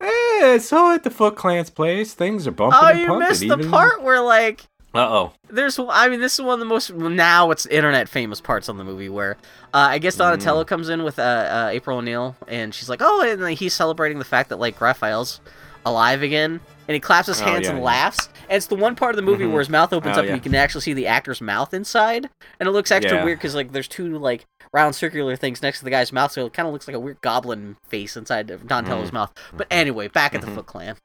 [0.00, 3.70] Eh, so at the Foot Clan's place, things are bumping Oh, you missed the even-
[3.70, 4.64] part where like
[4.94, 5.32] Uh-oh.
[5.50, 8.78] there's I mean this is one of the most now it's internet famous parts on
[8.78, 9.32] the movie where
[9.74, 10.66] uh, I guess Donatello Mm.
[10.68, 14.24] comes in with uh, uh, April O'Neil and she's like oh and he's celebrating the
[14.24, 15.40] fact that like Raphael's
[15.84, 17.84] alive again and he claps his Oh, hands yeah, and yeah.
[17.84, 19.50] laughs and it's the one part of the movie Mhm.
[19.50, 20.32] where his mouth opens Oh, up yeah.
[20.32, 22.30] and you can actually see the actor's mouth inside
[22.60, 25.84] and it looks extra weird because like there's two like round circular things next to
[25.84, 28.66] the guy's mouth so it kind of looks like a weird goblin face inside of
[28.66, 29.14] Donatello's Mm.
[29.14, 30.54] mouth but anyway back at the Mhm.
[30.54, 30.96] Foot Clan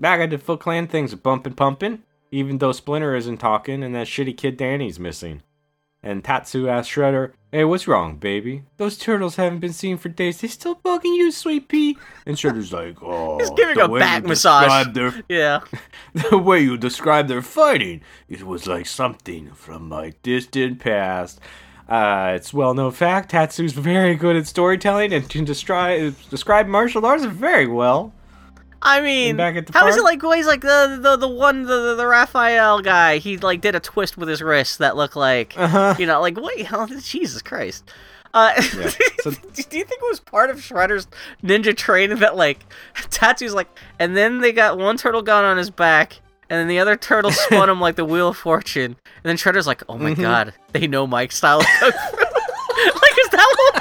[0.00, 3.94] Back at the Foot Clan, things are bumping, pumping, even though Splinter isn't talking and
[3.94, 5.42] that shitty kid Danny's missing.
[6.02, 8.62] And Tatsu asks Shredder, Hey, what's wrong, baby?
[8.76, 10.40] Those turtles haven't been seen for days.
[10.40, 11.96] They still bugging you, sweet pea?
[12.24, 15.60] And Shredder's like, Oh, He's giving a back massage Their, yeah
[16.14, 21.40] the way you describe their fighting, it was like something from my distant past.
[21.88, 27.06] Uh, it's well known fact Tatsu's very good at storytelling and can describe describe martial
[27.06, 28.12] arts very well.
[28.80, 30.22] I mean, back at the how is it like?
[30.22, 33.18] He's like the the the one the the, the Raphael guy.
[33.18, 35.94] He like did a twist with his wrist that looked like Uh-huh.
[35.98, 36.56] you know like what?
[36.60, 37.90] hell, Jesus Christ.
[38.34, 38.90] Uh, Yeah,
[39.22, 41.08] so- do you think it was part of Shredder's
[41.42, 42.60] ninja training that like
[43.10, 43.68] Tatsu's like,
[43.98, 47.32] and then they got one turtle gun on his back, and then the other turtle
[47.32, 50.20] spun him like the Wheel of Fortune, and then Shredder's like, oh my Mhm.
[50.22, 51.58] god, they know Mike style.
[51.58, 53.77] like is that what?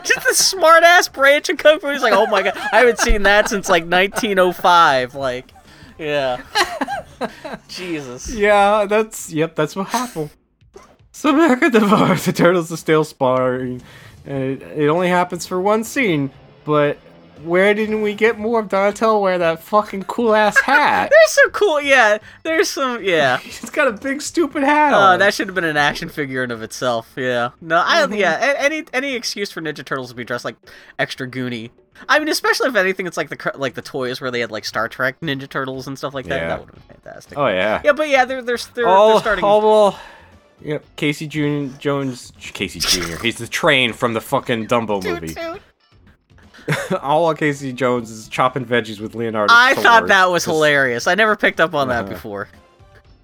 [0.04, 1.88] Just the smart ass branch of kung fu.
[1.88, 5.14] He's like, oh my god, I haven't seen that since like 1905.
[5.14, 5.52] Like,
[5.98, 6.42] yeah.
[7.68, 8.32] Jesus.
[8.32, 10.30] Yeah, that's yep, that's what happened.
[11.12, 13.82] So back at the bar, the turtles are still sparring,
[14.26, 16.30] and it, it only happens for one scene.
[16.64, 16.98] But
[17.42, 21.10] where didn't we get more of Donatello wear that fucking cool ass hat?
[21.12, 22.18] There's some cool, yeah.
[22.42, 23.38] There's some, yeah.
[23.42, 25.00] He's got a big stupid hat on.
[25.00, 25.18] Oh, on.
[25.20, 27.12] that should have been an action figure in of itself.
[27.16, 27.50] Yeah.
[27.60, 28.14] No, I Mm-hmm.
[28.14, 28.52] yeah.
[28.52, 30.56] a- Any any excuse for Ninja Turtles to be dressed like
[30.98, 31.70] extra goony.
[32.08, 34.64] I mean, especially if anything, it's like the like the toys where they had like
[34.66, 36.42] Star Trek Ninja Turtles and stuff like that.
[36.42, 36.48] Yeah.
[36.48, 37.38] That would have been fantastic.
[37.38, 37.80] oh yeah.
[37.84, 39.44] Yeah, but yeah, they're they're they're, oh, they're starting.
[39.44, 40.00] All, well.
[40.62, 43.16] Yep, Casey Jun- Jones, Casey Jr.
[43.22, 45.34] He's the train from the fucking Dumbo Toot, movie.
[45.34, 45.60] toot.
[47.02, 49.52] All Casey Jones is chopping veggies with Leonardo.
[49.56, 51.06] I thought that was hilarious.
[51.06, 52.12] I never picked up on that Uh-huh.
[52.14, 52.48] before.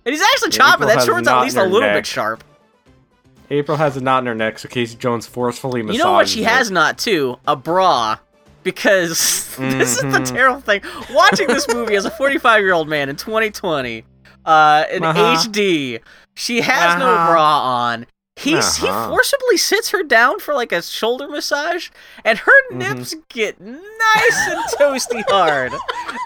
[0.05, 0.85] And he's actually chopping.
[0.89, 1.95] April That sword's at least a little neck.
[1.95, 2.45] bit sharp.
[3.51, 6.29] April has a knot in her neck, so Casey Jones forcefully massages You know what
[6.29, 6.49] she it.
[6.49, 7.39] has not too?
[7.47, 8.17] A bra.
[8.63, 9.19] Because
[9.59, 10.33] this is the Mhm.
[10.33, 10.81] terrible thing.
[11.13, 14.05] Watching this movie as a 45 year old man in 2020,
[14.47, 15.35] uh, in Uh-huh.
[15.37, 15.99] HD,
[16.35, 17.33] she has no Uh-huh.
[17.33, 18.07] bra on.
[18.37, 19.11] He's, He Uh-huh.
[19.11, 21.91] forcibly sits her down for like a shoulder massage,
[22.25, 22.79] and her Mm-hmm.
[22.79, 25.73] nips get nice and toasty hard.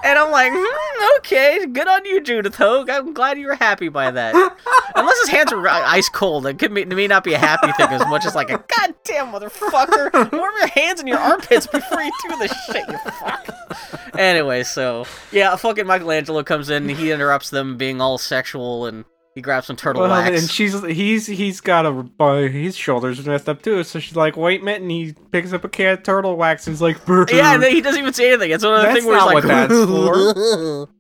[0.04, 2.88] And I'm like, hmm, okay, good on you, Judith Hoag.
[2.88, 4.34] I'm glad you were happy by that.
[4.94, 7.72] Unless his hands are ice cold, it could be, it may not be a happy
[7.72, 10.30] thing as much as like a goddamn motherfucker.
[10.32, 13.48] Warm your hands in your armpits before you do this shit, you fuck.
[14.16, 19.04] Anyway, so yeah, fucking Michelangelo comes in, he interrupts them being all sexual, and
[19.36, 20.40] he grabs some turtle Well, wax.
[20.40, 23.84] and she's he's he's got a uh, his shoulders are messed up too.
[23.84, 26.66] So she's like, "Wait a minute!" And he picks up a can of turtle wax.
[26.66, 28.50] and He's like, "Brr." yeah, and then he doesn't even say anything.
[28.50, 30.54] It's one of the That's things where he's not like, what that's
[30.88, 30.88] for.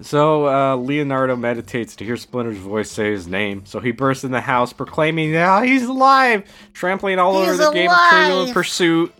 [0.00, 3.64] So uh, Leonardo meditates to hear Splinter's voice say his name.
[3.64, 6.44] So he bursts in the house, proclaiming that he's alive,
[6.74, 8.52] trampling all over He's the game of Trivial.
[8.52, 9.14] Pursuit.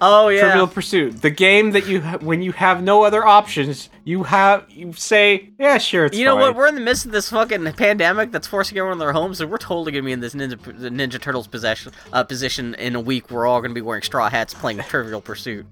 [0.00, 0.40] Oh yeah.
[0.42, 4.64] Trivial Pursuit, the game that you ha- when you have no other options, you have
[4.70, 6.54] you say, "Yeah, sure, it's You know what?
[6.54, 9.50] We're in the midst of this fucking pandemic that's forcing everyone in their homes, and
[9.50, 13.30] we're totally gonna be in this Ninja Ninja Turtles possession uh, position in a week.
[13.30, 15.66] We're all gonna be wearing straw hats, playing Trivial Pursuit.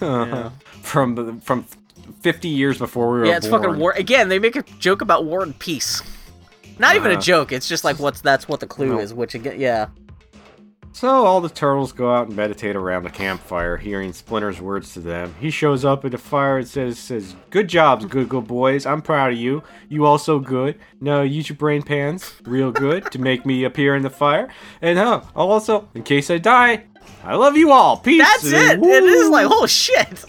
[0.00, 0.50] Yeah.
[0.82, 1.64] from from
[2.22, 3.62] 50 years before we were Yeah, it's born.
[3.62, 3.92] fucking war.
[3.92, 6.02] Again, they make a joke about war and peace.
[6.78, 7.22] Not even a Uh-huh.
[7.22, 7.52] joke.
[7.52, 9.00] It's just like what's that's what the clue Nope.
[9.00, 9.14] is.
[9.14, 9.86] Which again, yeah.
[10.96, 15.00] So all the turtles go out and meditate around the campfire, hearing Splinter's words to
[15.00, 15.34] them.
[15.38, 18.86] He shows up at the fire and says, "says Good jobs, good good boys.
[18.86, 19.62] I'm proud of you.
[19.90, 20.78] You also good.
[20.98, 24.48] Now use your brain pans real good to make me appear in the fire.
[24.80, 26.84] And huh, also in case I die,
[27.22, 27.98] I love you all.
[27.98, 28.80] Peace." That's And it.
[28.82, 30.24] then, It is like oh shit.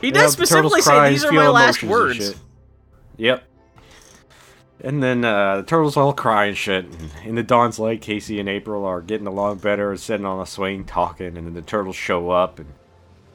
[0.00, 2.36] He does turtles specifically say these are my last words.
[3.16, 3.42] Yep.
[4.82, 6.84] And then uh, the turtles all cry and shit.
[6.84, 10.46] And in the Dawn's Light, Casey and April are getting along better, sitting on a
[10.46, 12.68] swing talking, and then the turtles show up and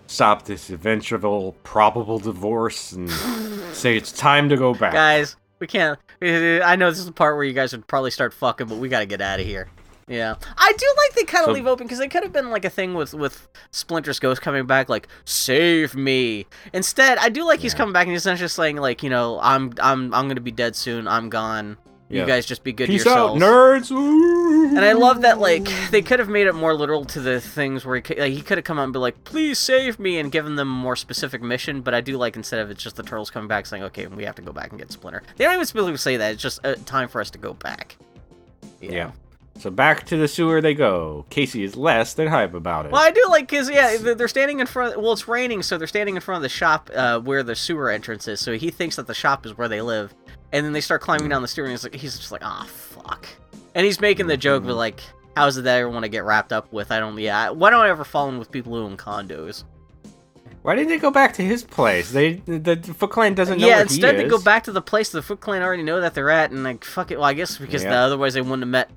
[0.07, 3.09] stop this eventual probable divorce and
[3.71, 4.93] say it's time to go back.
[4.93, 5.97] Guys, we can't.
[6.21, 8.89] I know this is the part where you guys would probably start fucking, but we
[8.89, 9.69] got to get out of here.
[10.09, 12.49] Yeah, I do like they kind of So- leave open because they could have been
[12.49, 16.45] like a thing with with Splinter's ghost coming back, like save me.
[16.71, 19.37] Instead, I do like he's coming back and he's not just saying like you know
[19.41, 21.07] I'm I'm I'm gonna be dead soon.
[21.09, 21.77] I'm gone.
[22.09, 22.25] You Yeah.
[22.25, 23.89] guys just be good Peace to out, yourselves.
[23.89, 23.91] nerds.
[23.93, 24.67] Woo!
[24.69, 27.83] And I love that like they could have made it more literal to the things
[27.83, 30.19] where he could, like, he could have come out and be like, "Please save me,"
[30.19, 31.81] and given them a more specific mission.
[31.81, 34.23] But I do like instead of it's just the turtles coming back saying, "Okay, we
[34.23, 36.31] have to go back and get Splinter." They don't even specifically say that.
[36.31, 37.97] It's just uh, time for us to go back.
[38.79, 39.11] Yeah.
[39.59, 41.25] So back to the sewer they go.
[41.29, 42.91] Casey is less than hype about it.
[42.91, 45.01] Well, I do like because yeah, they're standing in front.
[45.01, 47.89] Well, it's raining, so they're standing in front of the shop uh, where the sewer
[47.89, 48.39] entrance is.
[48.39, 50.13] So he thinks that the shop is where they live,
[50.51, 52.67] and then they start climbing down the sewer, and he's like, he's just like, ah,
[52.69, 53.27] fuck.
[53.73, 55.01] And he's making the joke, but like,
[55.35, 56.91] how is it that I want to get wrapped up with?
[56.91, 57.17] I don't.
[57.17, 59.63] Yeah, why don't I ever fall in with people who own condos?
[60.61, 62.11] Why didn't they go back to his place?
[62.11, 64.81] They the, the Foot Clan doesn't know yeah, instead he they go back to the
[64.81, 67.17] place the Foot Clan already know that they're at, and like, fuck it.
[67.17, 68.03] Well, I guess because Yeah.
[68.03, 68.89] otherwise they wouldn't have met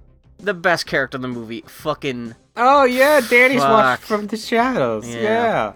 [0.43, 2.35] the best character in the movie, fucking.
[2.57, 3.71] Oh yeah, Danny's Fuck.
[3.71, 5.09] watched from the shadows.
[5.09, 5.23] Yeah.
[5.23, 5.73] Yeah.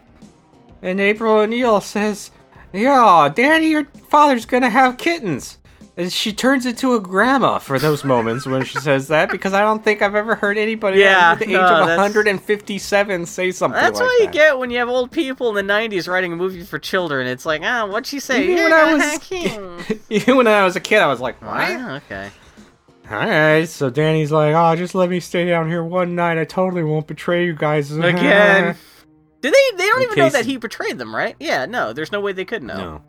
[0.83, 2.31] And April O'Neil says,
[2.73, 5.59] "Yeah, Danny, your father's gonna have kittens."
[5.97, 9.61] And she turns into a grandma for those moments when she says that because I
[9.61, 13.81] don't think I've ever heard anybody Yeah, under the age no, of 157 say something
[13.81, 16.37] That's like what you get when you have old people in the '90s writing a
[16.37, 17.29] movie for children.
[17.29, 18.43] It's like, ah, what'd she say?
[18.43, 19.33] Even when I was
[20.11, 22.31] even when I was a kid, I was like, "What?" Ah, okay.
[23.11, 26.39] All right, so Danny's like, "Oh, just let me stay down here one night.
[26.39, 28.77] I totally won't betray you guys Again.
[29.43, 29.77] Did they?
[29.77, 31.37] They don't In even know that he betrayed them, right?
[31.39, 31.67] Yeah.
[31.67, 31.93] No.
[31.93, 32.77] There's no way they could know.
[32.77, 33.03] No.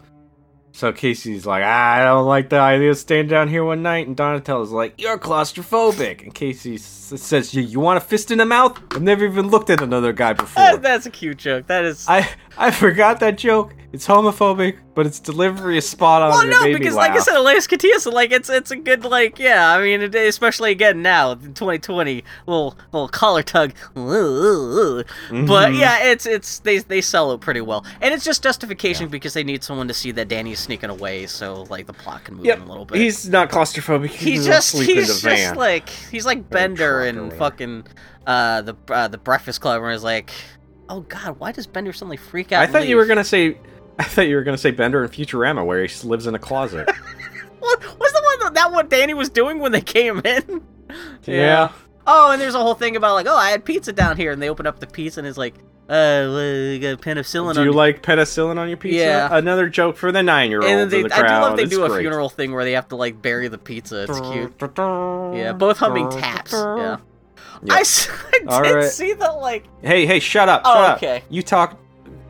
[0.73, 4.07] So Casey's like, ah, I don't like the idea of staying down here one night,
[4.07, 6.21] and Donatello's like, you're claustrophobic.
[6.23, 8.77] And Casey says, you, you want a fist in the mouth?
[8.91, 10.61] I've never even looked at another guy before.
[10.61, 11.67] That- that's a cute joke.
[11.67, 12.05] That is.
[12.09, 13.73] I I forgot that joke.
[13.93, 16.29] It's homophobic, but its delivery is spot on.
[16.31, 19.71] well, no, because like I said, Elias Koteas, like it's it's a good like yeah.
[19.73, 23.73] I mean, it- especially again now in 2020, little little collar tug.
[23.93, 25.77] But Mhm.
[25.79, 29.43] yeah, it's it's they they sell it pretty well, and it's just justification because they
[29.43, 32.57] need someone to see that Danny's sneaking away, so like the plot can move Yep,
[32.57, 32.97] in a little bit.
[32.99, 34.09] he's not claustrophobic.
[34.09, 35.55] He's just he's just van.
[35.55, 37.85] like he's like Bender and fucking
[38.25, 40.31] uh the uh, the Breakfast Club where he's like,
[40.89, 42.61] oh god, why does Bender suddenly freak out?
[42.63, 43.57] I thought you were gonna say.
[43.99, 46.89] I thought you were gonna say Bender in Futurama, where he lives in a closet.
[47.59, 50.61] What was the one that, that what Danny was doing when they came in?
[51.23, 51.71] Yeah.
[52.05, 54.39] Oh, and there's a whole thing about like, oh, I had pizza down here, and
[54.39, 55.55] they open up the pizza and it's like,
[55.89, 57.55] uh, well, got penicillin.
[57.55, 58.97] Do you on like penicillin on your pizza?
[58.99, 59.29] Yeah.
[59.35, 61.89] Another joke for the nine-year-olds And they, the I do love they It's do a
[61.89, 62.01] great.
[62.01, 64.03] funeral thing where they have to like bury the pizza.
[64.07, 64.53] It's cute.
[64.77, 66.53] Yeah, both humming taps.
[66.53, 66.97] Yeah.
[67.69, 67.83] I
[68.31, 68.83] did All right.
[68.83, 69.65] see the like.
[69.81, 71.17] Hey, hey, shut up, Oh, okay.
[71.17, 71.23] up.
[71.29, 71.79] You talk,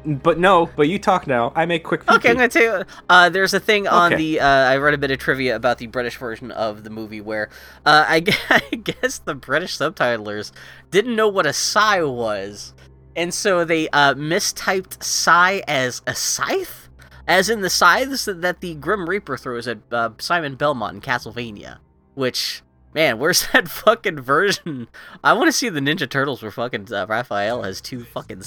[0.06, 1.52] but no, but you talk now.
[1.56, 2.10] I make quick.
[2.10, 2.86] Okay, I'm gonna tell you.
[3.10, 4.22] Uh, there's a thing on Okay.
[4.36, 4.40] the.
[4.42, 7.50] Uh, I read a bit of trivia about the British version of the movie where
[7.86, 10.52] uh, I, I guess the British subtitlers
[10.92, 12.74] didn't know what a sai was,
[13.16, 16.90] and so they uh, mistyped sai as a scythe,
[17.28, 21.78] as in the scythes that the Grim Reaper throws at uh, Simon Belmont in Castlevania.
[22.14, 22.62] Which,
[22.96, 24.88] man, where's that fucking version?
[25.24, 28.42] I want to see the Ninja Turtles where fucking uh, Raphael has two fucking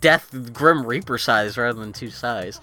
[0.00, 2.58] Death Grim Reaper scythes rather than two sais.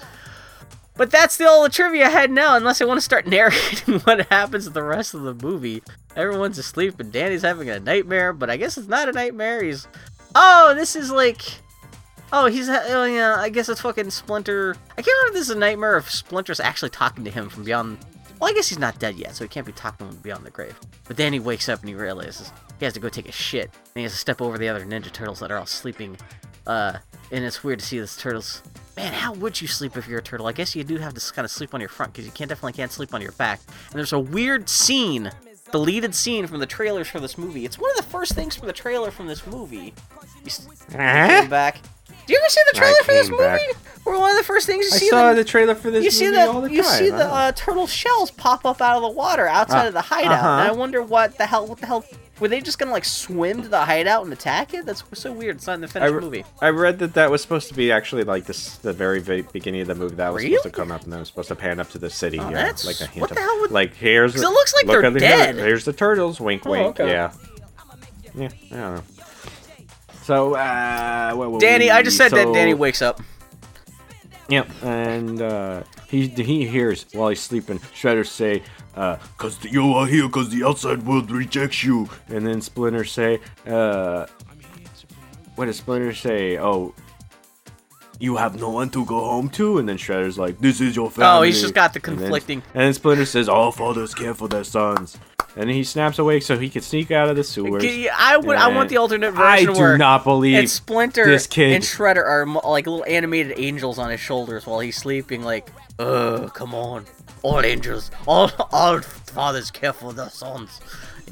[0.95, 3.99] But that's the all the trivia I had now, unless I want to start narrating
[4.01, 5.83] what happens the rest of the movie.
[6.15, 9.63] Everyone's asleep and Danny's having a nightmare, but I guess it's not a nightmare.
[9.63, 9.87] He's
[10.35, 11.41] Oh, this is like
[12.31, 14.75] Oh, he's oh yeah, I guess it's fucking Splinter.
[14.91, 17.49] I can't remember if this is a nightmare or if Splinter's actually talking to him
[17.49, 17.99] from beyond
[18.43, 20.77] Well, I guess he's not dead yet, so he can't be talking beyond the grave.
[21.07, 23.67] But then he wakes up and he realizes he has to go take a shit.
[23.73, 26.17] And he has to step over the other Ninja Turtles that are all sleeping.
[26.67, 26.97] Uh,
[27.31, 28.61] and it's weird to see this turtles.
[28.97, 30.47] Man, how would you sleep if you're a turtle?
[30.47, 32.49] I guess you do have to kind of sleep on your front because you can't
[32.49, 33.61] definitely can't sleep on your back.
[33.91, 35.31] And there's a weird scene,
[35.71, 37.63] deleted scene from the trailers for this movie.
[37.63, 39.93] It's one of the first things from the trailer from this movie.
[40.41, 41.39] You, s- you Huh?
[41.41, 41.77] came back.
[42.25, 43.43] Do you ever see the trailer for this movie?
[43.43, 43.59] back.
[44.03, 46.03] Where one of the first things you I see saw the, the trailer for this
[46.03, 48.97] you see movie the all the you see the uh, turtle shells pop up out
[48.97, 50.31] of the water outside Ah, of the hideout.
[50.33, 50.47] uh-huh.
[50.49, 52.03] And I wonder what the hell what the hell
[52.41, 54.85] were they just gonna like swim to the hideout and attack it?
[54.85, 55.55] That's so weird.
[55.55, 56.43] It's not in the I, re- movie.
[56.61, 59.79] I read that that was supposed to be actually like this the very, very beginning
[59.81, 61.55] of the movie that was supposed to come up and then it was supposed to
[61.55, 62.39] pan up to the city.
[62.39, 64.49] Oh, yeah, that's- like a hint what of the hell would- like here's 'Cause it
[64.49, 65.55] looks like look they're at the- dead.
[65.55, 66.41] Here's the turtles.
[66.41, 66.99] Wink, Oh, wink.
[66.99, 67.09] okay.
[67.09, 67.31] Yeah.
[68.35, 68.49] Yeah.
[68.71, 69.03] I don't know.
[70.23, 73.21] So, uh, what were Danny, I just said that Danny wakes up.
[74.49, 78.61] Yep, and uh, he he hears while he's sleeping Shredder say,
[78.95, 82.09] uh, Cause the, you are here cause the outside world rejects you.
[82.27, 84.25] and then Splinter say, uh,
[85.55, 86.57] what does Splinter say?
[86.59, 86.93] Oh,
[88.19, 91.09] you have no one to go home to, and then Shredder's like, this is your
[91.09, 91.39] family.
[91.39, 92.63] Oh, he's just got the And then- conflicting.
[92.73, 95.17] And then, Splinter says, all fathers care for their sons.
[95.55, 97.83] And he snaps awake so he can sneak out of the sewers.
[97.85, 98.57] I would.
[98.57, 99.69] I want the alternate version.
[99.69, 101.73] I do not believe it's Splinter this kid.
[101.73, 105.43] and Shredder are like little animated angels on his shoulders while he's sleeping.
[105.43, 105.69] Like,
[105.99, 107.05] uh, come on,
[107.43, 110.81] all angels, all all fathers care for their sons.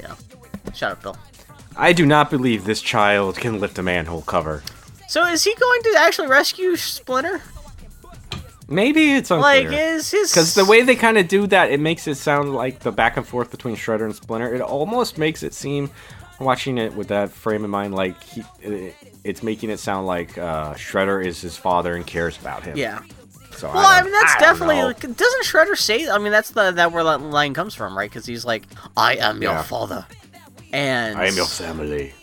[0.00, 0.14] Yeah.
[0.72, 1.16] Shut up, Bill.
[1.76, 4.62] I do not believe this child can lift a manhole cover.
[5.08, 7.42] So is he going to actually rescue Splinter?
[8.72, 12.06] Maybe it's Like, is his Because the way they kind of do that, it makes
[12.08, 14.54] it sound like the back and forth between Shredder and Splinter.
[14.54, 15.90] It almost makes it seem,
[16.40, 18.94] watching it with that frame in mind, like he, it,
[19.24, 22.76] it's making it sound like uh, Shredder is his father and cares about him.
[22.76, 23.00] Yeah.
[23.56, 25.14] So Well, I, don't- mean that's I definitely.
[25.14, 26.08] Doesn't Shredder say?
[26.08, 28.08] I mean that's the that where that line comes from, right?
[28.10, 28.64] Because he's like,
[28.96, 30.06] "I am your father,"
[30.72, 32.14] and I am your family.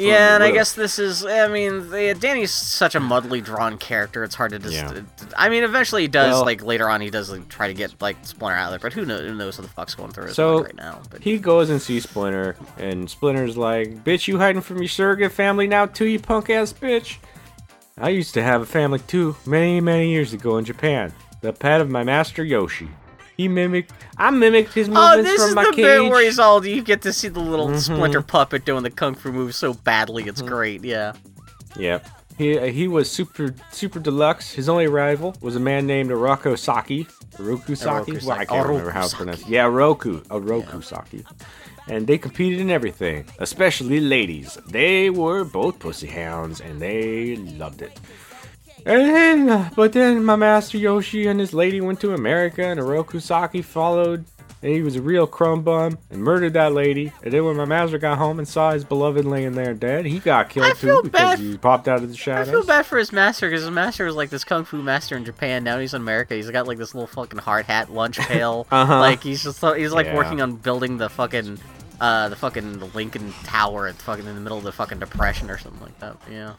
[0.00, 1.24] Yeah, and I guess this is.
[1.24, 4.24] I mean, the, Danny's such a muddly drawn character.
[4.24, 4.74] It's hard to just.
[4.74, 5.02] Yeah.
[5.36, 6.34] I mean, eventually he does.
[6.34, 8.90] Well- like later on, he does like, try to get like Splinter out of there.
[8.90, 9.20] But who knows?
[9.28, 11.02] Who knows what the fuck's going through his So mind right now?
[11.10, 15.32] But he goes and sees Splinter, and Splinter's like, "Bitch, you hiding from your surrogate
[15.32, 17.18] family now too, you punk ass bitch."
[17.98, 21.12] I used to have a family too, many many years ago in Japan.
[21.42, 22.88] The pet of my master Yoshi.
[23.36, 23.92] He mimicked.
[24.18, 25.84] I mimicked his movements oh, this from is my the cage.
[25.84, 26.64] bit where he's all.
[26.64, 27.78] You get to see the little Mhm.
[27.80, 30.22] Splinter puppet doing the kung fu moves so badly.
[30.22, 30.28] Mm-hmm.
[30.30, 30.84] It's great.
[30.84, 31.12] Yeah.
[31.76, 32.06] Yep.
[32.38, 34.52] He he was super super deluxe.
[34.52, 37.06] His only rival was a man named Oroko Saki.
[37.36, 38.12] Oroku Saki.
[38.24, 39.48] Well, I can't remember how it's Oroku pronounced.
[39.48, 40.20] Yeah, Roku.
[40.24, 41.24] Oroku Saki.
[41.88, 44.56] And they competed in everything, especially ladies.
[44.68, 47.98] They were both pussy hounds, and they loved it.
[48.86, 52.78] And then, uh, but then my master Yoshi and his lady went to America, and
[52.80, 54.24] Oroku Saki followed.
[54.64, 57.12] And he was a real crumb bum and murdered that lady.
[57.24, 60.20] And then when my master got home and saw his beloved laying there dead, he
[60.20, 62.48] got killed I too because bad- he popped out of the I shadows.
[62.50, 65.24] feel bad for his master because his master was like this kung fu master in
[65.24, 65.64] Japan.
[65.64, 66.34] Now he's in America.
[66.36, 68.68] He's got like this little fucking hard hat, lunch pail.
[68.70, 69.00] Uh-huh.
[69.00, 70.14] Like he's just he's like Yeah.
[70.16, 71.58] working on building the fucking
[72.00, 75.58] uh the fucking Lincoln Tower at fucking in the middle of the fucking depression or
[75.58, 76.16] something like that.
[76.30, 76.52] Yeah.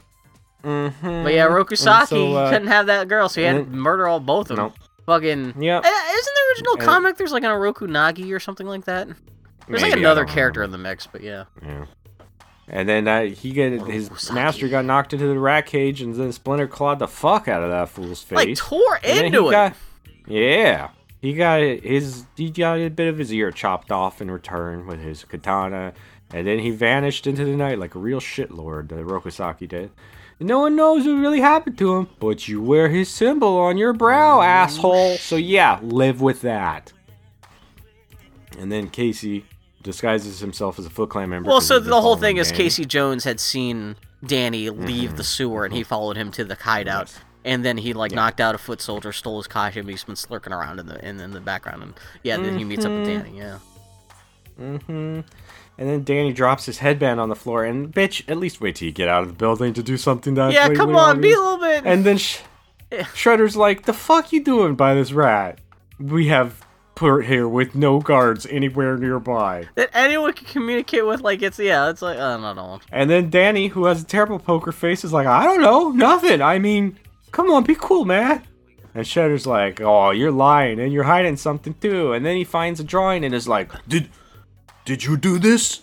[0.64, 1.22] Mm-hmm.
[1.24, 4.20] But yeah, Rokusaki so, uh, couldn't have that girl, so he had to murder all
[4.20, 4.66] both of them.
[4.66, 4.74] Nope.
[5.06, 5.84] Fucking Yep.
[5.84, 7.16] Uh, Isn't the original And- comic?
[7.18, 9.06] There's like an Oroku Nagi or something like that.
[9.68, 10.76] There's like Maybe, I another character remember.
[10.78, 11.44] in the mix, but yeah.
[11.62, 11.84] Yeah.
[12.68, 14.34] And then uh, he got his Rokusaki.
[14.34, 17.68] master got knocked into the rat cage, and then Splinter clawed the fuck out of
[17.70, 18.36] that fool's face.
[18.36, 19.50] Like tore And into he it.
[19.50, 19.74] got-
[20.26, 20.88] yeah,
[21.20, 25.00] he got his he got a bit of his ear chopped off in return with
[25.00, 25.92] his katana,
[26.32, 28.88] and then he vanished into the night like a real shitlord.
[28.88, 29.90] The Rokusaki did.
[30.38, 33.76] And no one knows what really happened to him, but you wear his symbol on
[33.76, 35.16] your brow, asshole.
[35.16, 36.92] So yeah, live with that.
[38.58, 39.44] And then Casey
[39.82, 41.48] disguises himself as a Foot Clan member.
[41.48, 42.64] Well, so the whole thing is Danny.
[42.64, 45.16] Casey Jones had seen Danny leave mm-hmm.
[45.16, 45.88] the sewer, and he mm-hmm.
[45.88, 47.08] followed him to the hideout.
[47.12, 47.20] Yes.
[47.44, 49.82] And then he like knocked out a foot soldier, stole his costume.
[49.82, 52.64] And he's been slurking around in the in, in the background, and yeah, then he
[52.64, 53.22] meets up with mm-hmm.
[53.22, 53.38] Danny.
[53.38, 53.58] Yeah,
[54.60, 55.20] Mm-hmm.
[55.76, 58.86] And then Danny drops his headband on the floor, and bitch, at least wait till
[58.86, 60.52] you get out of the building to do something that.
[60.52, 60.72] yeah.
[60.72, 61.82] Come on, be a little bit.
[61.84, 62.38] And then Sh-
[62.92, 65.58] Shredder's like, "The fuck you doing by this rat?
[65.98, 66.64] We have
[66.94, 71.90] put here with no guards anywhere nearby." that anyone can communicate with, like it's yeah,
[71.90, 75.12] it's like I don't know." And then Danny, who has a terrible poker face, is
[75.12, 76.40] like, "I don't know, nothing.
[76.40, 76.98] I mean,
[77.32, 78.44] come on, be cool, man."
[78.94, 82.78] And Shredder's like, "Oh, you're lying, and you're hiding something too." And then he finds
[82.78, 84.08] a drawing and is like, Did
[84.84, 85.80] did you do this?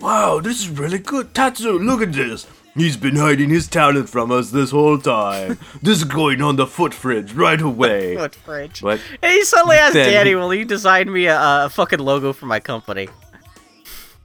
[0.00, 1.34] Wow, this is really good.
[1.34, 2.46] Tatsu, look at this.
[2.74, 5.58] He's been hiding his talent from us this whole time.
[5.82, 8.16] this is going on the foot fridge right away.
[8.22, 8.80] foot fridge?
[8.80, 11.98] "But And he suddenly asked Then Danny, he- "Will you design me a, a fucking
[12.00, 13.08] logo for my company?"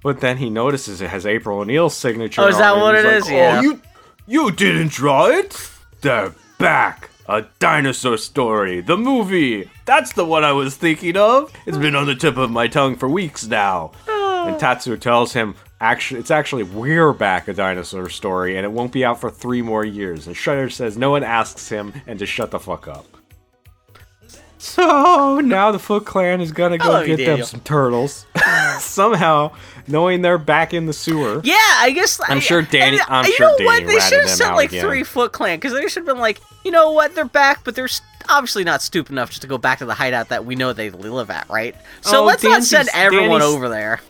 [0.02, 2.42] But then he notices it has April O'Neil's signature.
[2.42, 2.80] Oh, is that it.
[2.80, 3.30] what it like, is?
[3.30, 3.58] Yeah.
[3.60, 3.82] Oh, you
[4.26, 5.70] you didn't draw it?
[6.02, 7.10] They're back.
[7.30, 9.70] A dinosaur story, the movie.
[9.84, 11.52] That's the one I was thinking of.
[11.66, 13.92] It's been on the tip of my tongue for weeks now.
[14.48, 18.92] And Tatsu tells him, actually, it's actually we're back a dinosaur story, and it won't
[18.92, 20.26] be out for three more years.
[20.28, 23.06] And Shredder says no one asks him, and to shut the fuck up.
[24.60, 28.26] So now the Foot Clan is gonna go love you, get them some turtles.
[28.80, 29.52] Somehow,
[29.88, 31.42] knowing they're back in the sewer.
[31.44, 32.20] Yeah, I guess.
[32.28, 33.74] I'm I- sure Danny- and, uh, I'm you sure know what?
[33.80, 34.82] Danny They ratted should have them sent out like again.
[34.86, 37.14] three Foot Clan because they should have been like, you know what?
[37.14, 37.88] They're back, but they're
[38.30, 40.90] obviously not stupid enough just to go back to the hideout that we know they
[40.90, 41.76] live at, right?
[42.02, 44.02] So Oh, let's not send everyone Danny's- over there.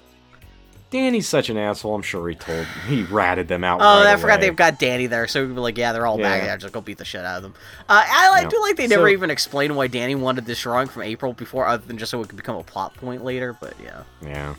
[0.90, 1.96] Danny's such an asshole.
[1.96, 3.82] I'm sure he told he ratted them out.
[3.82, 4.48] Oh, right I forgot away.
[4.48, 6.42] they've got Danny there, so we'd be like, yeah, they're all back.
[6.44, 6.48] Yeah.
[6.50, 7.54] Yeah, just go beat the shit out of them.
[7.90, 8.50] Uh, I, I Yeah.
[8.50, 11.68] do like they never So- even explained why Danny wanted this drawing from April before,
[11.68, 13.56] other than just so it could become a plot point later.
[13.60, 14.56] But yeah, Yeah.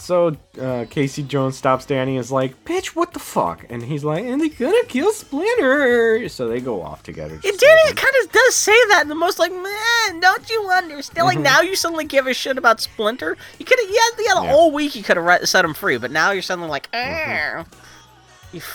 [0.00, 4.04] So uh, Casey Jones stops Danny and is like, "Bitch, what the fuck?" And he's
[4.04, 7.36] like, "And they're gonna kill Splinter." So they go off together.
[7.36, 7.96] to It save did.
[7.96, 11.26] kind of does say that in the most like, man, don't you understand?
[11.26, 11.42] Like Mhm.
[11.42, 13.36] now you suddenly give a shit about Splinter.
[13.58, 13.94] You could have, yeah,
[14.24, 14.50] yeah, the Yeah.
[14.52, 17.60] whole week you could have set him free, but now you're suddenly like, Mm-hmm.
[17.60, 17.64] eh.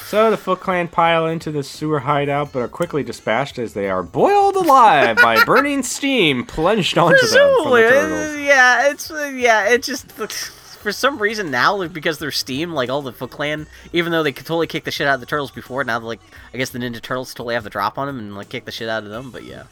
[0.07, 3.89] So the Foot Clan pile into the sewer hideout, but are quickly dispatched as they
[3.89, 8.37] are boiled alive by burning steam plunged onto them from the turtles.
[8.37, 10.05] yeah, it's yeah, it just
[10.83, 14.21] for some reason now like, because they're steam, like all the Foot Clan, even though
[14.21, 16.19] they could totally kick the shit out of the turtles before, now like
[16.53, 18.71] I guess the Ninja Turtles totally have the drop on them and like kick the
[18.71, 19.31] shit out of them.
[19.31, 19.63] But yeah,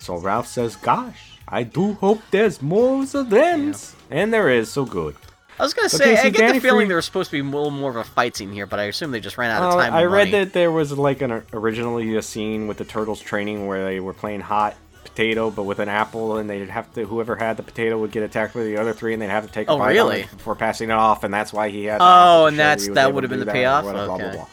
[0.00, 3.74] So Ralph says, "Gosh, I do hope there's more of them."
[4.10, 5.14] And there is, so good.
[5.60, 7.36] I was gonna say Casey, I get Danny the feeling Free- there was supposed to
[7.36, 9.50] be a little more of a fight scene here, but I assume they just ran
[9.50, 9.94] out of Uh, time.
[9.94, 10.44] I and read money.
[10.44, 14.14] that there was like an originally a scene with the turtles training where they were
[14.14, 14.74] playing hot
[15.14, 18.22] potato, but with an apple, and they'd have to whoever had the potato would get
[18.22, 20.20] attacked by the other three, and they'd have to take a Oh, bite on really?
[20.22, 21.98] it before passing it off, and that's why he had.
[22.00, 23.84] Oh, and that's- that would've been the payoff?
[23.84, 24.36] blah, blah, blah, Okay.
[24.36, 24.46] blah.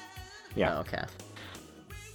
[0.55, 0.75] Yeah.
[0.77, 1.03] Oh, okay.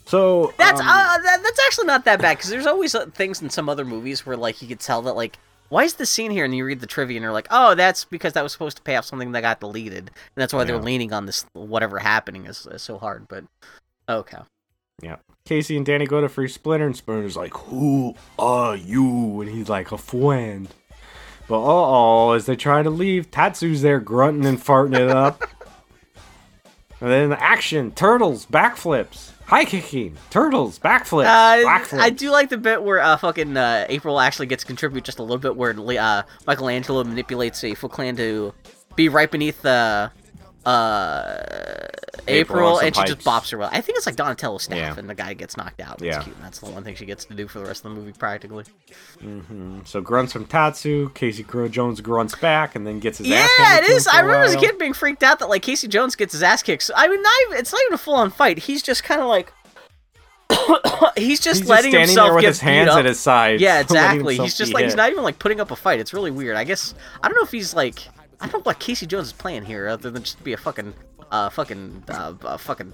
[0.07, 3.41] So That's um, uh, that, that's actually not that bad because there's always uh, things
[3.41, 5.39] in some other movies where like you could tell that like
[5.71, 8.05] why is this scene here and you read the trivia and you're like oh that's
[8.05, 10.77] because that was supposed to pay off something that got deleted and that's why they're
[10.79, 13.45] leaning on this whatever happening is, is so hard but
[14.07, 14.39] okay
[15.03, 15.17] Yeah.
[15.47, 19.69] Casey and Danny go to free Splinter, and Splinter's like, "Who are you?" And he's
[19.69, 20.69] like, "A friend."
[21.47, 25.43] But uh oh, as they try to leave, Tatsu's there grunting and farting it up.
[27.03, 32.01] and then the action, turtles, backflips, high kicking, turtles, backflips, uh, backflips.
[32.01, 35.19] I do like the bit where uh, fucking uh, April actually gets to contribute just
[35.19, 38.55] a little bit where uh, Michelangelo manipulates a Foot Clan to
[38.97, 40.11] be right beneath the
[40.67, 41.87] uh,
[42.27, 43.59] April, on some and she just bops her.
[43.59, 43.69] well.
[43.73, 44.95] I think it's like Donatello's staff, Yeah.
[44.99, 45.95] and the guy gets knocked out.
[45.97, 46.23] It's Yeah.
[46.23, 46.35] cute.
[46.37, 48.13] and That's the one thing she gets to do for the rest of the movie,
[48.13, 48.65] practically.
[49.21, 53.51] hmm So grunts from Tatsu, Casey Jones grunts back, and then gets his Yeah, ass
[53.59, 54.07] handed it is.
[54.07, 56.63] I remember as a kid being freaked out that like Casey Jones gets his ass
[56.63, 56.85] kicked.
[56.85, 58.59] So, I mean, not even, it's not even a full on fight.
[58.61, 59.53] He's just kind of like.
[61.17, 62.99] he's just He's letting just standing himself there with get his hands beat up.
[62.99, 64.37] at his sides, Yeah, exactly.
[64.37, 66.01] He's just like he's not even like putting up a fight.
[66.01, 66.57] It's really weird.
[66.57, 67.99] I guess I don't know if he's like
[68.45, 70.95] I don't know what Casey Jones is playing here other than just be a fucking
[71.31, 72.93] uh fucking uh, uh fucking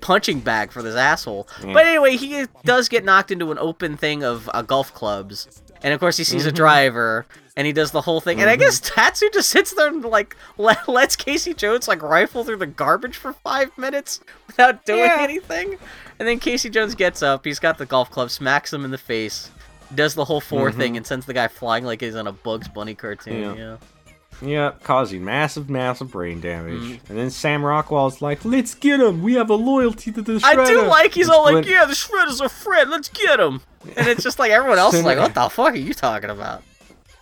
[0.00, 1.48] punching bag for this asshole.
[1.64, 1.72] Yeah.
[1.72, 5.62] But anyway, he does get knocked into an open thing of uh, golf clubs.
[5.82, 6.56] And of course, he sees a Mhm.
[6.56, 7.26] driver,
[7.56, 8.40] and he does the whole thing.
[8.40, 12.44] And I guess Tatsu just sits there and like let, lets Casey Jones like rifle
[12.44, 15.16] through the garbage for five minutes without doing Yeah.
[15.20, 15.78] anything.
[16.18, 17.44] And then Casey Jones gets up.
[17.46, 19.50] He's got the golf club, smacks him in the face,
[19.94, 20.76] does the whole 4 Mhm.
[20.76, 23.56] thing, and sends the guy flying like he's in a Bugs Bunny cartoon.
[23.56, 23.70] Yeah.
[23.70, 23.76] Yeah.
[24.42, 26.80] Yeah, causing massive, massive brain damage.
[26.80, 27.00] Mm.
[27.10, 29.22] And then Sam Rockwell's like, "Let's get him.
[29.22, 30.58] We have a loyalty to the Shredder.
[30.58, 32.90] I do like he's all like, yeah, the Shredder's a friend.
[32.90, 33.60] Let's get him.
[33.96, 36.62] And it's just like everyone else is like, what the fuck are you talking about?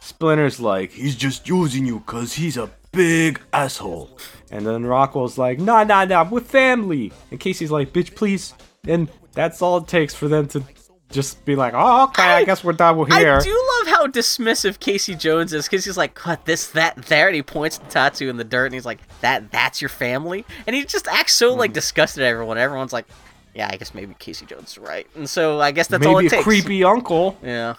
[0.00, 4.18] Splinter's like, He's just using you because he's a big asshole.
[4.50, 8.54] and then Rockwell's like, "Nah, nah, nah, we're family." And Casey's like, "Bitch, please."
[8.86, 10.62] And that's all it takes for them to
[11.10, 14.06] just be like, "Oh, okay, I, guess we're done with here." I do love how
[14.06, 17.84] dismissive Casey Jones is because he's like, "Cut this, that, there," and he points to
[17.86, 21.32] tattoo in the dirt, and he's like, "That, that's your family," and he just acts
[21.34, 21.58] so Mm-hmm.
[21.60, 22.58] like disgusted at everyone.
[22.58, 23.06] Everyone's like,
[23.54, 26.18] "Yeah, I guess maybe Casey Jones is right," and so I guess that's Maybe all
[26.20, 26.44] it a takes.
[26.44, 27.38] creepy uncle.
[27.42, 27.74] Yeah.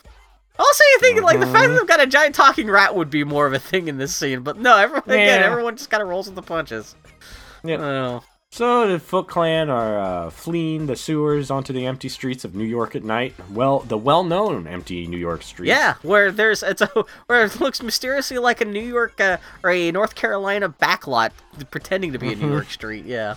[0.58, 1.74] Also, you think like the fact Mm-hmm.
[1.74, 4.14] that they've got a giant talking rat would be more of a thing in this
[4.16, 6.96] scene, but no, everyone again, everyone just kind of rolls with the punches.
[7.64, 8.24] Yep.
[8.52, 12.64] So the Foot Clan are uh, fleeing the sewers onto the empty streets of New
[12.66, 13.36] York at night.
[13.52, 15.70] Well, the well-known empty New York streets.
[15.70, 16.88] Yeah, where there's it's a
[17.28, 21.30] where it looks mysteriously like a New York uh, or a North Carolina backlot
[21.70, 22.52] pretending to be a New Mhm.
[22.54, 23.06] York street.
[23.06, 23.36] Yeah.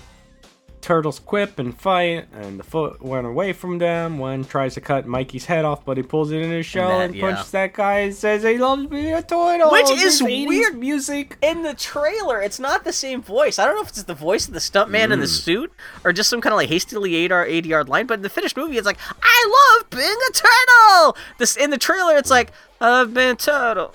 [0.82, 4.18] Turtles quip and fight, and the foot went away from them.
[4.18, 7.00] One tries to cut Mikey's head off, but he pulls it in his shell that-
[7.04, 7.20] and, yeah.
[7.30, 9.70] punches that guy and says he loves being a turtle.
[9.70, 10.76] Which is weird.
[10.76, 11.38] music.
[11.40, 13.59] In the trailer, it's not the same voice.
[13.60, 15.42] I don't know if it's the voice of the stuntman in the Mm.
[15.44, 15.72] suit
[16.04, 18.06] or just some kind of like hastily 8 yard, 80 yard line.
[18.06, 21.16] But in the finished movie, it's like, I love being a turtle.
[21.38, 22.50] This In the trailer, it's like,
[22.80, 23.94] I've been a turtle.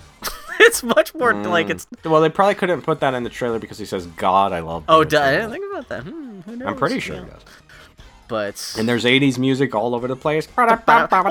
[0.62, 1.86] it's much more like it's.
[2.04, 2.12] Mm.
[2.12, 4.84] Well, they probably couldn't put that in the trailer because he says, "God, I love."
[4.88, 6.04] Oh, being I didn't think about that.
[6.04, 7.24] Hmm, who I'm pretty sure Yeah.
[7.24, 7.42] he does
[8.28, 10.48] but and there's 80s music all over the place.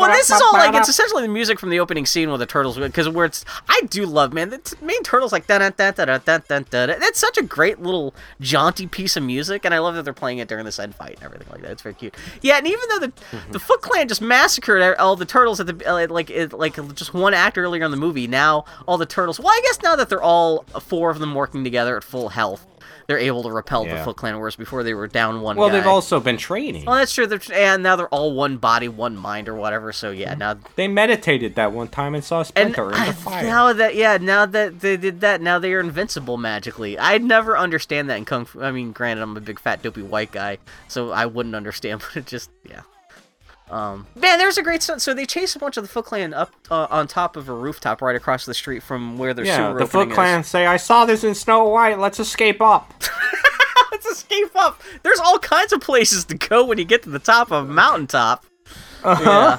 [0.01, 2.47] Well, this is all like it's essentially the music from the opening scene with the
[2.47, 5.70] turtles because where it's I do love man the t- main turtles like da da
[5.70, 6.86] da da da da da.
[6.86, 10.39] That's such a great little jaunty piece of music, and I love that they're playing
[10.39, 11.73] it during this end fight and everything like that.
[11.73, 12.14] It's very cute.
[12.43, 13.12] Yeah, and even though the
[13.51, 17.35] the Foot Clan just massacred all the turtles at the like it, like just one
[17.35, 19.39] act earlier in the movie, now all the turtles.
[19.39, 22.66] Well, I guess now that they're all four of them working together at full health
[23.07, 25.57] they're able to repel the Foot Clan, whereas before they were down one.
[25.57, 25.78] Well, guy.
[25.78, 26.85] they've also been training.
[26.85, 27.27] Well, that's true.
[27.27, 29.93] They're, and now they're all one body, one mind, or whatever.
[29.93, 30.66] So yeah, now mm-hmm.
[30.77, 33.43] They meditated that one time and saw and Splinter in the fire.
[33.47, 36.99] now that yeah, now that they did that, now they are invincible magically.
[36.99, 38.62] I'd never understand that in kung fu.
[38.62, 40.59] I mean, granted, I'm a big fat dopey white guy,
[40.89, 42.03] so I wouldn't understand.
[42.07, 42.83] But it just yeah.
[43.71, 45.03] Um, man, there's a great stunt.
[45.03, 47.55] So they chase a bunch of the Foot Clan up uh, on top of a
[47.55, 50.47] rooftop right across the street from where their yeah, sewer the Foot Clan is.
[50.47, 51.99] say, "I saw this in Snow White.
[51.99, 52.93] Let's escape up."
[53.91, 54.81] Let's escape up.
[55.03, 57.73] There's all kinds of places to go when you get to the top of a
[57.73, 58.45] mountaintop.
[59.03, 59.59] Uh-huh.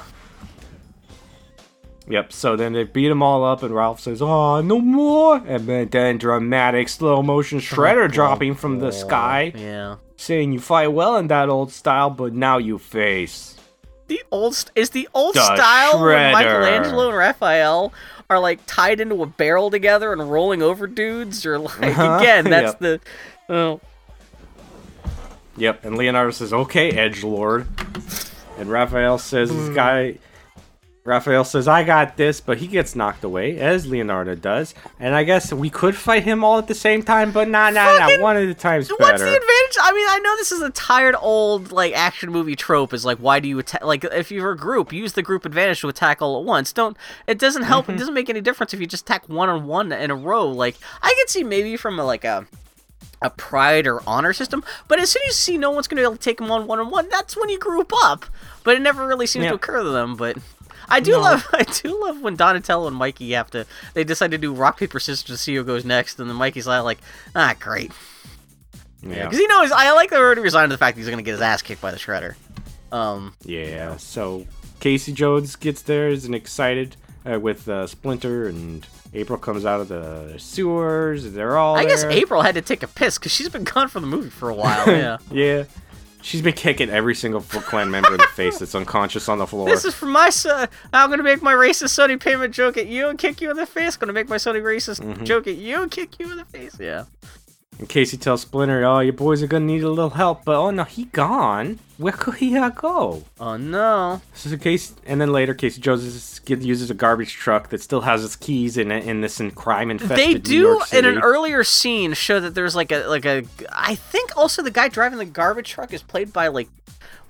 [2.10, 2.32] Yep.
[2.32, 5.88] So then they beat them all up, and Ralph says, "Oh, no more!" And then,
[5.88, 9.96] then dramatic slow motion shredder dropping from the sky, Yeah.
[10.16, 13.56] saying, "You fight well in that old style, but now you face."
[14.08, 16.32] The old is the old The style when Shredder.
[16.32, 17.92] Michelangelo and Raphael
[18.30, 22.18] are like tied into a barrel together and rolling over dudes, or like Uh-huh.
[22.20, 22.78] again, that's Yep.
[22.80, 23.00] the.
[23.48, 23.80] Oh,
[25.56, 25.84] Yep.
[25.84, 27.66] And Leonardo says, "Okay, Edge Lord,"
[28.58, 29.50] and Raphael says.
[29.50, 30.16] "This guy."
[31.08, 34.74] Raphael says, "I got this," but he gets knocked away, as Leonardo does.
[35.00, 37.98] And I guess we could fight him all at the same time, but nah, nah,
[37.98, 38.20] nah.
[38.20, 39.18] One at a time's What's better.
[39.24, 39.76] the advantage?
[39.80, 42.92] I mean, I know this is a tired old like action movie trope.
[42.92, 43.82] Is like, why do you attack?
[43.82, 46.72] Like, if you're a group, use the group advantage to attack all at once.
[46.72, 46.96] Don't.
[47.26, 47.84] It doesn't help.
[47.86, 47.92] Mm-hmm.
[47.94, 50.46] It doesn't make any difference if you just attack one on one in a row.
[50.48, 52.46] Like, I could see maybe from a, like a
[53.20, 56.02] a pride or honor system, but as soon as you see no one's going to
[56.02, 58.24] be able to take them on one on one, that's when you group up.
[58.62, 59.50] But it never really seems Yeah.
[59.50, 60.14] to occur to them.
[60.14, 60.36] But
[60.88, 61.20] I do No.
[61.20, 63.66] love, I do love when Donatello and Mikey have to.
[63.94, 66.66] They decide to do rock paper scissors to see who goes next, and then Mikey's
[66.66, 66.98] like,
[67.34, 67.92] ah, great.
[69.02, 69.24] yeah.
[69.24, 71.24] Because he knows, I like the already resigned to the fact that he's going to
[71.24, 72.34] get his ass kicked by the Shredder.
[72.90, 74.46] Um, Yeah, so
[74.80, 76.96] Casey Jones gets there, is excited
[77.30, 81.32] uh, with uh, Splinter, and April comes out of the sewers.
[81.32, 82.04] They're all I guess.
[82.04, 84.54] April had to take a piss because she's been gone from the movie for a
[84.54, 84.86] while.
[84.88, 85.18] Yeah.
[85.30, 85.64] Yeah.
[86.22, 89.46] She's been kicking every single Foot Clan member in the face that's unconscious on the
[89.46, 89.68] floor.
[89.68, 90.68] This is for my son.
[90.92, 93.66] I'm gonna make my racist Sony payment joke at you and kick you in the
[93.66, 93.96] face.
[93.96, 95.24] Gonna make my Sony racist Mm-hmm.
[95.24, 96.76] joke at you and kick you in the face.
[96.80, 97.04] Yeah.
[97.78, 100.70] And Casey tells Splinter, "Oh, your boys are gonna need a little help." But oh
[100.70, 101.78] no, he gone.
[101.96, 103.24] Where could he uh, go?
[103.40, 104.20] Oh no.
[104.34, 108.36] So Casey, and then later, Casey Jones uses a garbage truck that still has its
[108.36, 112.40] keys in it in this in crime infested They do in an earlier scene show
[112.40, 113.44] that there's like a like a.
[113.70, 116.68] I think also the guy driving the garbage truck is played by like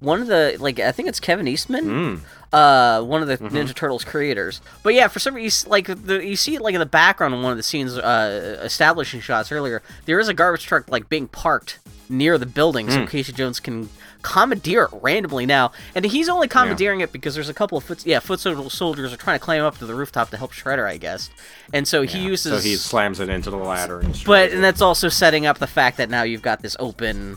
[0.01, 1.85] one of the like I think it's Kevin Eastman.
[1.87, 2.21] Mm.
[2.53, 3.57] uh one of the Mm-hmm.
[3.57, 4.61] Ninja Turtles creators.
[4.83, 7.43] But yeah, for some reason, like the you see it like in the background in
[7.43, 9.83] one of the scenes, uh, establishing shots earlier.
[10.07, 12.93] There is a garbage truck like being parked near the building, Hmm.
[12.93, 13.91] so Casey Jones can
[14.23, 15.71] commandeer it randomly now.
[15.95, 19.17] And he's only commandeering it because there's a couple of foot yeah foot soldiers are
[19.17, 21.31] trying to climb up to the rooftop to help Shredder, I guess.
[21.73, 24.01] And so he uses So he slams it into the ladder.
[24.01, 27.37] And but and that's also setting up the fact that now you've got this open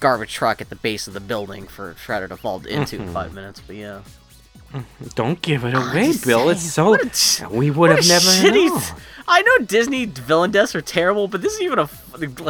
[0.00, 3.06] garbage truck at the base of the building for Shredder to fall into Mm-hmm.
[3.08, 3.60] in five minutes.
[3.66, 4.00] But yeah.
[5.14, 6.48] Don't give it away, Bill.
[6.50, 11.28] It's so a we would have never shitty- I know Disney villain deaths are terrible,
[11.28, 11.88] but this is even a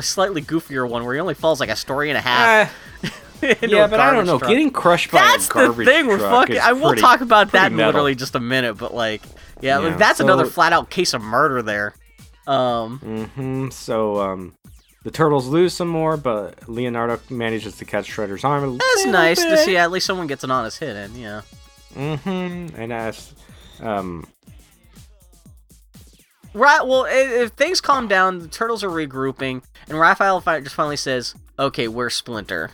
[0.03, 2.75] slightly goofier one where he only falls like a story and a half.
[3.43, 4.39] Uh, yeah, a but I don't know.
[4.39, 4.49] truck.
[4.49, 6.07] Getting crushed by That's a the garbage thing.
[6.07, 6.59] We're fucking.
[6.61, 7.89] I will pretty- talk about that in metal.
[7.91, 9.21] literally just a minute, but like,
[9.61, 11.95] yeah, like, Yeah, that's another flat out case of murder there.
[12.47, 14.55] Um, Mm-hmm, So um,
[15.05, 18.79] the turtles lose some more, but Leonardo manages to catch Shredder's arm.
[18.79, 19.77] That's nice to see.
[19.77, 21.15] At least someone gets an honest hit in.
[21.15, 21.43] Yeah.
[21.95, 22.81] Mm-hmm.
[22.81, 23.33] And as
[23.81, 24.27] um,
[26.55, 26.87] Right.
[26.87, 31.89] Well, if, things calm down, the turtles are regrouping, and Raphael just finally says, "Okay,
[31.89, 32.71] we're Splinter?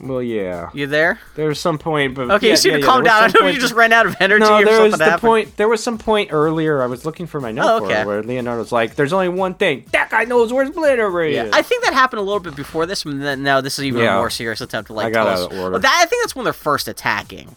[0.00, 0.70] Well, yeah.
[0.74, 1.18] You there?
[1.34, 3.24] There was some point, but Okay, yeah, you seem yeah, to calm was down.
[3.24, 5.20] I know you just ran out of energy No, there something was the happened.
[5.20, 5.56] point.
[5.56, 6.82] There was some point earlier.
[6.82, 8.04] I was looking for my note Oh, okay.
[8.04, 9.84] where Leonardo's like, "There's only one thing.
[9.92, 12.86] That guy knows where Splinter is." Yeah, I think that happened a little bit before
[12.86, 14.14] this, and then now this is even Yeah.
[14.14, 15.78] a more serious attempt to like I got out of order.
[15.78, 17.56] That, I think that's when they're first attacking,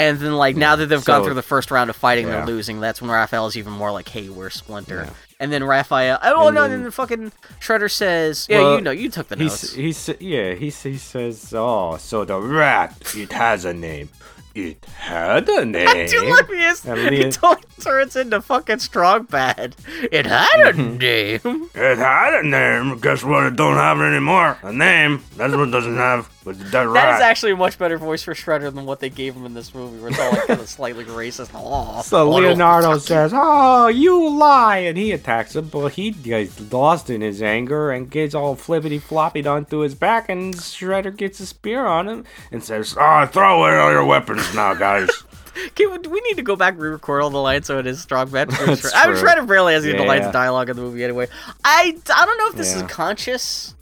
[0.00, 2.32] and then like now that they've gone through the first round of fighting, yeah.
[2.44, 2.80] they're losing.
[2.80, 5.12] That's when Raphael is even more like, "Hey, we're Splinter?" Yeah.
[5.38, 8.80] And then Raphael, oh And no, then- then the fucking Shredder says, "Yeah, Well, you
[8.82, 12.94] know, you took the notes." He's, he's yeah he's, he says oh so the rat
[13.16, 14.10] it has a name
[14.54, 19.22] it had a name Dude, look, he, is, And he totally turns into fucking strong
[19.24, 19.76] bad.
[20.10, 20.98] It had a Mm-hmm.
[20.98, 21.70] name.
[21.72, 22.98] It had a name.
[22.98, 23.44] Guess what?
[23.44, 24.58] It don't have it anymore.
[24.64, 25.22] A name.
[25.36, 26.28] That's what it doesn't have.
[26.42, 26.94] But that rat.
[26.94, 29.52] That is actually a much better voice for Shredder than what they gave him in
[29.52, 31.50] this movie, where it's all like kind of slightly racist.
[31.54, 37.10] Aw, so Leonardo says oh you lie and he attacks him but he gets lost
[37.10, 41.46] in his anger and gets all flippity floppy onto his back and Shredder gets a
[41.46, 45.10] spear on him and says Ah, throw away all your weapons now, guys.
[45.74, 47.86] Can we, do we need to go back and re-record all the lines so it
[47.86, 48.48] is Strong Bad?
[48.50, 49.10] That's I'm.
[49.14, 50.32] Shredder barely has any of the lines Yeah.
[50.32, 51.26] dialogue in the movie anyway.
[51.64, 52.84] I, I don't know if this Yeah.
[52.86, 53.74] is conscious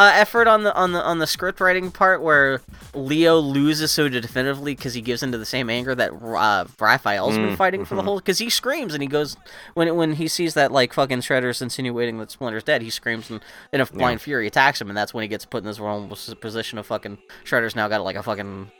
[0.00, 2.60] uh, effort on the on the on the script writing part where
[2.94, 7.48] Leo loses so definitively because he gives into the same anger that uh, Raphael's Mm,
[7.48, 8.16] been fighting for the whole.
[8.18, 9.36] Because he screams and he goes
[9.74, 13.40] when when he sees that like fucking Shredder's insinuating that Splinter's dead, he screams and
[13.72, 16.16] in a blind fury attacks him, and that's when he gets put in this vulnerable
[16.40, 18.70] position of fucking Shredder's now got like a fucking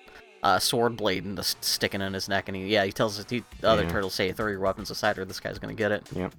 [0.43, 3.43] uh, sword blade and the sticking in his neck, and he yeah he tells the
[3.61, 3.91] the other Yeah.
[3.91, 6.07] turtles say throw your weapons aside or this guy's gonna get it.
[6.17, 6.31] Yeah.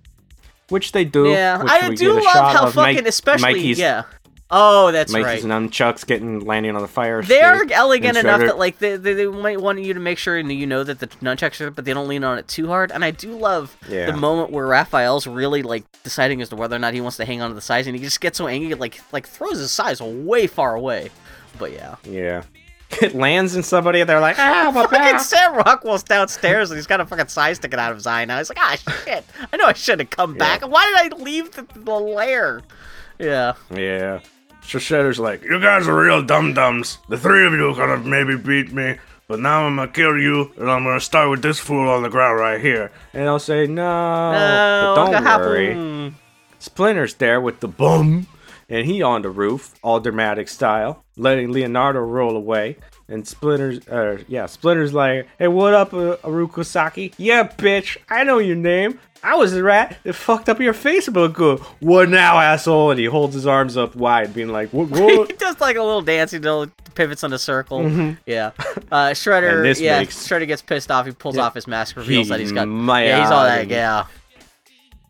[0.69, 1.27] Which they do.
[1.29, 4.03] Yeah, I do love how fucking Mike- especially Mikey's, yeah.
[4.53, 5.51] Oh, that's Mikey's right.
[5.63, 7.21] nunchucks getting landing on the fire.
[7.23, 10.37] They are elegant enough that like they, they, they might want you to make sure
[10.37, 12.91] and you know that the nunchucks are, but they don't lean on it too hard.
[12.91, 14.07] And I do love Yeah.
[14.07, 17.25] the moment where Raphael's really like deciding as to whether or not he wants to
[17.25, 19.71] hang on to the sais, and he just gets so angry, like like throws his
[19.71, 21.09] sais way far away.
[21.57, 22.43] But yeah, Yeah.
[23.01, 25.21] It lands in somebody and they're like, ah, my fucking back.
[25.21, 28.37] Sam Rockwell's downstairs and he's got a fucking sai sticking out of his eye now.
[28.37, 28.75] He's like, ah
[29.05, 29.23] shit,
[29.53, 30.67] I know I should have come back.
[30.67, 32.61] Why did I leave the, the lair?
[33.17, 33.53] Yeah.
[33.73, 34.19] Yeah.
[34.71, 36.99] So Shredder's like, You guys are real dum dums.
[37.09, 40.49] The three of you could have maybe beat me, but now I'm gonna kill you,
[40.57, 42.89] and I'm gonna start with this fool on the ground right here.
[43.13, 44.31] And I'll say, no.
[44.31, 45.65] No, but don't worry.
[45.73, 46.15] happen?
[46.59, 48.27] Splinter's there with the boom,
[48.69, 52.77] and he on the roof, all dramatic style, letting Leonardo roll away.
[53.09, 57.13] And Splinter's, uh, yeah, Splinter's like, hey, what up, uh, Oroku Saki?
[57.17, 59.01] Yeah, bitch, I know your name.
[59.23, 61.33] I was the rat that fucked up your Facebook.
[61.33, 61.59] Good.
[61.79, 62.91] What now, asshole?
[62.91, 64.87] And he holds his arms up wide, being like, what,
[65.27, 66.31] he does like a little dance.
[66.31, 67.83] He little pivots on a circle.
[68.25, 68.51] Yeah.
[68.91, 69.63] Uh, Shredder.
[69.63, 69.83] Mm-hmm.
[69.83, 69.99] Yeah.
[69.99, 71.05] makes- Shredder gets pissed off.
[71.05, 72.67] He pulls off his mask, reveals that he's got.
[72.67, 73.67] my yeah, he's all that.
[73.67, 74.05] Yeah.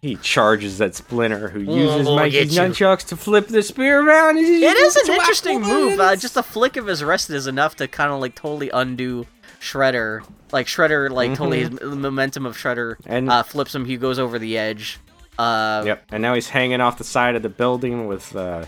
[0.01, 4.37] he charges at Splinter, who uses we'll Mikey's nunchucks to flip the spear around.
[4.37, 4.43] It
[4.77, 5.99] is an interesting move.
[5.99, 9.25] Uh, just a flick of his wrist is enough to kind of like totally undo
[9.61, 10.25] Shredder.
[10.51, 13.11] Like Shredder, like totally his the momentum of Shredder Mm-hmm.
[13.13, 13.85] And- uh, flips him.
[13.85, 14.99] He goes over the edge.
[15.39, 18.65] Uh, Yep, and now he's hanging off the side of the building with uh,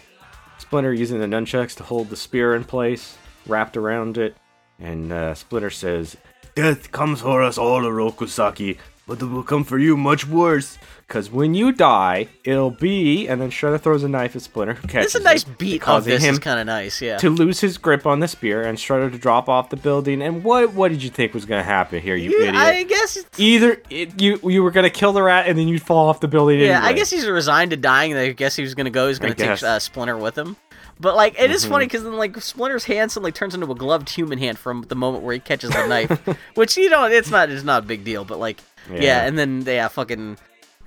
[0.57, 3.18] Splinter using the nunchucks to hold the spear in place,
[3.48, 4.38] wrapped around it.
[4.80, 6.15] And uh, Splinter says,
[6.56, 10.77] Death comes for us all, Oroku Saki, but it will come for you much worse.
[11.09, 14.88] "Cause when you die, it'll be." And then Shredder throws a knife at Splinter, who
[14.88, 16.23] catches It's a nice it, beat causing this.
[16.23, 17.01] him is kind of nice.
[17.01, 17.17] Yeah.
[17.17, 20.21] to lose his grip on the spear and Shredder to drop off the building.
[20.21, 22.55] And what what did you think was gonna happen here, you Yeah, idiot?
[22.55, 23.17] I guess.
[23.17, 26.19] it's- Either it, you you were gonna kill the rat and then you'd fall off
[26.21, 26.59] the building.
[26.59, 28.15] Yeah, I guess he's resigned to dying.
[28.15, 29.07] I guess he was gonna go.
[29.09, 29.49] He's gonna take.
[29.49, 29.65] Mm-hmm.
[29.65, 30.55] uh, Splinter with him.
[30.99, 34.09] But like, it is funny because then like Splinter's hand suddenly turns into a gloved
[34.09, 36.09] human hand from the moment where he catches the knife,
[36.55, 38.23] which you know it's not it's not a big deal.
[38.23, 38.59] But like,
[38.91, 39.26] yeah, Yeah.
[39.26, 40.38] and then yeah, fucking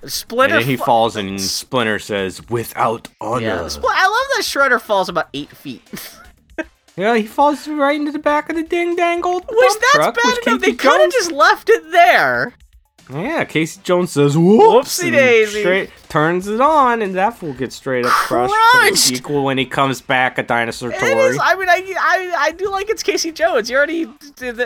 [0.01, 0.57] And Splinter.
[0.57, 5.09] then he falls and Splinter says, "Without honor." Yeah, Spl- I love that Shredder falls
[5.09, 5.81] about eight feet.
[6.99, 10.15] Yeah, he falls right into the back of the ding dang old Which that's truck,
[10.15, 10.61] bad which enough.
[10.61, 12.53] They could have just left it there.
[13.09, 15.59] Yeah, Casey Jones says whoops, Whoopsie daisy.
[15.61, 18.53] Straight, turns it on, and that fool gets straight up crushed.
[18.53, 19.11] Crunched.
[19.13, 21.11] Equal when he comes back, a dinosaur It Tory.
[21.13, 21.39] is.
[21.41, 23.69] I mean, I, I, I do like it's Casey Jones.
[23.69, 24.07] You already.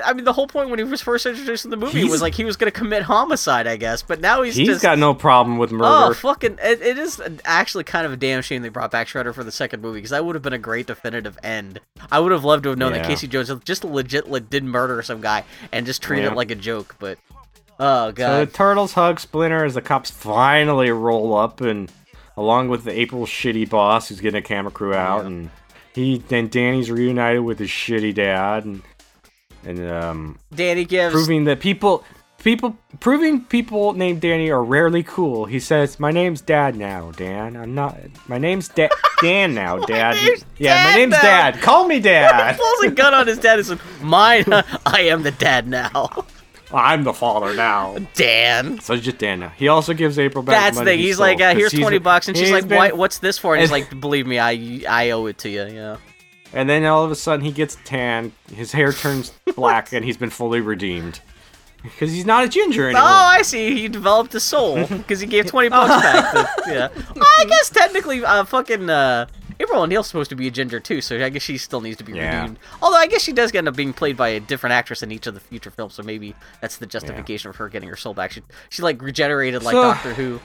[0.04, 2.22] I mean, the whole point when he was first introduced in the movie He's- was
[2.22, 4.02] like he was going to commit homicide, I guess.
[4.02, 4.82] But now he's He's just.
[4.82, 6.08] got no problem with murder.
[6.10, 6.58] Oh fucking!
[6.64, 9.52] It, it is actually kind of a damn shame they brought back Shredder for the
[9.52, 11.80] second movie because that would have been a great definitive end.
[12.12, 13.08] I would have loved to have known that Yeah.
[13.08, 16.32] Casey Jones just legit did murder some guy and just treated Yeah.
[16.32, 16.96] it like a joke.
[17.00, 17.20] But
[17.82, 21.92] oh so god, the turtles hug Splinter as the cops finally roll up, and
[22.38, 25.50] along with the April shitty boss who's getting a camera crew out, and
[25.94, 28.82] he then Danny's reunited with his shitty dad, and
[29.66, 32.04] and um, Danny gives proving that people
[32.44, 35.46] people proving people named Danny are rarely cool.
[35.46, 37.56] He says, "My name's Dad now, Dan.
[37.56, 37.98] I'm not.
[38.28, 38.90] My name's da-
[39.22, 40.18] Dan now, Dad.
[40.58, 41.62] yeah, Dad my name's now." Dad.
[41.62, 42.58] Call me Dad.
[42.58, 44.46] pulls a gun on his dad and says, "Mine.
[44.86, 46.26] I am the dad now."
[46.74, 48.80] I'm the father now." Dan.
[48.80, 49.50] So it's just Dan now.
[49.50, 51.00] He also gives April back That's the the thing.
[51.00, 52.78] he He's stole, like, uh, 'cause here's he's twenty a- bucks, and she's like, been-
[52.78, 52.92] "Why?
[52.92, 55.98] What's this for?" And he's like, "Believe me, I I owe it to you." Yeah.
[56.54, 58.34] And then all of a sudden he gets tan.
[58.54, 61.22] His hair turns black, and he's been fully redeemed
[61.82, 63.04] because he's not a ginger anymore.
[63.04, 63.80] Oh, I see.
[63.80, 66.32] He developed a soul because he gave twenty bucks back.
[66.34, 66.88] To, yeah.
[67.16, 69.28] Well, I guess technically, uh, fucking uh,
[69.62, 72.04] April O'Neil's supposed to be a ginger too, so I guess she still needs to
[72.04, 72.42] be Yeah.
[72.42, 72.60] redeemed.
[72.82, 75.28] Although I guess she does end up being played by a different actress in each
[75.28, 78.32] of the future films, so maybe that's the justification of her getting her soul back.
[78.32, 80.40] She she like regenerated like So- Doctor Who.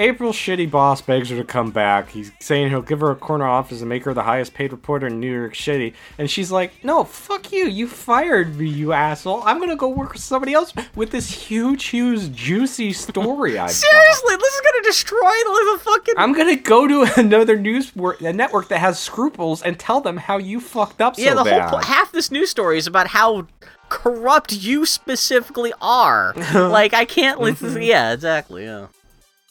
[0.00, 2.08] April's shitty boss begs her to come back.
[2.08, 5.08] He's saying he'll give her a corner office and make her the highest paid reporter
[5.08, 5.92] in New York City.
[6.16, 7.66] And she's like, No, fuck you.
[7.66, 9.42] You fired me, you asshole.
[9.44, 13.70] I'm gonna go work with somebody else with this huge, huge, juicy story got.
[13.70, 16.14] Seriously, this is gonna destroy the, the fucking.
[16.16, 20.38] I'm gonna go to another news wor- network that has scruples and tell them how
[20.38, 21.68] you fucked up so yeah, the bad.
[21.68, 23.46] whole po- half this news story is about how
[23.90, 26.32] corrupt you specifically are.
[26.54, 27.68] like I can't listen.
[27.68, 27.82] Mm-hmm.
[27.82, 28.64] Yeah, exactly.
[28.64, 28.86] Yeah.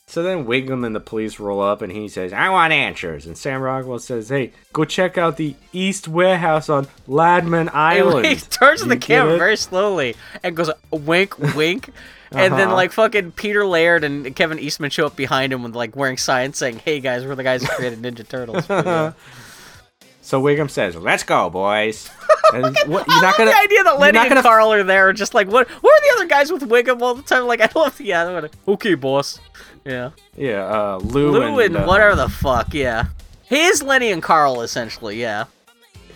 [0.10, 3.28] So then Wiggum and the police roll up and he says, I want answers.
[3.28, 8.26] And Sam Rockwell says, Hey, go check out the East Warehouse on Ladman Island.
[8.26, 11.92] He turns the camera very slowly and goes wink, wink.
[12.32, 12.76] And then Uh-huh.
[12.76, 16.60] like fucking Peter Laird and Kevin Eastman show up behind him with like wearing signs
[16.60, 19.14] saying, "Hey guys, we're the guys who created Ninja Turtles." But, yeah.
[20.22, 22.08] So Wiggum says, Let's go, boys.
[22.54, 24.72] And what, I you're not love gonna, the idea that Lenny not and gonna Carl
[24.72, 25.68] are there, just like what?
[25.68, 27.48] What are the other guys with Wiggum all the time?
[27.48, 28.26] Like I love, yeah.
[28.26, 29.40] they're like, Okay, boss.
[29.90, 30.12] Yeah.
[30.38, 32.74] Yeah, uh, Lou, Lou and, uh, whatever the fuck.
[32.74, 33.06] Yeah.
[33.50, 35.20] He is Lenny and Carl essentially.
[35.20, 35.46] Yeah.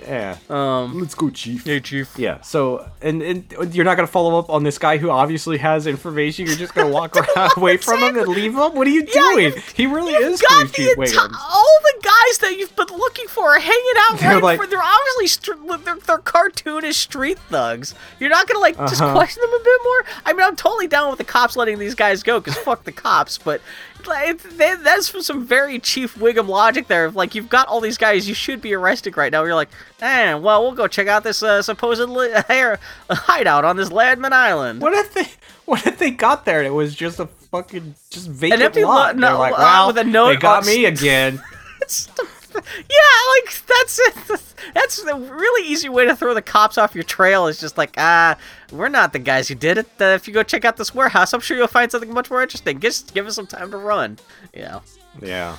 [0.06, 0.38] Yeah.
[0.50, 1.00] Um.
[1.00, 1.64] Let's go, Chief.
[1.66, 2.18] Hey, Chief.
[2.18, 5.88] Yeah, so and, and you're not gonna follow up on this guy who obviously has
[5.88, 6.46] information.
[6.46, 8.76] You're just gonna walk around away from him and leave him.
[8.76, 9.46] What are you Yeah, doing?
[9.46, 12.88] you've- he really is got Chief the Chief enti- all the guys that you've been
[12.98, 14.68] looking for are hanging out They're right like- for.
[14.68, 15.54] They're obviously str-
[15.84, 17.96] they're, they're cartoonish street thugs.
[18.20, 19.14] You're not gonna like just Uh-huh.
[19.14, 20.06] question them a bit more.
[20.26, 22.92] I mean, I'm totally down with the cops letting these guys go because fuck the
[22.92, 23.38] cops.
[23.38, 23.62] But
[24.08, 27.10] like, that, that's some very Chief Wiggum logic there.
[27.12, 29.44] Like you've got all these guys, you should be arrested right now.
[29.44, 29.70] You're like,
[30.02, 32.32] eh, well, we'll go check out this uh, supposed li-
[33.10, 34.82] hideout on this Ladman Island.
[34.82, 35.26] What if they?
[35.66, 38.90] What if they got there and it was just a fucking just vacant empty lot?
[38.90, 41.42] lot- They're no, like, uh, with a note they got me again.
[41.82, 42.10] It's
[42.54, 44.42] like that's it.
[44.74, 47.48] That's the really easy way to throw the cops off your trail.
[47.48, 48.38] Is just like, ah,
[48.72, 49.88] we're not the guys who did it.
[50.00, 52.42] Uh, if you go check out this warehouse, I'm sure you'll find something much more
[52.42, 52.80] interesting.
[52.80, 54.20] Just give us some time to run.
[54.54, 54.80] Yeah.
[55.22, 55.58] yeah.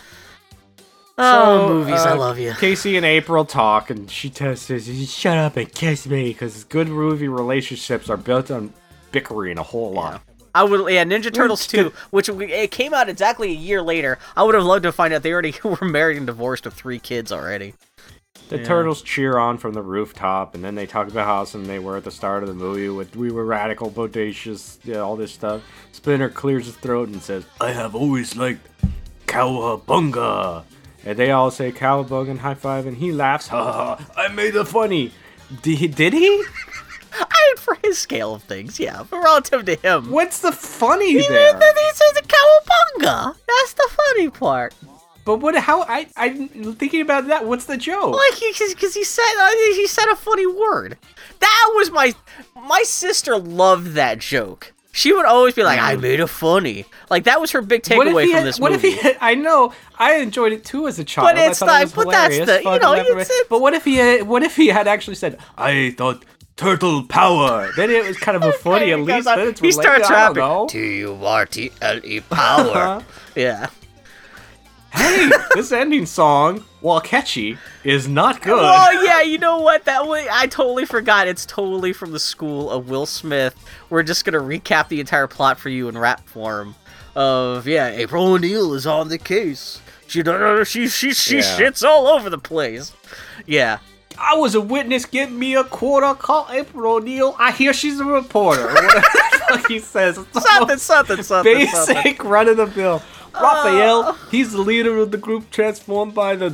[1.17, 2.55] Oh, movies, I uh, love you.
[2.55, 6.89] Casey and April talk, and she t- says, "Shut up and kiss me," because good
[6.89, 8.73] movie relationships are built on
[9.13, 10.23] bickering a whole lot.
[10.55, 14.19] I would, yeah, Ninja Turtles 2, which we- it came out exactly a year later.
[14.37, 16.99] I would have loved to find out they already were married and divorced with three
[16.99, 17.75] kids already.
[18.51, 21.79] The turtles cheer on from the rooftop, and then they talk about how awesome they
[21.79, 22.89] were at the start of the movie.
[22.91, 25.63] With we were radical, bodacious, yeah, all this stuff.
[25.93, 28.69] Splinter clears his throat and says, I have always liked
[29.27, 30.65] Cowabunga.
[31.05, 33.49] and they all say cowabunga and high five, and he laughs.
[33.49, 33.97] Ha ha!
[33.97, 35.13] ha, I made it funny.
[35.63, 35.89] Did he?
[35.89, 36.45] Did he?
[37.15, 40.11] I mean, for his scale of things, yeah, but relative to him.
[40.11, 41.55] What's the funny He there?
[41.59, 43.37] he says a cowabunga.
[43.47, 44.75] That's the funny part.
[45.25, 45.57] But what?
[45.57, 45.83] How?
[45.83, 47.47] I I'm thinking about that.
[47.47, 48.15] What's the joke?
[48.15, 50.99] Like he, because he said uh, he said a funny word.
[51.41, 52.15] That was my
[52.55, 54.73] my sister loved that joke.
[54.93, 57.97] She would always be like, "I made it funny." Like that was her big Mm.
[57.97, 58.89] What takeaway from had- this what movie.
[58.89, 59.01] if he?
[59.01, 59.73] Had, I know.
[59.99, 61.27] I enjoyed it too as a child.
[61.35, 63.97] But it's not- it but that's the- you know, it's- it's- But what if he?
[63.97, 66.25] Had, what if he had actually said, I thought
[66.57, 67.71] turtle power.
[67.77, 68.93] Then it was kind of a funny.
[68.93, 69.83] At least goes on- then it's he related.
[69.83, 70.37] starts rapping.
[70.37, 70.67] know.
[70.69, 73.03] T U R T L E power.
[73.35, 73.69] yeah.
[74.93, 78.61] Hey, this ending song, while catchy, is not good.
[78.63, 79.87] Oh yeah, you know what?
[79.87, 81.27] That way I totally forgot.
[81.27, 83.57] It's totally from the school of Will Smith.
[83.91, 86.77] We're just gonna recap the entire plot for you in rap form.
[87.17, 89.81] Of yeah, April O'Neil is on the case.
[90.07, 91.43] She she she she Yeah.
[91.59, 92.93] shits all over the place.
[93.47, 93.79] Yeah.
[94.19, 95.05] I was a witness.
[95.05, 96.15] Give me a quarter.
[96.15, 97.37] Call April O'Neil.
[97.39, 98.69] I hear she's a reporter.
[98.69, 100.15] Or whatever the fuck he says.
[100.33, 101.55] Something, something, something, something.
[101.55, 103.03] Basic run of the bill.
[103.35, 104.29] Raphael, oh.
[104.31, 106.51] he's the leader of the group transformed by the.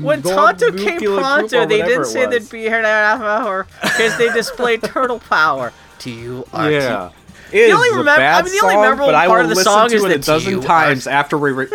[0.00, 4.32] When Tonto came pronto, they didn't say they'd be here in half hour because they
[4.32, 5.72] displayed turtle power.
[5.98, 6.74] T U R T.
[6.74, 7.10] Yeah.
[7.52, 9.44] It only is a remem- bad I mean, the only memorable but I part will
[9.44, 11.66] of the listen song to is it the a dozen times after we.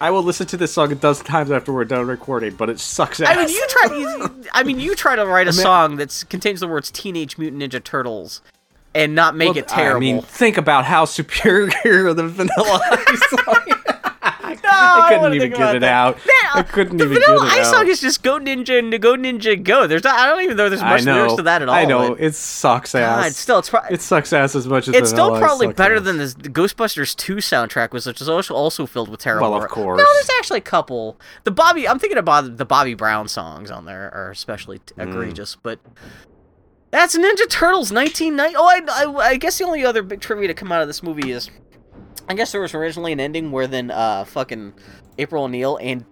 [0.00, 2.70] Re- I will listen to this song a dozen times after we're done recording, but
[2.70, 3.28] it sucks ass.
[3.28, 3.96] I mean, you try.
[3.96, 7.62] You, I mean, you try to write a song that contains the words "Teenage Mutant
[7.62, 8.40] Ninja Turtles"
[8.94, 9.96] and not make Well, it terrible.
[9.96, 13.74] I mean, think about how superior the Vanilla Ice song is.
[15.04, 15.92] I couldn't even get it that.
[15.92, 16.16] out.
[16.16, 16.24] Man,
[16.54, 17.74] I couldn't the even Vanilla get it Ice out.
[17.74, 20.18] song is just "Go Ninja and Go Ninja Go." There's not.
[20.18, 21.74] I don't even know there's much lyrics to that at all.
[21.74, 22.14] I know.
[22.14, 23.24] It sucks ass.
[23.24, 26.02] God, still, it's pro- it sucks ass as much as it's still probably better ass.
[26.04, 29.50] than this, the Ghostbusters 2 soundtrack, was which is also also filled with terrible.
[29.50, 29.98] Well, of course.
[29.98, 31.18] No, there's actually a couple.
[31.44, 35.08] The Bobby, I'm thinking about the Bobby Brown songs on there are especially t- Mm.
[35.08, 35.78] egregious, but
[36.90, 38.56] that's Ninja Turtles 1990.
[38.56, 41.02] Oh, I, I, I guess the only other big trivia to come out of this
[41.02, 41.48] movie is,
[42.28, 44.74] I guess there was originally an ending where then uh fucking
[45.18, 46.04] April O'Neil and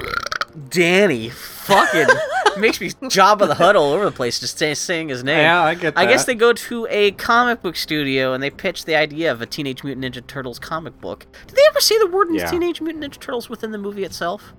[0.68, 2.06] Danny fucking
[2.58, 5.38] makes me Jabba the Hutt all over the place just say, saying his name.
[5.38, 6.00] Yeah, I get That.
[6.00, 9.40] I guess they go to a comic book studio and they pitch the idea of
[9.40, 11.26] a Teenage Mutant Ninja Turtles comic book.
[11.46, 12.50] Did they ever say the word Yeah.
[12.50, 14.54] Teenage Mutant Ninja Turtles within the movie itself?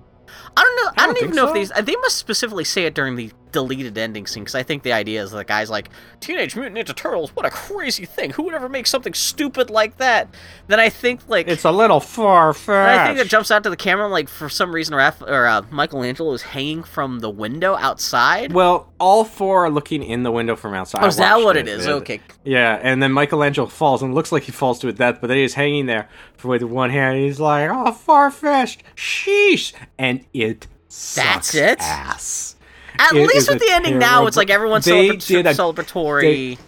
[0.56, 0.92] I don't know.
[0.96, 1.74] I, I don't, don't even think know if so.
[1.74, 1.86] these.
[1.86, 5.22] They must specifically say it during the deleted ending scene because I think the idea
[5.22, 7.34] is the guy's like Teenage Mutant Ninja Turtles.
[7.36, 8.30] What a crazy thing!
[8.30, 10.28] Who would ever make something stupid like that?
[10.66, 13.70] Then I think like It's a little far and I think it jumps out to
[13.70, 17.74] the camera like for some reason Raph or uh, Michelangelo is hanging from the window
[17.76, 18.52] outside.
[18.52, 21.02] Well, all four are looking in the window from outside.
[21.02, 21.86] Oh, is that what it is?
[21.86, 21.92] Yeah.
[21.94, 22.20] Okay.
[22.44, 25.28] Yeah, and then Michelangelo falls, and it looks like he falls to his death, but
[25.28, 26.08] then he's hanging there
[26.42, 27.18] with one hand.
[27.18, 31.80] He's like, "Oh, far fetched, sheesh," and it sucks That's it?
[31.80, 32.51] ass.
[32.98, 36.58] At It least with the ending now, it's like everyone's They celebra- a- celebratory.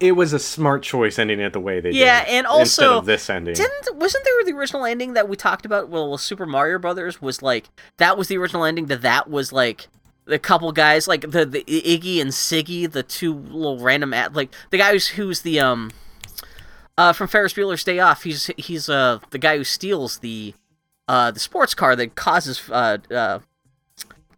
[0.00, 1.96] It was a smart choice ending it the way they did.
[1.98, 3.54] yeah, and also this ending.
[3.54, 5.88] Didn't wasn't there the original ending that we talked about?
[5.88, 8.86] Well, Super Mario Brothers was like that was the original ending.
[8.86, 9.88] That that was like
[10.24, 14.54] the couple guys, like the the Iggy and Siggy, the two little random at like
[14.70, 15.90] the guy who's who's the um
[16.96, 18.22] uh from Ferris Bueller's Day Off.
[18.22, 20.54] He's he's uh the guy who steals the
[21.08, 23.38] uh the sports car that causes uh uh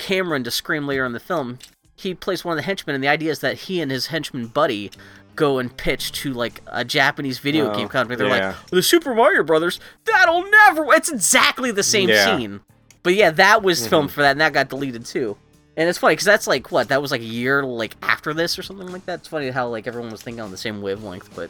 [0.00, 1.58] Cameron to scream later in the film.
[1.94, 4.46] He plays one of the henchmen, and the idea is that he and his henchman
[4.48, 4.90] buddy
[5.36, 8.16] go and pitch to like a Japanese video Oh, game company.
[8.16, 8.48] They're yeah.
[8.48, 10.92] like, the Super Mario Brothers, that'll never.
[10.94, 12.36] It's exactly the same Yeah.
[12.36, 12.60] scene.
[13.02, 13.88] But yeah, that was Mm-hmm.
[13.90, 15.36] filmed for that, and that got deleted too.
[15.76, 18.58] And it's funny because that's like what that was like a year like after this
[18.58, 19.20] or something like that.
[19.20, 21.34] It's funny how like everyone was thinking on the same wavelength.
[21.34, 21.48] But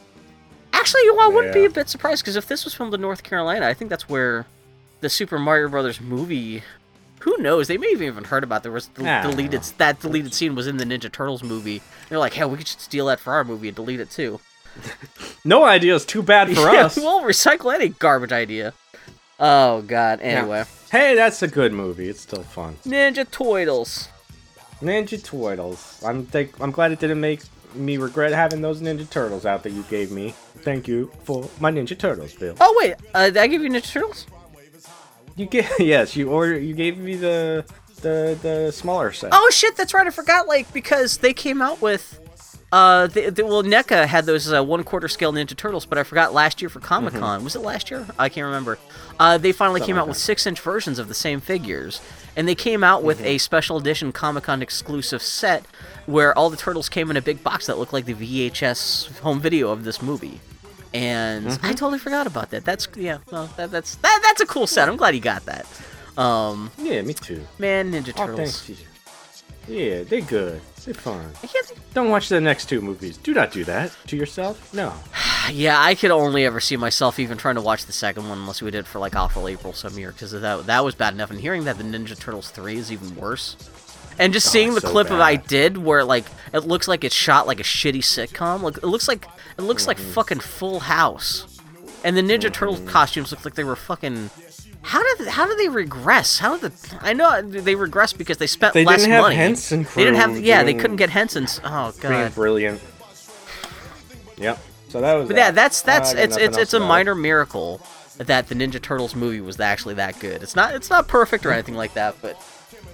[0.72, 3.00] actually, you know, I wouldn't be a bit surprised because if this was filmed in
[3.00, 4.46] North Carolina, I think that's where
[5.00, 6.62] the Super Mario Brothers movie.
[7.20, 7.68] Who knows?
[7.68, 10.54] They may have even heard about there was the I don't deleted that deleted scene
[10.54, 11.82] was in the Ninja Turtles movie.
[12.08, 14.40] They're like, hey, we could just steal that for our movie and delete it too.
[15.44, 16.96] no idea is too bad for Yeah, us.
[16.96, 18.72] we'll recycle any garbage idea.
[19.38, 20.20] Oh God.
[20.20, 22.08] Anyway, Hey, that's a good movie.
[22.08, 22.76] It's still fun.
[22.84, 24.08] Ninja Turtles.
[24.80, 26.02] Ninja Turtles.
[26.06, 27.42] I'm think I'm glad it didn't make
[27.74, 30.34] me regret having those Ninja Turtles out that you gave me.
[30.62, 32.54] Thank you for my Ninja Turtles, Bill.
[32.60, 34.26] Oh wait, uh, did I give you Ninja Turtles?
[35.36, 37.64] You get yes, you order you gave me the
[38.02, 39.30] the the smaller set.
[39.32, 40.06] Oh shit, that's right.
[40.06, 40.46] I forgot.
[40.46, 42.18] Like because they came out with.
[42.72, 46.04] Uh, they, they, well, NECA had those uh, one quarter scale Ninja Turtles, but I
[46.04, 47.42] forgot last year for Comic Con.
[47.42, 48.06] Was it last year?
[48.16, 48.78] I can't remember.
[49.18, 52.00] Uh, they finally came out with six inch versions of the same figures,
[52.36, 55.64] and they came out with a special edition Comic Con exclusive set
[56.06, 59.40] where all the turtles came in a big box that looked like the VHS home
[59.40, 60.38] video of this movie.
[60.92, 62.64] And I totally forgot about that.
[62.64, 64.88] That's yeah, well, that, that's that, that's a cool set.
[64.88, 65.66] I'm glad you got that.
[66.18, 67.46] Um, Yeah, me too.
[67.58, 68.68] man, Ninja Oh, Turtles.
[68.68, 68.76] you.
[69.68, 70.60] Yeah, they're good.
[70.84, 71.30] They're fun.
[71.42, 73.16] I can't think- Don't watch the next two movies.
[73.18, 74.72] Do not do that to yourself.
[74.74, 74.92] No.
[75.50, 78.60] Yeah, I could only ever see myself even trying to watch the second one unless
[78.62, 81.30] we did it for like Awful April some year because that that was bad enough.
[81.30, 83.56] And hearing that the Ninja Turtles three is even worse,
[84.20, 87.02] and just oh, seeing the so clip of I did where like it looks like
[87.02, 88.60] it's shot like a shitty sitcom.
[88.60, 89.26] Like it looks like
[89.58, 90.12] it looks like Mm-hmm.
[90.12, 91.58] fucking Full House,
[92.04, 92.86] and the Ninja Turtle mm-hmm.
[92.86, 94.30] costumes look like they were fucking.
[94.82, 96.38] How did how did they regress?
[96.38, 99.36] How did the I know they regress because they spent They less didn't have money.
[99.36, 101.60] Henson they didn't have yeah they couldn't get Henson's.
[101.64, 102.34] Oh god.
[102.34, 102.80] Brilliant.
[104.38, 104.58] Yep.
[104.88, 105.28] So that was.
[105.28, 107.82] But yeah, that's ah, that's I it's it's it's a minor miracle
[108.16, 110.42] that the Ninja Turtles movie was actually that good.
[110.42, 111.54] It's not it's not perfect or hmm.
[111.54, 112.40] anything like that, but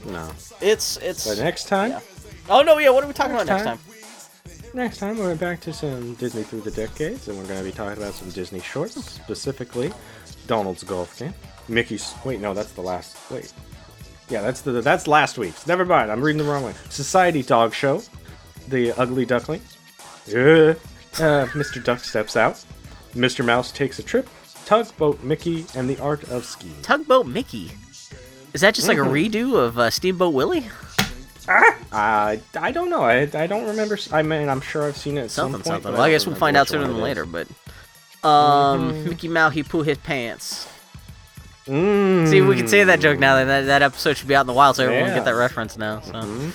[0.06, 0.30] No.
[0.60, 1.26] it's it's.
[1.28, 2.00] But next time, Yeah.
[2.48, 2.90] Oh no, yeah.
[2.90, 3.78] What are we talking about Next next time.
[3.78, 3.92] time?
[4.74, 7.72] next time we're back to some Disney through the decades, and we're going to be
[7.72, 9.92] talking about some Disney shorts, specifically
[10.46, 11.34] Donald's golf game,
[11.68, 12.14] Mickey's.
[12.24, 13.16] Wait, no, that's the last.
[13.30, 13.52] Wait.
[14.28, 15.66] Yeah, that's the that's last week's.
[15.66, 16.74] Never mind, I'm reading the wrong one.
[16.90, 18.02] Society Dog Show,
[18.68, 19.60] the Ugly Duckling.
[20.26, 20.74] Yeah.
[21.18, 21.82] Uh, Mr.
[21.82, 22.62] Duck steps out.
[23.14, 23.44] Mr.
[23.44, 24.28] Mouse takes a trip.
[24.66, 26.74] Tugboat Mickey and the Art of Skiing.
[26.82, 27.70] Tugboat Mickey.
[28.54, 29.10] Is that just like Mm-hmm.
[29.10, 30.66] a redo of uh, Steamboat Willie?
[31.48, 33.02] I I don't know.
[33.02, 33.98] I, I don't remember.
[34.12, 35.82] I mean, I'm sure I've seen it at Something some point.
[35.84, 35.92] something.
[35.92, 37.24] Well, I guess we'll find out sooner than later.
[37.24, 37.46] But
[38.24, 39.08] um, Mm-hmm.
[39.08, 40.68] Mickey Mouse he poo his pants.
[41.66, 42.28] Mm.
[42.28, 43.44] See, we can say that joke now.
[43.44, 45.14] That that episode should be out in the wild, so everyone Yeah.
[45.16, 46.00] get that reference now.
[46.00, 46.50] So.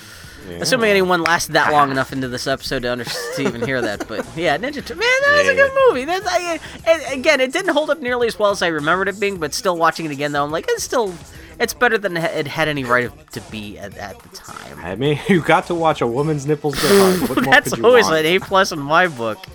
[0.50, 0.58] Yeah.
[0.58, 4.08] Assuming anyone lasted that long enough into this episode to, under- to even hear that,
[4.08, 6.06] but yeah, Ninja Turtles, man, that was a good movie.
[6.06, 9.20] That's I, and again, it didn't hold up nearly as well as I remembered it
[9.20, 11.14] being, but still watching it again though, I'm like, it's still,
[11.60, 14.80] it's better than it had any right to be at, at the time.
[14.80, 16.76] I mean, you got to watch a woman's nipples.
[16.82, 18.20] That's always want?
[18.20, 19.46] an A plus in my book.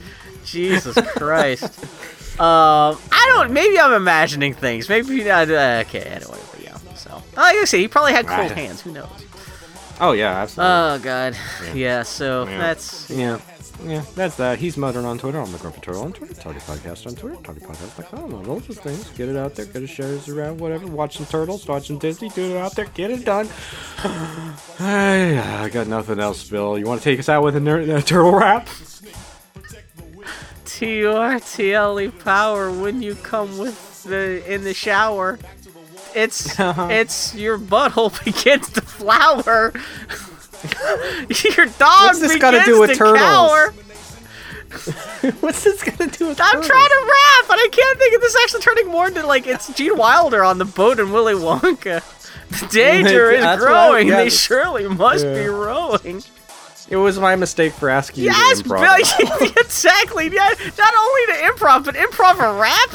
[0.44, 1.64] Jesus Christ.
[2.40, 3.52] um, I don't.
[3.52, 4.88] Maybe I'm imagining things.
[4.88, 5.50] Maybe not.
[5.50, 6.00] Uh, okay.
[6.02, 6.76] Anyway, but yeah.
[6.94, 8.80] So, like I say, he probably had cold hands.
[8.82, 9.08] Who knows?
[10.00, 10.72] Oh yeah, absolutely.
[10.74, 11.36] Oh God.
[11.74, 12.02] Yeah.
[12.02, 12.58] so Yeah.
[12.58, 13.40] that's yeah,
[13.84, 14.04] yeah.
[14.14, 14.58] That's that.
[14.58, 15.40] He's muttering on Twitter.
[15.40, 16.34] I'm the Grumpy Turtle on Twitter.
[16.34, 17.36] Tardy Podcast on Twitter.
[17.36, 18.34] TardyPodcast.com.
[18.34, 19.08] On all those things.
[19.10, 19.66] Get it out there.
[19.66, 20.58] Get it shares around.
[20.58, 20.86] Whatever.
[20.86, 21.66] Watch some turtles.
[21.66, 22.28] Watch some Disney.
[22.30, 22.86] Do it out there.
[22.86, 23.48] Get it done.
[24.76, 26.78] Hey, I got nothing else, Bill.
[26.78, 28.68] You want to take us out with a, ner- a turtle rap?
[30.82, 35.38] E power when you come with the in the shower.
[36.14, 36.88] It's uh-huh.
[36.90, 39.72] it's your butthole begins to flower.
[41.56, 43.18] Your dog What's this begins gotta do with to turtles?
[43.18, 43.74] cower.
[45.40, 46.66] What's this gonna do with I'm turtles?
[46.66, 49.72] trying to rap, but I can't think of this actually turning more into like it's
[49.74, 52.02] Gene Wilder on the boat in Willy Wonka.
[52.48, 54.06] The danger is That's what I- growing.
[54.08, 56.22] yeah, they surely must be rowing.
[56.88, 59.38] It was my mistake for asking Yes, you to improv.
[59.40, 60.24] Billy, exactly.
[60.32, 62.90] Yeah, not only to improv, but improv a rap.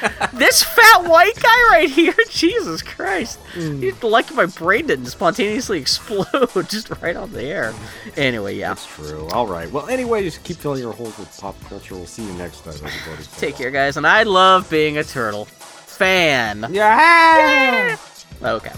[0.34, 3.38] this fat white guy right here, Jesus Christ!
[3.54, 3.82] Mm.
[3.82, 7.74] He's like my brain didn't spontaneously explode just right on the air.
[8.16, 9.26] Anyway, yeah, that's true.
[9.28, 9.70] All right.
[9.70, 11.94] Well, anyway, just keep filling your holes with pop culture.
[11.94, 13.24] We'll see you next time, everybody.
[13.36, 16.66] Take care, guys, and I love being a turtle fan.
[16.70, 17.96] Yeah.
[18.40, 18.52] yeah.
[18.54, 18.72] Okay.